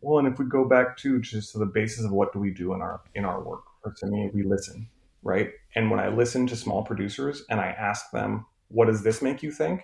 Well, 0.00 0.18
and 0.18 0.28
if 0.32 0.38
we 0.38 0.46
go 0.46 0.64
back 0.64 0.96
to 0.98 1.20
just 1.20 1.52
to 1.52 1.58
the 1.58 1.66
basis 1.66 2.04
of 2.04 2.12
what 2.12 2.32
do 2.32 2.38
we 2.38 2.50
do 2.50 2.74
in 2.74 2.80
our 2.80 3.00
in 3.14 3.24
our 3.24 3.42
work, 3.42 3.64
or 3.84 3.92
to 3.98 4.06
me, 4.06 4.30
we 4.32 4.42
listen, 4.42 4.88
right? 5.22 5.50
And 5.74 5.90
when 5.90 6.00
I 6.00 6.08
listen 6.08 6.46
to 6.48 6.56
small 6.56 6.82
producers 6.82 7.44
and 7.50 7.60
I 7.60 7.68
ask 7.68 8.10
them, 8.10 8.46
"What 8.68 8.86
does 8.86 9.02
this 9.02 9.20
make 9.20 9.42
you 9.42 9.52
think?" 9.52 9.82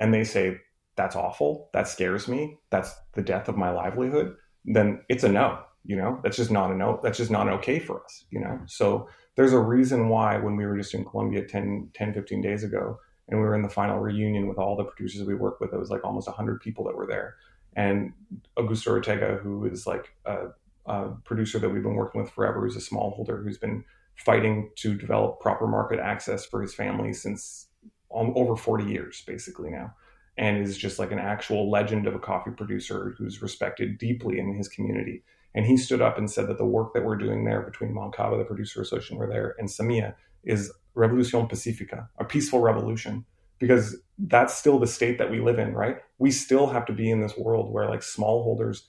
and 0.00 0.12
they 0.12 0.24
say 0.24 0.58
that's 1.00 1.16
awful, 1.16 1.70
that 1.72 1.88
scares 1.88 2.28
me, 2.28 2.58
that's 2.68 2.94
the 3.14 3.22
death 3.22 3.48
of 3.48 3.56
my 3.56 3.70
livelihood, 3.70 4.36
then 4.66 5.00
it's 5.08 5.24
a 5.24 5.32
no. 5.32 5.60
You 5.82 5.96
know, 5.96 6.20
that's 6.22 6.36
just 6.36 6.50
not 6.50 6.70
a 6.70 6.76
no. 6.76 7.00
That's 7.02 7.16
just 7.16 7.30
not 7.30 7.48
okay 7.48 7.78
for 7.78 8.04
us. 8.04 8.26
You 8.30 8.40
know, 8.40 8.60
so 8.66 9.08
there's 9.34 9.54
a 9.54 9.58
reason 9.58 10.10
why 10.10 10.36
when 10.36 10.56
we 10.56 10.66
were 10.66 10.76
just 10.76 10.92
in 10.92 11.06
Colombia 11.06 11.46
10, 11.46 11.92
10 11.94 12.12
15 12.12 12.42
days 12.42 12.64
ago, 12.64 12.98
and 13.28 13.40
we 13.40 13.46
were 13.46 13.54
in 13.54 13.62
the 13.62 13.70
final 13.70 13.98
reunion 13.98 14.46
with 14.46 14.58
all 14.58 14.76
the 14.76 14.84
producers 14.84 15.26
we 15.26 15.34
work 15.34 15.58
with, 15.58 15.72
it 15.72 15.78
was 15.78 15.88
like 15.88 16.04
almost 16.04 16.28
100 16.28 16.60
people 16.60 16.84
that 16.84 16.94
were 16.94 17.06
there. 17.06 17.36
And 17.76 18.12
Augusto 18.58 18.88
Ortega, 18.88 19.38
who 19.42 19.64
is 19.64 19.86
like 19.86 20.14
a, 20.26 20.48
a 20.84 21.08
producer 21.24 21.58
that 21.60 21.70
we've 21.70 21.82
been 21.82 21.94
working 21.94 22.20
with 22.20 22.30
forever, 22.30 22.60
who's 22.60 22.76
a 22.76 22.94
smallholder 22.94 23.42
who's 23.42 23.56
been 23.56 23.84
fighting 24.16 24.70
to 24.76 24.94
develop 24.94 25.40
proper 25.40 25.66
market 25.66 25.98
access 25.98 26.44
for 26.44 26.60
his 26.60 26.74
family 26.74 27.14
since 27.14 27.68
um, 28.14 28.32
over 28.36 28.54
40 28.54 28.84
years, 28.84 29.22
basically 29.26 29.70
now, 29.70 29.94
and 30.40 30.56
is 30.56 30.78
just 30.78 30.98
like 30.98 31.12
an 31.12 31.18
actual 31.18 31.70
legend 31.70 32.06
of 32.06 32.14
a 32.14 32.18
coffee 32.18 32.50
producer 32.50 33.14
who's 33.18 33.42
respected 33.42 33.98
deeply 33.98 34.38
in 34.38 34.54
his 34.56 34.68
community. 34.68 35.22
And 35.54 35.66
he 35.66 35.76
stood 35.76 36.00
up 36.00 36.16
and 36.16 36.30
said 36.30 36.48
that 36.48 36.56
the 36.56 36.64
work 36.64 36.94
that 36.94 37.04
we're 37.04 37.18
doing 37.18 37.44
there 37.44 37.60
between 37.60 37.92
Moncava, 37.92 38.38
the 38.38 38.44
producer 38.44 38.80
association, 38.80 39.18
we're 39.18 39.28
there, 39.28 39.54
and 39.58 39.68
Semilla 39.68 40.14
is 40.42 40.72
Revolucion 40.96 41.46
Pacifica, 41.46 42.08
a 42.18 42.24
peaceful 42.24 42.60
revolution, 42.60 43.26
because 43.58 44.00
that's 44.16 44.56
still 44.56 44.78
the 44.78 44.86
state 44.86 45.18
that 45.18 45.30
we 45.30 45.40
live 45.40 45.58
in, 45.58 45.74
right? 45.74 45.98
We 46.18 46.30
still 46.30 46.68
have 46.68 46.86
to 46.86 46.94
be 46.94 47.10
in 47.10 47.20
this 47.20 47.36
world 47.36 47.70
where 47.70 47.90
like 47.90 48.00
smallholders 48.00 48.84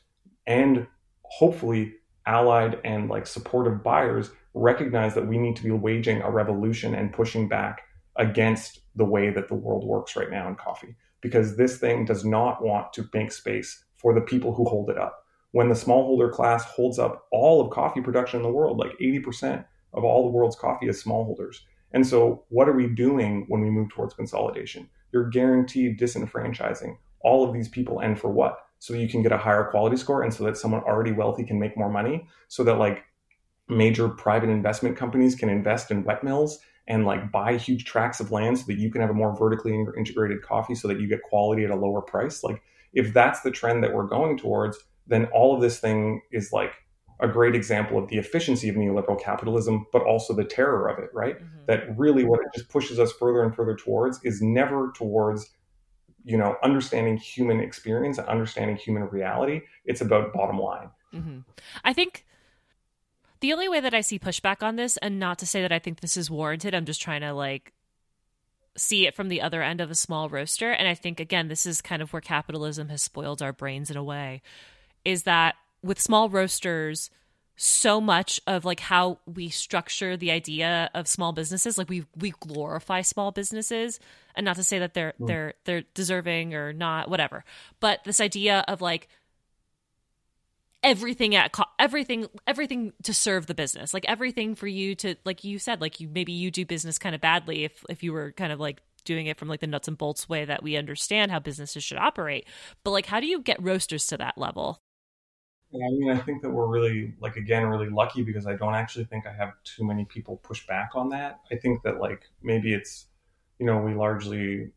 and 0.48 0.88
hopefully 1.24 1.96
allied 2.26 2.80
and 2.86 3.10
like 3.10 3.28
supportive 3.28 3.84
buyers 3.84 4.32
recognize 4.54 5.16
that 5.16 5.28
we 5.28 5.38
need 5.38 5.58
to 5.58 5.64
be 5.64 5.72
waging 5.72 6.22
a 6.22 6.32
revolution 6.32 6.96
and 6.96 7.12
pushing 7.12 7.50
back 7.50 7.82
against 8.16 8.80
the 8.96 9.06
way 9.06 9.32
that 9.32 9.50
the 9.50 9.56
world 9.56 9.84
works 9.84 10.16
right 10.16 10.32
now 10.32 10.48
in 10.48 10.56
coffee 10.56 10.96
because 11.22 11.56
this 11.56 11.78
thing 11.78 12.06
does 12.06 12.26
not 12.26 12.64
want 12.64 12.94
to 12.94 13.10
make 13.14 13.32
space 13.32 13.84
for 13.98 14.14
the 14.14 14.22
people 14.22 14.54
who 14.54 14.66
hold 14.66 14.90
it 14.90 14.98
up. 14.98 15.26
When 15.52 15.70
the 15.70 15.76
smallholder 15.76 16.32
class 16.32 16.64
holds 16.64 16.98
up 16.98 17.28
all 17.32 17.62
of 17.62 17.72
coffee 17.72 18.02
production 18.02 18.38
in 18.38 18.44
the 18.44 18.52
world, 18.52 18.78
like 18.78 18.98
80% 19.00 19.66
of 19.94 20.04
all 20.04 20.24
the 20.24 20.32
world's 20.32 20.56
coffee 20.56 20.88
is 20.88 21.04
smallholders. 21.04 21.58
And 21.94 22.08
so, 22.08 22.46
what 22.50 22.70
are 22.70 22.74
we 22.74 22.88
doing 22.88 23.46
when 23.50 23.62
we 23.62 23.70
move 23.70 23.90
towards 23.90 24.14
consolidation? 24.14 24.90
You're 25.12 25.30
guaranteed 25.30 26.00
disenfranchising 26.00 26.96
all 27.20 27.46
of 27.46 27.54
these 27.54 27.68
people, 27.68 28.00
and 28.00 28.20
for 28.20 28.32
what? 28.32 28.60
So 28.80 28.94
you 28.94 29.08
can 29.08 29.22
get 29.22 29.32
a 29.32 29.38
higher 29.38 29.66
quality 29.66 29.98
score, 29.98 30.24
and 30.24 30.34
so 30.34 30.46
that 30.46 30.58
someone 30.58 30.82
already 30.84 31.12
wealthy 31.12 31.44
can 31.44 31.60
make 31.60 31.78
more 31.78 31.90
money, 31.90 32.28
so 32.48 32.64
that 32.64 32.80
like 32.80 33.04
major 33.68 34.10
private 34.10 34.50
investment 34.50 34.98
companies 34.98 35.36
can 35.36 35.50
invest 35.50 35.92
in 35.92 36.04
wet 36.04 36.24
mills 36.24 36.60
and 36.92 37.06
like 37.06 37.32
buy 37.32 37.56
huge 37.56 37.86
tracts 37.86 38.20
of 38.20 38.32
land 38.32 38.60
so 38.60 38.66
that 38.68 38.78
you 38.78 38.92
can 38.92 39.00
have 39.00 39.10
a 39.10 39.14
more 39.14 39.34
vertically 39.34 39.74
integrated 39.98 40.42
coffee 40.42 40.76
so 40.76 40.90
that 40.90 41.00
you 41.00 41.08
get 41.08 41.24
quality 41.24 41.64
at 41.64 41.72
a 41.72 41.76
lower 41.76 42.02
price 42.02 42.44
like 42.44 42.62
if 42.92 43.14
that's 43.14 43.40
the 43.42 43.50
trend 43.50 43.82
that 43.82 43.94
we're 43.94 44.06
going 44.06 44.38
towards 44.38 44.78
then 45.08 45.26
all 45.28 45.56
of 45.56 45.62
this 45.62 45.80
thing 45.80 46.22
is 46.32 46.52
like 46.52 46.74
a 47.22 47.28
great 47.30 47.56
example 47.56 47.98
of 47.98 48.10
the 48.10 48.18
efficiency 48.18 48.68
of 48.68 48.76
neoliberal 48.76 49.20
capitalism 49.20 49.88
but 49.94 50.04
also 50.04 50.34
the 50.34 50.44
terror 50.44 50.90
of 50.90 51.00
it 51.02 51.10
right 51.14 51.38
mm-hmm. 51.38 51.66
that 51.66 51.98
really 51.98 52.26
what 52.26 52.42
it 52.42 52.48
just 52.54 52.68
pushes 52.68 53.00
us 53.00 53.14
further 53.14 53.42
and 53.42 53.56
further 53.56 53.76
towards 53.76 54.22
is 54.26 54.42
never 54.42 54.92
towards 54.94 55.50
you 56.26 56.38
know 56.38 56.58
understanding 56.62 57.16
human 57.16 57.62
experience 57.62 58.18
and 58.18 58.28
understanding 58.28 58.76
human 58.76 59.04
reality 59.04 59.62
it's 59.86 60.02
about 60.02 60.34
bottom 60.34 60.60
line 60.60 60.90
mm-hmm. 61.14 61.40
i 61.86 61.94
think 61.94 62.26
the 63.42 63.54
only 63.54 63.68
way 63.68 63.80
that 63.80 63.94
I 63.94 64.02
see 64.02 64.20
pushback 64.20 64.64
on 64.64 64.76
this, 64.76 64.98
and 64.98 65.20
not 65.20 65.40
to 65.40 65.46
say 65.46 65.62
that 65.62 65.72
I 65.72 65.80
think 65.80 66.00
this 66.00 66.16
is 66.16 66.32
warranted, 66.32 66.74
I'm 66.74 66.86
just 66.86 67.02
trying 67.02 67.22
to 67.22 67.34
like 67.34 67.74
see 68.78 69.06
it 69.06 69.16
from 69.16 69.28
the 69.28 69.42
other 69.42 69.62
end 69.62 69.82
of 69.82 69.92
a 69.92 69.96
small 69.96 70.30
roaster. 70.30 70.72
And 70.72 70.88
I 70.88 70.94
think, 70.94 71.20
again, 71.20 71.48
this 71.48 71.66
is 71.66 71.82
kind 71.82 72.02
of 72.02 72.14
where 72.14 72.22
capitalism 72.22 72.90
has 72.90 73.02
spoiled 73.02 73.42
our 73.42 73.52
brains 73.52 73.92
in 73.92 73.98
a 73.98 74.04
way, 74.04 74.42
is 75.04 75.24
that 75.24 75.56
with 75.84 76.00
small 76.00 76.30
roasters, 76.30 77.10
so 77.56 78.02
much 78.02 78.40
of 78.48 78.66
like 78.66 78.80
how 78.80 79.20
we 79.26 79.50
structure 79.50 80.18
the 80.18 80.32
idea 80.32 80.90
of 80.96 81.08
small 81.08 81.32
businesses 81.32 81.78
like 81.78 81.90
we 81.90 82.04
we 82.16 82.34
glorify 82.40 83.02
small 83.02 83.32
businesses 83.32 84.00
and 84.36 84.46
not 84.46 84.56
to 84.56 84.64
say 84.64 84.80
that 84.80 84.96
they're 84.96 85.14
mm. 85.20 85.28
they're 85.28 85.54
they're 85.66 85.84
deserving 85.94 86.56
or 86.56 86.74
not 86.74 87.08
whatever 87.08 87.44
but 87.80 88.04
this 88.04 88.20
idea 88.20 88.66
of 88.68 88.82
like 88.82 89.10
everything 90.84 91.36
at 91.36 91.52
co- 91.52 91.64
everything 91.78 92.28
everything 92.48 92.92
to 93.04 93.14
serve 93.14 93.46
the 93.46 93.54
business 93.54 93.94
like 93.94 94.06
everything 94.08 94.56
for 94.56 94.68
you 94.68 94.96
to 94.96 95.16
like 95.26 95.44
you 95.44 95.60
said 95.60 95.80
like 95.80 96.00
you 96.00 96.10
maybe 96.10 96.32
you 96.32 96.50
do 96.50 96.66
business 96.66 96.98
kind 96.98 97.14
of 97.14 97.22
badly 97.22 97.64
if 97.64 97.86
if 97.90 98.02
you 98.04 98.12
were 98.12 98.32
kind 98.32 98.52
of 98.52 98.60
like 98.60 98.82
doing 99.04 99.28
it 99.28 99.38
from 99.38 99.48
like 99.48 99.60
the 99.60 99.68
nuts 99.68 99.88
and 99.88 99.98
bolts 99.98 100.28
way 100.28 100.46
that 100.46 100.64
we 100.64 100.76
understand 100.76 101.32
how 101.32 101.40
businesses 101.40 101.84
should 101.84 101.98
operate 101.98 102.48
but 102.84 102.92
like 102.92 103.06
how 103.06 103.20
do 103.20 103.28
you 103.28 103.42
get 103.42 103.62
roasters 103.62 104.08
to 104.08 104.18
that 104.18 104.38
level 104.38 104.82
yeah, 105.74 105.86
I 105.86 105.90
mean, 105.92 106.12
I 106.12 106.18
think 106.18 106.42
that 106.42 106.50
we're 106.50 106.68
really, 106.68 107.14
like, 107.22 107.38
again, 107.38 107.66
really 107.66 107.90
lucky 107.90 108.24
because 108.24 108.46
I 108.46 108.56
don't 108.56 108.76
actually 108.76 109.06
think 109.06 109.26
I 109.26 109.32
have 109.32 109.54
too 109.64 109.86
many 109.86 110.04
people 110.04 110.36
push 110.44 110.68
back 110.68 110.92
on 110.96 111.08
that. 111.10 111.40
I 111.50 111.56
think 111.56 111.84
that, 111.84 111.98
like, 111.98 112.24
maybe 112.44 112.74
it's, 112.74 113.08
you 113.58 113.66
know, 113.66 113.78
we 113.78 113.94
largely, 113.94 114.72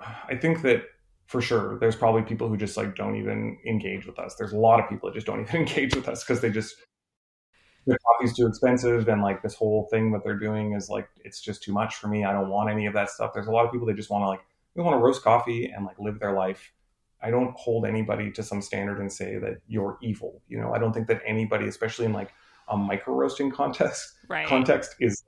I 0.00 0.34
think 0.34 0.62
that 0.62 0.82
for 1.26 1.40
sure. 1.40 1.78
There's 1.78 1.96
probably 1.96 2.22
people 2.22 2.48
who 2.48 2.56
just 2.56 2.76
like 2.76 2.94
don't 2.94 3.16
even 3.16 3.58
engage 3.66 4.06
with 4.06 4.18
us. 4.18 4.36
There's 4.36 4.52
a 4.52 4.58
lot 4.58 4.80
of 4.80 4.88
people 4.88 5.08
that 5.08 5.14
just 5.14 5.26
don't 5.26 5.40
even 5.48 5.56
engage 5.56 5.94
with 5.94 6.08
us 6.08 6.24
because 6.24 6.40
they 6.40 6.50
just 6.50 6.76
the 7.86 7.96
coffee's 7.98 8.36
too 8.36 8.48
expensive 8.48 9.06
and 9.08 9.22
like 9.22 9.42
this 9.42 9.54
whole 9.54 9.86
thing 9.92 10.10
that 10.10 10.24
they're 10.24 10.38
doing 10.38 10.72
is 10.72 10.88
like 10.88 11.08
it's 11.24 11.40
just 11.40 11.62
too 11.62 11.72
much 11.72 11.96
for 11.96 12.08
me. 12.08 12.24
I 12.24 12.32
don't 12.32 12.48
want 12.48 12.70
any 12.70 12.86
of 12.86 12.94
that 12.94 13.10
stuff. 13.10 13.32
There's 13.32 13.46
a 13.46 13.52
lot 13.52 13.64
of 13.64 13.72
people 13.72 13.86
that 13.86 13.94
just 13.94 14.10
want 14.10 14.22
to 14.22 14.28
like 14.28 14.40
they 14.74 14.82
want 14.82 14.94
to 14.94 14.98
roast 14.98 15.22
coffee 15.22 15.66
and 15.66 15.84
like 15.84 15.98
live 15.98 16.18
their 16.18 16.32
life. 16.32 16.72
I 17.22 17.30
don't 17.30 17.54
hold 17.56 17.86
anybody 17.86 18.30
to 18.32 18.42
some 18.42 18.60
standard 18.60 19.00
and 19.00 19.10
say 19.10 19.38
that 19.38 19.58
you're 19.66 19.98
evil 20.02 20.42
you 20.48 20.58
know? 20.58 20.72
I 20.74 20.78
don't 20.78 20.92
think 20.92 21.06
that 21.08 21.22
anybody 21.26 21.66
especially 21.66 22.06
in 22.06 22.12
like 22.12 22.30
a 22.68 22.76
micro 22.76 23.14
roasting 23.14 23.50
contest 23.50 24.12
right. 24.28 24.46
context 24.46 24.96
is 25.00 25.22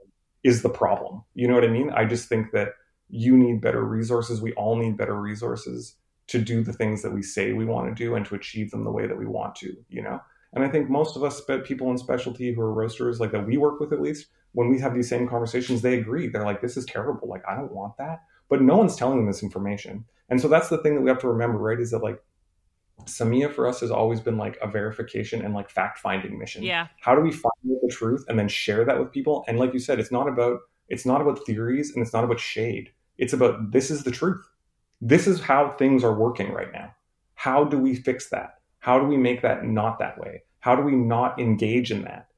is 0.45 0.63
the 0.63 0.69
problem. 0.69 1.23
You 1.35 1.49
know 1.49 1.55
what 1.55 1.65
i 1.65 1.69
mean? 1.69 1.91
I 1.91 2.05
just 2.05 2.29
think 2.29 2.53
that 2.53 2.71
you 3.09 3.37
need 3.37 3.61
better 3.61 3.85
resources. 3.85 4.41
We 4.41 4.53
all 4.55 4.77
need 4.77 4.97
better 4.97 5.19
resources 5.21 5.97
to 6.29 6.39
do 6.39 6.63
the 6.63 6.73
things 6.73 7.03
that 7.03 7.13
we 7.13 7.23
say 7.23 7.53
we 7.53 7.65
want 7.65 7.89
to 7.89 7.95
do 7.95 8.15
and 8.15 8.25
to 8.27 8.35
achieve 8.35 8.71
them 8.71 8.85
the 8.85 8.91
way 8.91 9.07
that 9.07 9.19
we 9.19 9.27
want 9.27 9.55
to, 9.57 9.75
you 9.89 10.03
know? 10.03 10.21
And 10.53 10.65
I 10.65 10.69
think 10.69 10.89
most 10.89 11.17
of 11.17 11.23
us 11.23 11.43
people 11.65 11.91
in 11.91 11.99
specialty 11.99 12.53
who 12.53 12.61
are 12.61 12.73
roasters, 12.73 13.21
like 13.21 13.33
that 13.33 13.47
we 13.47 13.57
work 13.57 13.81
with 13.81 13.93
at 13.93 14.01
least, 14.01 14.27
when 14.53 14.71
we 14.71 14.81
have 14.81 14.95
these 14.95 15.09
same 15.09 15.29
conversations, 15.29 15.83
they 15.83 15.99
agree. 15.99 16.29
They're 16.29 16.45
like, 16.45 16.63
this 16.63 16.77
is 16.77 16.87
terrible. 16.87 17.29
Like, 17.29 17.43
I 17.49 17.55
don't 17.55 17.73
want 17.73 17.97
that. 17.99 18.23
But 18.49 18.63
no 18.63 18.77
one's 18.77 18.97
telling 18.97 19.19
them 19.19 19.27
this 19.27 19.43
information. 19.43 20.05
And 20.31 20.41
so 20.41 20.49
that's 20.49 20.69
the 20.69 20.79
thing 20.79 20.95
that 20.95 21.03
we 21.03 21.11
have 21.11 21.21
to 21.21 21.29
remember, 21.29 21.59
right? 21.59 21.79
Is 21.79 21.91
that 21.91 22.03
like 22.03 22.23
Semilla 23.05 23.53
for 23.53 23.67
us 23.67 23.81
has 23.81 23.91
always 23.91 24.21
been 24.21 24.37
like 24.37 24.59
a 24.63 24.69
verification 24.69 25.43
and 25.43 25.55
like 25.55 25.71
fact 25.71 25.99
finding 25.99 26.39
mission. 26.39 26.63
Yeah. 26.63 26.89
How 27.01 27.15
do 27.15 27.21
we 27.21 27.31
find 27.31 27.53
the 27.65 27.89
truth 27.91 28.25
and 28.29 28.39
then 28.39 28.49
share 28.49 28.85
that 28.85 28.99
with 28.99 29.13
people? 29.13 29.45
And 29.49 29.59
like 29.59 29.73
you 29.73 29.79
said, 29.79 30.01
it's 30.01 30.13
not 30.13 30.29
about 30.29 30.61
it's 30.89 31.05
not 31.05 31.21
about 31.21 31.45
theories 31.45 31.93
and 31.95 32.03
it's 32.05 32.15
not 32.15 32.25
about 32.25 32.41
shade. 32.41 32.91
It's 33.19 33.33
about 33.33 33.73
this 33.73 33.91
is 33.91 34.05
the 34.05 34.11
truth. 34.11 34.49
This 35.01 35.27
is 35.27 35.41
how 35.41 35.75
things 35.79 36.03
are 36.03 36.15
working 36.15 36.53
right 36.53 36.73
now. 36.73 36.95
How 37.35 37.65
do 37.65 37.79
we 37.79 37.95
fix 37.95 38.31
that? 38.31 38.55
How 38.81 38.99
do 38.99 39.07
we 39.07 39.17
make 39.17 39.43
that 39.43 39.65
not 39.65 39.99
that 39.99 40.19
way? 40.19 40.43
How 40.61 40.75
do 40.75 40.83
we 40.83 40.93
not 40.93 41.39
engage 41.41 41.91
in 41.91 42.03
that? 42.03 42.29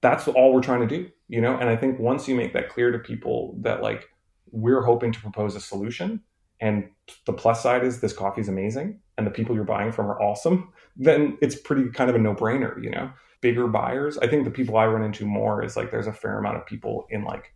That's 0.00 0.26
all 0.28 0.52
we're 0.52 0.62
trying 0.62 0.86
to 0.86 0.86
do, 0.86 1.10
you 1.28 1.40
know? 1.40 1.56
And 1.56 1.68
I 1.68 1.76
think 1.76 1.98
once 1.98 2.28
you 2.28 2.34
make 2.34 2.52
that 2.52 2.68
clear 2.68 2.90
to 2.90 2.98
people 2.98 3.56
that 3.60 3.82
like 3.82 4.08
we're 4.50 4.82
hoping 4.82 5.12
to 5.12 5.20
propose 5.20 5.54
a 5.54 5.60
solution 5.60 6.20
and 6.60 6.88
the 7.26 7.32
plus 7.32 7.62
side 7.62 7.84
is 7.84 8.00
this 8.00 8.12
coffee 8.12 8.40
is 8.40 8.48
amazing 8.48 9.00
and 9.16 9.26
the 9.26 9.30
people 9.30 9.54
you're 9.54 9.64
buying 9.64 9.92
from 9.92 10.06
are 10.06 10.20
awesome, 10.20 10.72
then 10.96 11.38
it's 11.40 11.56
pretty 11.56 11.88
kind 11.90 12.10
of 12.10 12.16
a 12.16 12.18
no-brainer, 12.18 12.82
you 12.82 12.90
know? 12.90 13.10
Bigger 13.40 13.66
buyers, 13.66 14.18
I 14.18 14.28
think 14.28 14.44
the 14.44 14.52
people 14.52 14.76
I 14.76 14.86
run 14.86 15.02
into 15.02 15.26
more 15.26 15.64
is 15.64 15.76
like 15.76 15.90
there's 15.90 16.06
a 16.06 16.12
fair 16.12 16.38
amount 16.38 16.58
of 16.58 16.66
people 16.66 17.06
in 17.10 17.24
like 17.24 17.52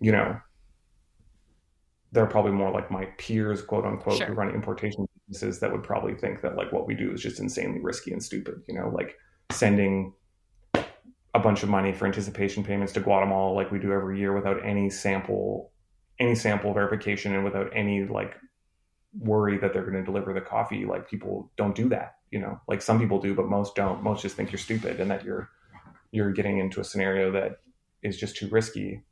you 0.00 0.12
know, 0.12 0.38
they're 2.14 2.26
probably 2.26 2.52
more 2.52 2.70
like 2.70 2.90
my 2.92 3.06
peers, 3.18 3.60
quote 3.60 3.84
unquote, 3.84 4.18
sure. 4.18 4.28
who 4.28 4.34
run 4.34 4.50
importation 4.50 5.04
businesses 5.26 5.58
that 5.60 5.72
would 5.72 5.82
probably 5.82 6.14
think 6.14 6.40
that 6.42 6.56
like 6.56 6.72
what 6.72 6.86
we 6.86 6.94
do 6.94 7.10
is 7.12 7.20
just 7.20 7.40
insanely 7.40 7.80
risky 7.80 8.12
and 8.12 8.22
stupid. 8.22 8.62
You 8.68 8.76
know, 8.76 8.88
like 8.88 9.16
sending 9.50 10.14
a 11.34 11.40
bunch 11.40 11.64
of 11.64 11.68
money 11.68 11.92
for 11.92 12.06
anticipation 12.06 12.62
payments 12.62 12.92
to 12.92 13.00
Guatemala 13.00 13.52
like 13.52 13.72
we 13.72 13.80
do 13.80 13.92
every 13.92 14.18
year 14.18 14.32
without 14.32 14.64
any 14.64 14.88
sample 14.88 15.72
any 16.20 16.36
sample 16.36 16.72
verification 16.72 17.34
and 17.34 17.44
without 17.44 17.68
any 17.74 18.04
like 18.04 18.36
worry 19.18 19.58
that 19.58 19.72
they're 19.72 19.82
going 19.82 19.94
to 19.94 20.04
deliver 20.04 20.32
the 20.32 20.40
coffee 20.40 20.84
like 20.84 21.08
people 21.08 21.50
don't 21.56 21.74
do 21.74 21.88
that 21.88 22.16
you 22.30 22.38
know 22.38 22.60
like 22.68 22.80
some 22.80 23.00
people 23.00 23.20
do 23.20 23.34
but 23.34 23.48
most 23.48 23.74
don't 23.74 24.02
most 24.02 24.22
just 24.22 24.36
think 24.36 24.52
you're 24.52 24.58
stupid 24.58 25.00
and 25.00 25.10
that 25.10 25.24
you're 25.24 25.50
you're 26.12 26.32
getting 26.32 26.58
into 26.58 26.80
a 26.80 26.84
scenario 26.84 27.32
that 27.32 27.58
is 28.04 28.16
just 28.16 28.36
too 28.36 28.48
risky 28.48 29.02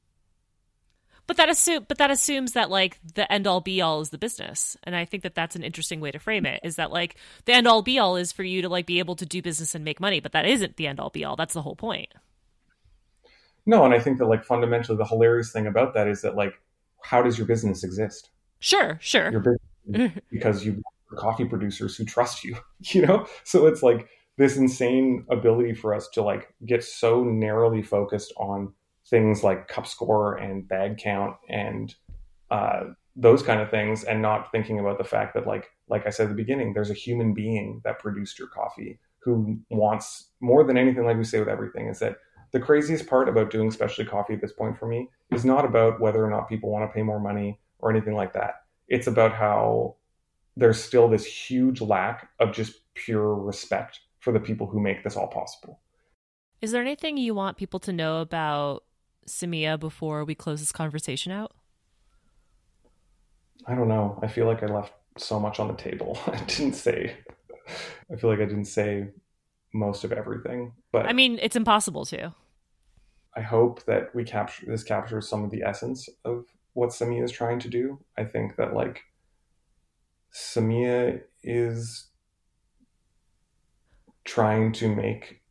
but 1.27 1.37
that 1.37 1.49
assume 1.49 1.85
but 1.89 1.99
that 1.99 2.11
assumes 2.11 2.53
that 2.53 2.71
like 2.71 2.99
the 3.15 3.31
end 3.31 3.47
all 3.47 3.61
be 3.61 3.81
all 3.81 4.01
is 4.01 4.11
the 4.11 4.19
business 4.19 4.77
and 4.85 4.95
i 4.95 5.05
think 5.05 5.23
that 5.23 5.35
that's 5.35 5.57
an 5.57 5.63
interesting 5.63 6.01
way 6.01 6.11
to 6.11 6.19
frame 6.19 6.47
it 6.47 6.61
is 6.63 6.77
that 6.77 6.91
like 6.91 7.17
the 7.45 7.53
end 7.53 7.67
all 7.67 7.83
be 7.83 7.99
all 7.99 8.17
is 8.17 8.33
for 8.33 8.43
you 8.43 8.63
to 8.63 8.69
like 8.69 8.87
be 8.87 8.99
able 8.99 9.17
to 9.17 9.27
do 9.27 9.43
business 9.43 9.75
and 9.75 9.85
make 9.85 10.01
money 10.01 10.21
but 10.21 10.33
that 10.33 10.47
isn't 10.47 10.77
the 10.77 10.87
end 10.87 11.01
all 11.01 11.11
be 11.11 11.25
all 11.25 11.37
that's 11.37 11.55
the 11.55 11.63
whole 11.63 11.77
point 11.77 12.13
no 13.67 13.85
and 13.85 13.95
i 13.95 13.99
think 13.99 14.19
that 14.19 14.27
like 14.27 14.45
fundamentally 14.45 14.97
the 14.97 15.07
hilarious 15.07 15.53
thing 15.53 15.67
about 15.67 15.95
that 15.95 16.09
is 16.09 16.23
that 16.23 16.37
like 16.37 16.55
how 17.03 17.23
does 17.23 17.39
your 17.39 17.47
business 17.47 17.85
exist 17.85 18.31
Sure, 18.63 18.97
sure. 19.03 19.31
You're 19.33 19.59
big 19.85 20.23
because 20.31 20.65
you 20.65 20.83
coffee 21.17 21.45
producers 21.45 21.97
who 21.97 22.05
trust 22.05 22.45
you, 22.45 22.57
you 22.81 23.05
know? 23.05 23.27
So 23.43 23.67
it's 23.67 23.83
like 23.83 24.09
this 24.39 24.57
insane 24.57 25.27
ability 25.31 25.75
for 25.75 25.95
us 25.95 26.09
to 26.11 26.23
like 26.23 26.55
get 26.65 26.85
so 26.85 27.25
narrowly 27.25 27.83
focused 27.83 28.33
on 28.37 28.73
things 29.13 29.45
like 29.45 29.69
cup 29.69 29.87
score 29.87 30.35
and 30.35 30.67
bag 30.67 30.99
count 30.99 31.37
and 31.49 31.95
uh, 32.51 32.81
those 33.15 33.43
kind 33.43 33.61
of 33.61 33.71
things 33.71 34.03
and 34.03 34.21
not 34.21 34.51
thinking 34.51 34.81
about 34.81 34.99
the 34.99 35.05
fact 35.05 35.35
that 35.35 35.47
like 35.47 35.71
like 35.89 36.07
i 36.07 36.11
said 36.11 36.25
at 36.25 36.29
the 36.31 36.35
beginning 36.35 36.73
there's 36.73 36.91
a 36.91 36.95
human 36.95 37.35
being 37.35 37.81
that 37.85 37.99
produced 37.99 38.39
your 38.39 38.49
coffee 38.49 38.99
who 39.19 39.59
wants 39.71 40.31
more 40.41 40.65
than 40.65 40.79
anything 40.79 41.05
like 41.05 41.19
we 41.19 41.25
say 41.25 41.39
with 41.39 41.49
everything 41.49 41.89
is 41.89 41.99
that 42.01 42.17
the 42.53 42.61
craziest 42.61 43.07
part 43.07 43.29
about 43.29 43.51
doing 43.51 43.71
specialty 43.71 44.09
coffee 44.09 44.35
at 44.35 44.41
this 44.41 44.53
point 44.53 44.79
for 44.79 44.87
me 44.87 45.09
is 45.31 45.45
not 45.45 45.65
about 45.65 46.01
whether 46.01 46.25
or 46.25 46.31
not 46.31 46.49
people 46.49 46.71
want 46.71 46.89
to 46.89 46.95
pay 46.95 47.03
more 47.03 47.19
money 47.19 47.59
or 47.79 47.91
anything 47.91 48.15
like 48.15 48.35
that. 48.35 48.63
It's 48.89 49.07
about 49.07 49.33
how 49.33 49.97
there's 50.57 50.83
still 50.83 51.09
this 51.09 51.25
huge 51.25 51.81
lack 51.81 52.29
of 52.39 52.53
just 52.53 52.81
pure 52.95 53.35
respect 53.35 54.01
for 54.21 54.33
the 54.33 54.41
people 54.41 54.67
who 54.67 54.81
make 54.81 55.03
this 55.03 55.17
all 55.17 55.29
possible. 55.29 55.81
Is 56.61 56.73
there 56.73 56.83
anything 56.83 57.17
you 57.17 57.35
want 57.35 57.57
people 57.57 57.81
to 57.81 57.93
know 57.93 58.21
about 58.21 58.85
Semilla 59.27 59.79
before 59.79 60.25
we 60.25 60.35
close 60.35 60.61
this 60.61 60.73
conversation 60.73 61.33
out? 61.33 61.53
I 63.67 63.75
don't 63.75 63.89
know. 63.89 64.19
I 64.23 64.27
feel 64.27 64.47
like 64.47 64.63
I 64.63 64.67
left 64.67 64.93
so 65.19 65.39
much 65.39 65.61
on 65.61 65.69
the 65.69 65.75
table. 65.75 66.19
I 66.27 66.37
didn't 66.45 66.75
say. 66.75 67.17
I 68.11 68.17
feel 68.17 68.31
like 68.31 68.41
I 68.41 68.47
didn't 68.47 68.65
say 68.67 69.09
most 69.73 70.05
of 70.05 70.13
everything. 70.13 70.73
But 70.91 71.07
I 71.07 71.13
mean, 71.13 71.39
it's 71.41 71.57
impossible 71.57 72.05
to. 72.07 72.35
I 73.37 73.41
hope 73.41 73.85
that 73.85 74.15
we 74.15 74.25
capture 74.25 74.67
this 74.67 74.85
captures 74.85 75.29
some 75.29 75.45
of 75.45 75.51
the 75.51 75.63
essence 75.63 76.09
of 76.25 76.45
what 76.75 76.91
Semilla 76.91 77.25
is 77.25 77.33
trying 77.33 77.59
to 77.61 77.69
do. 77.69 77.99
I 78.19 78.25
think 78.25 78.57
that 78.57 78.75
like 78.75 79.03
Semilla 80.35 81.21
is 81.43 82.09
trying 84.25 84.73
to 84.73 84.95
make 84.95 85.42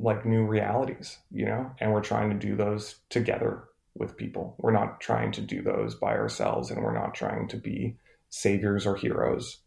like 0.00 0.24
new 0.24 0.44
realities, 0.44 1.18
you 1.30 1.44
know, 1.44 1.70
and 1.78 1.92
we're 1.92 2.00
trying 2.00 2.30
to 2.30 2.46
do 2.46 2.56
those 2.56 2.96
together 3.10 3.64
with 3.94 4.16
people. 4.16 4.56
We're 4.58 4.72
not 4.72 5.00
trying 5.00 5.32
to 5.32 5.40
do 5.40 5.62
those 5.62 5.94
by 5.94 6.16
ourselves 6.16 6.70
and 6.70 6.82
we're 6.82 6.98
not 6.98 7.14
trying 7.14 7.48
to 7.48 7.56
be 7.56 7.96
saviors 8.30 8.86
or 8.86 8.96
heroes. 8.96 9.58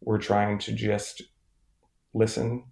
We're 0.00 0.18
trying 0.18 0.58
to 0.60 0.72
just 0.72 1.22
listen 2.14 2.64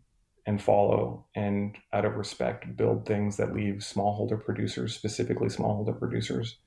and 0.46 0.60
follow 0.60 1.26
and 1.34 1.76
out 1.92 2.04
of 2.04 2.16
respect 2.16 2.76
build 2.76 3.06
things 3.06 3.36
that 3.36 3.54
leave 3.54 3.76
smallholder 3.76 4.42
producers, 4.42 4.94
specifically 4.94 5.48
smallholder 5.48 5.98
producers, 5.98 6.58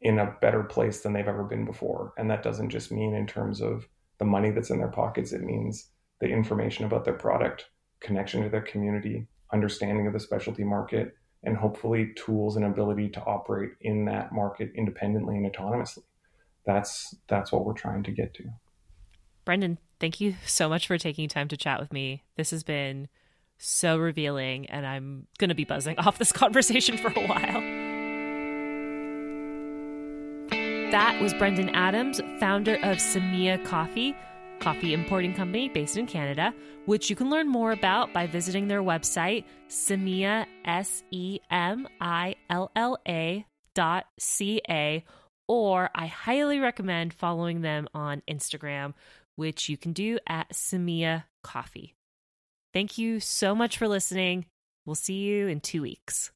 in 0.00 0.18
a 0.18 0.34
better 0.40 0.64
place 0.64 1.00
than 1.00 1.12
they've 1.12 1.28
ever 1.28 1.44
been 1.44 1.64
before. 1.64 2.12
And 2.18 2.28
that 2.30 2.42
doesn't 2.42 2.70
just 2.70 2.90
mean 2.90 3.14
in 3.14 3.26
terms 3.26 3.60
of 3.60 3.86
the 4.18 4.24
money 4.24 4.50
that's 4.50 4.70
in 4.70 4.78
their 4.78 4.88
pockets, 4.88 5.32
it 5.32 5.42
means 5.42 5.90
the 6.20 6.26
information 6.26 6.84
about 6.84 7.04
their 7.04 7.14
product, 7.14 7.66
connection 8.00 8.42
to 8.42 8.48
their 8.48 8.60
community, 8.60 9.26
understanding 9.52 10.06
of 10.06 10.12
the 10.12 10.20
specialty 10.20 10.64
market, 10.64 11.16
and 11.44 11.56
hopefully 11.56 12.12
tools 12.16 12.56
and 12.56 12.64
ability 12.64 13.08
to 13.10 13.20
operate 13.24 13.70
in 13.80 14.04
that 14.06 14.32
market 14.32 14.72
independently 14.74 15.36
and 15.36 15.52
autonomously. 15.52 16.04
That's 16.66 17.14
that's 17.28 17.50
what 17.50 17.64
we're 17.64 17.72
trying 17.72 18.04
to 18.04 18.12
get 18.12 18.34
to. 18.34 18.44
Brendan, 19.44 19.78
thank 19.98 20.20
you 20.20 20.34
so 20.46 20.68
much 20.68 20.86
for 20.86 20.98
taking 20.98 21.28
time 21.28 21.48
to 21.48 21.56
chat 21.56 21.80
with 21.80 21.92
me. 21.92 22.22
This 22.36 22.50
has 22.50 22.62
been 22.62 23.08
so 23.58 23.98
revealing 23.98 24.66
and 24.66 24.86
I'm 24.86 25.26
going 25.38 25.48
to 25.48 25.54
be 25.54 25.64
buzzing 25.64 25.98
off 25.98 26.18
this 26.18 26.32
conversation 26.32 26.96
for 26.96 27.08
a 27.08 27.26
while. 27.26 27.60
That 30.92 31.20
was 31.22 31.32
Brendan 31.34 31.70
Adams, 31.70 32.20
founder 32.38 32.74
of 32.74 32.98
Semilla 32.98 33.64
Coffee 33.64 34.14
coffee 34.62 34.94
importing 34.94 35.34
company 35.34 35.68
based 35.68 35.96
in 35.96 36.06
Canada, 36.06 36.54
which 36.86 37.10
you 37.10 37.16
can 37.16 37.28
learn 37.28 37.48
more 37.48 37.72
about 37.72 38.12
by 38.12 38.28
visiting 38.28 38.68
their 38.68 38.80
website, 38.80 39.44
Semilla, 39.68 40.46
S 40.64 41.02
E 41.10 41.40
M 41.50 41.88
I 42.00 42.36
L 42.48 42.70
L 42.76 42.96
A 43.06 43.44
dot 43.74 44.06
C 44.20 44.62
A, 44.70 45.04
or 45.48 45.90
I 45.94 46.06
highly 46.06 46.60
recommend 46.60 47.12
following 47.12 47.62
them 47.62 47.88
on 47.92 48.22
Instagram, 48.30 48.94
which 49.34 49.68
you 49.68 49.76
can 49.76 49.92
do 49.92 50.20
at 50.28 50.52
Semilla 50.52 51.24
Coffee. 51.42 51.96
Thank 52.72 52.98
you 52.98 53.18
so 53.18 53.56
much 53.56 53.76
for 53.76 53.88
listening. 53.88 54.46
We'll 54.86 54.94
see 54.94 55.24
you 55.24 55.48
in 55.48 55.60
two 55.60 55.82
weeks. 55.82 56.30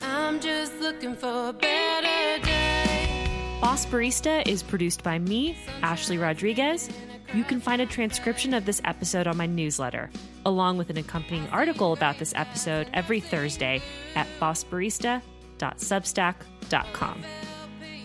I'm 0.00 0.38
just 0.38 0.78
looking 0.80 1.16
for 1.16 1.48
a 1.48 1.52
better 1.52 2.44
day. 2.44 3.58
Boss 3.60 3.84
Barista 3.86 4.46
is 4.48 4.62
produced 4.62 5.02
by 5.02 5.18
me, 5.18 5.56
Ashley 5.82 6.16
Rodriguez 6.16 6.88
you 7.34 7.44
can 7.44 7.60
find 7.60 7.80
a 7.80 7.86
transcription 7.86 8.52
of 8.54 8.64
this 8.64 8.80
episode 8.84 9.26
on 9.26 9.36
my 9.36 9.46
newsletter, 9.46 10.08
along 10.44 10.78
with 10.78 10.90
an 10.90 10.98
accompanying 10.98 11.48
article 11.48 11.92
about 11.92 12.18
this 12.18 12.32
episode 12.34 12.88
every 12.92 13.20
Thursday 13.20 13.80
at 14.14 14.26
bossbarista.substack.com. 14.40 17.22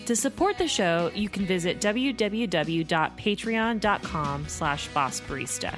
To 0.06 0.16
support 0.16 0.58
the 0.60 0.68
show, 0.68 1.10
you 1.16 1.30
can 1.30 1.48
visit 1.48 1.80
www.patreon.com 1.80 4.48
slash 4.48 4.90
bossbarista. 4.90 5.76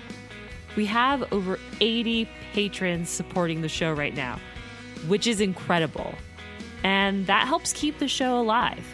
We 0.75 0.85
have 0.85 1.31
over 1.31 1.57
80 1.79 2.27
patrons 2.51 3.09
supporting 3.09 3.61
the 3.61 3.69
show 3.69 3.93
right 3.93 4.13
now, 4.13 4.37
which 5.07 5.27
is 5.27 5.39
incredible. 5.39 6.13
And 6.83 7.25
that 7.27 7.47
helps 7.47 7.71
keep 7.71 7.99
the 7.99 8.09
show 8.09 8.37
alive. 8.39 8.85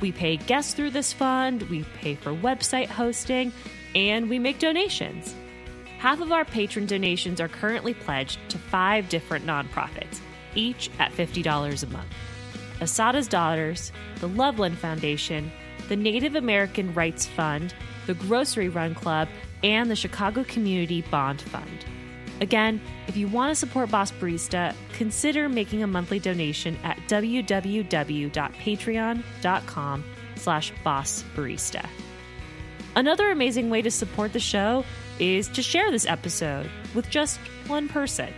We 0.00 0.10
pay 0.12 0.36
guests 0.36 0.74
through 0.74 0.90
this 0.90 1.14
fund, 1.14 1.62
we 1.64 1.82
pay 1.94 2.14
for 2.14 2.32
website 2.32 2.88
hosting, 2.88 3.52
and 3.94 4.28
we 4.28 4.38
make 4.38 4.58
donations. 4.58 5.34
Half 5.98 6.20
of 6.20 6.32
our 6.32 6.44
patron 6.44 6.86
donations 6.86 7.40
are 7.40 7.48
currently 7.48 7.94
pledged 7.94 8.38
to 8.50 8.58
five 8.58 9.08
different 9.08 9.46
nonprofits, 9.46 10.20
each 10.54 10.90
at 10.98 11.12
$50 11.12 11.82
a 11.82 11.86
month 11.86 12.08
Asada's 12.80 13.28
Daughters, 13.28 13.92
the 14.20 14.28
Loveland 14.28 14.78
Foundation, 14.78 15.50
the 15.88 15.96
Native 15.96 16.34
American 16.34 16.92
Rights 16.92 17.26
Fund, 17.26 17.74
the 18.06 18.14
Grocery 18.14 18.68
Run 18.68 18.94
Club, 18.94 19.28
and 19.62 19.90
the 19.90 19.96
Chicago 19.96 20.44
Community 20.44 21.02
Bond 21.10 21.40
Fund. 21.40 21.86
Again, 22.40 22.80
if 23.06 23.16
you 23.16 23.28
want 23.28 23.50
to 23.50 23.54
support 23.54 23.90
Boss 23.90 24.10
Barista, 24.12 24.74
consider 24.92 25.48
making 25.48 25.82
a 25.82 25.86
monthly 25.86 26.18
donation 26.18 26.76
at 26.82 26.98
www.patreon.com 27.08 30.04
slash 30.36 30.72
bossbarista. 30.84 31.88
Another 32.96 33.30
amazing 33.32 33.70
way 33.70 33.82
to 33.82 33.90
support 33.90 34.32
the 34.32 34.40
show 34.40 34.84
is 35.18 35.48
to 35.48 35.62
share 35.62 35.90
this 35.90 36.06
episode 36.06 36.70
with 36.94 37.10
just 37.10 37.40
one 37.66 37.88
person 37.88 38.32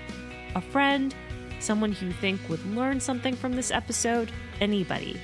a 0.54 0.60
friend, 0.60 1.14
someone 1.60 1.92
who 1.92 2.06
you 2.06 2.12
think 2.12 2.40
would 2.48 2.64
learn 2.74 2.98
something 2.98 3.36
from 3.36 3.52
this 3.52 3.70
episode, 3.70 4.32
anybody. 4.58 5.20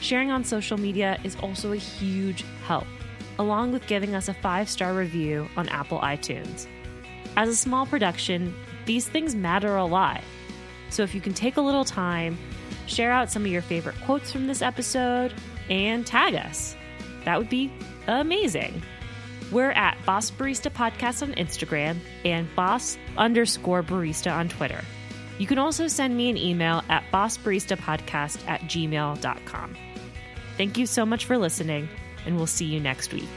Sharing 0.00 0.30
on 0.30 0.44
social 0.44 0.76
media 0.76 1.18
is 1.24 1.36
also 1.36 1.72
a 1.72 1.76
huge 1.76 2.44
help, 2.66 2.86
along 3.38 3.72
with 3.72 3.86
giving 3.86 4.14
us 4.14 4.28
a 4.28 4.34
five 4.34 4.68
star 4.68 4.92
review 4.92 5.48
on 5.56 5.70
Apple 5.70 6.00
iTunes. 6.00 6.66
As 7.38 7.48
a 7.48 7.56
small 7.56 7.86
production, 7.86 8.54
these 8.84 9.08
things 9.08 9.34
matter 9.34 9.76
a 9.76 9.86
lot. 9.86 10.20
So 10.90 11.02
if 11.02 11.14
you 11.14 11.22
can 11.22 11.32
take 11.32 11.56
a 11.56 11.62
little 11.62 11.84
time, 11.84 12.36
share 12.86 13.12
out 13.12 13.30
some 13.30 13.46
of 13.46 13.50
your 13.50 13.62
favorite 13.62 13.96
quotes 14.04 14.30
from 14.30 14.46
this 14.46 14.60
episode, 14.60 15.32
and 15.70 16.06
tag 16.06 16.34
us, 16.34 16.76
that 17.24 17.38
would 17.38 17.48
be 17.48 17.72
amazing. 18.06 18.82
We're 19.52 19.70
at 19.70 19.96
Boss 20.04 20.30
Barista 20.30 20.72
Podcast 20.72 21.22
on 21.22 21.34
Instagram 21.34 21.98
and 22.24 22.52
Boss 22.56 22.98
underscore 23.16 23.82
barista 23.82 24.32
on 24.32 24.48
Twitter. 24.48 24.82
You 25.38 25.46
can 25.46 25.58
also 25.58 25.86
send 25.86 26.16
me 26.16 26.30
an 26.30 26.36
email 26.36 26.82
at 26.88 27.04
bossbaristapodcast 27.12 28.48
at 28.48 28.62
gmail.com. 28.62 29.76
Thank 30.56 30.78
you 30.78 30.86
so 30.86 31.04
much 31.04 31.26
for 31.26 31.36
listening, 31.36 31.88
and 32.24 32.36
we'll 32.36 32.46
see 32.46 32.64
you 32.64 32.80
next 32.80 33.12
week. 33.12 33.28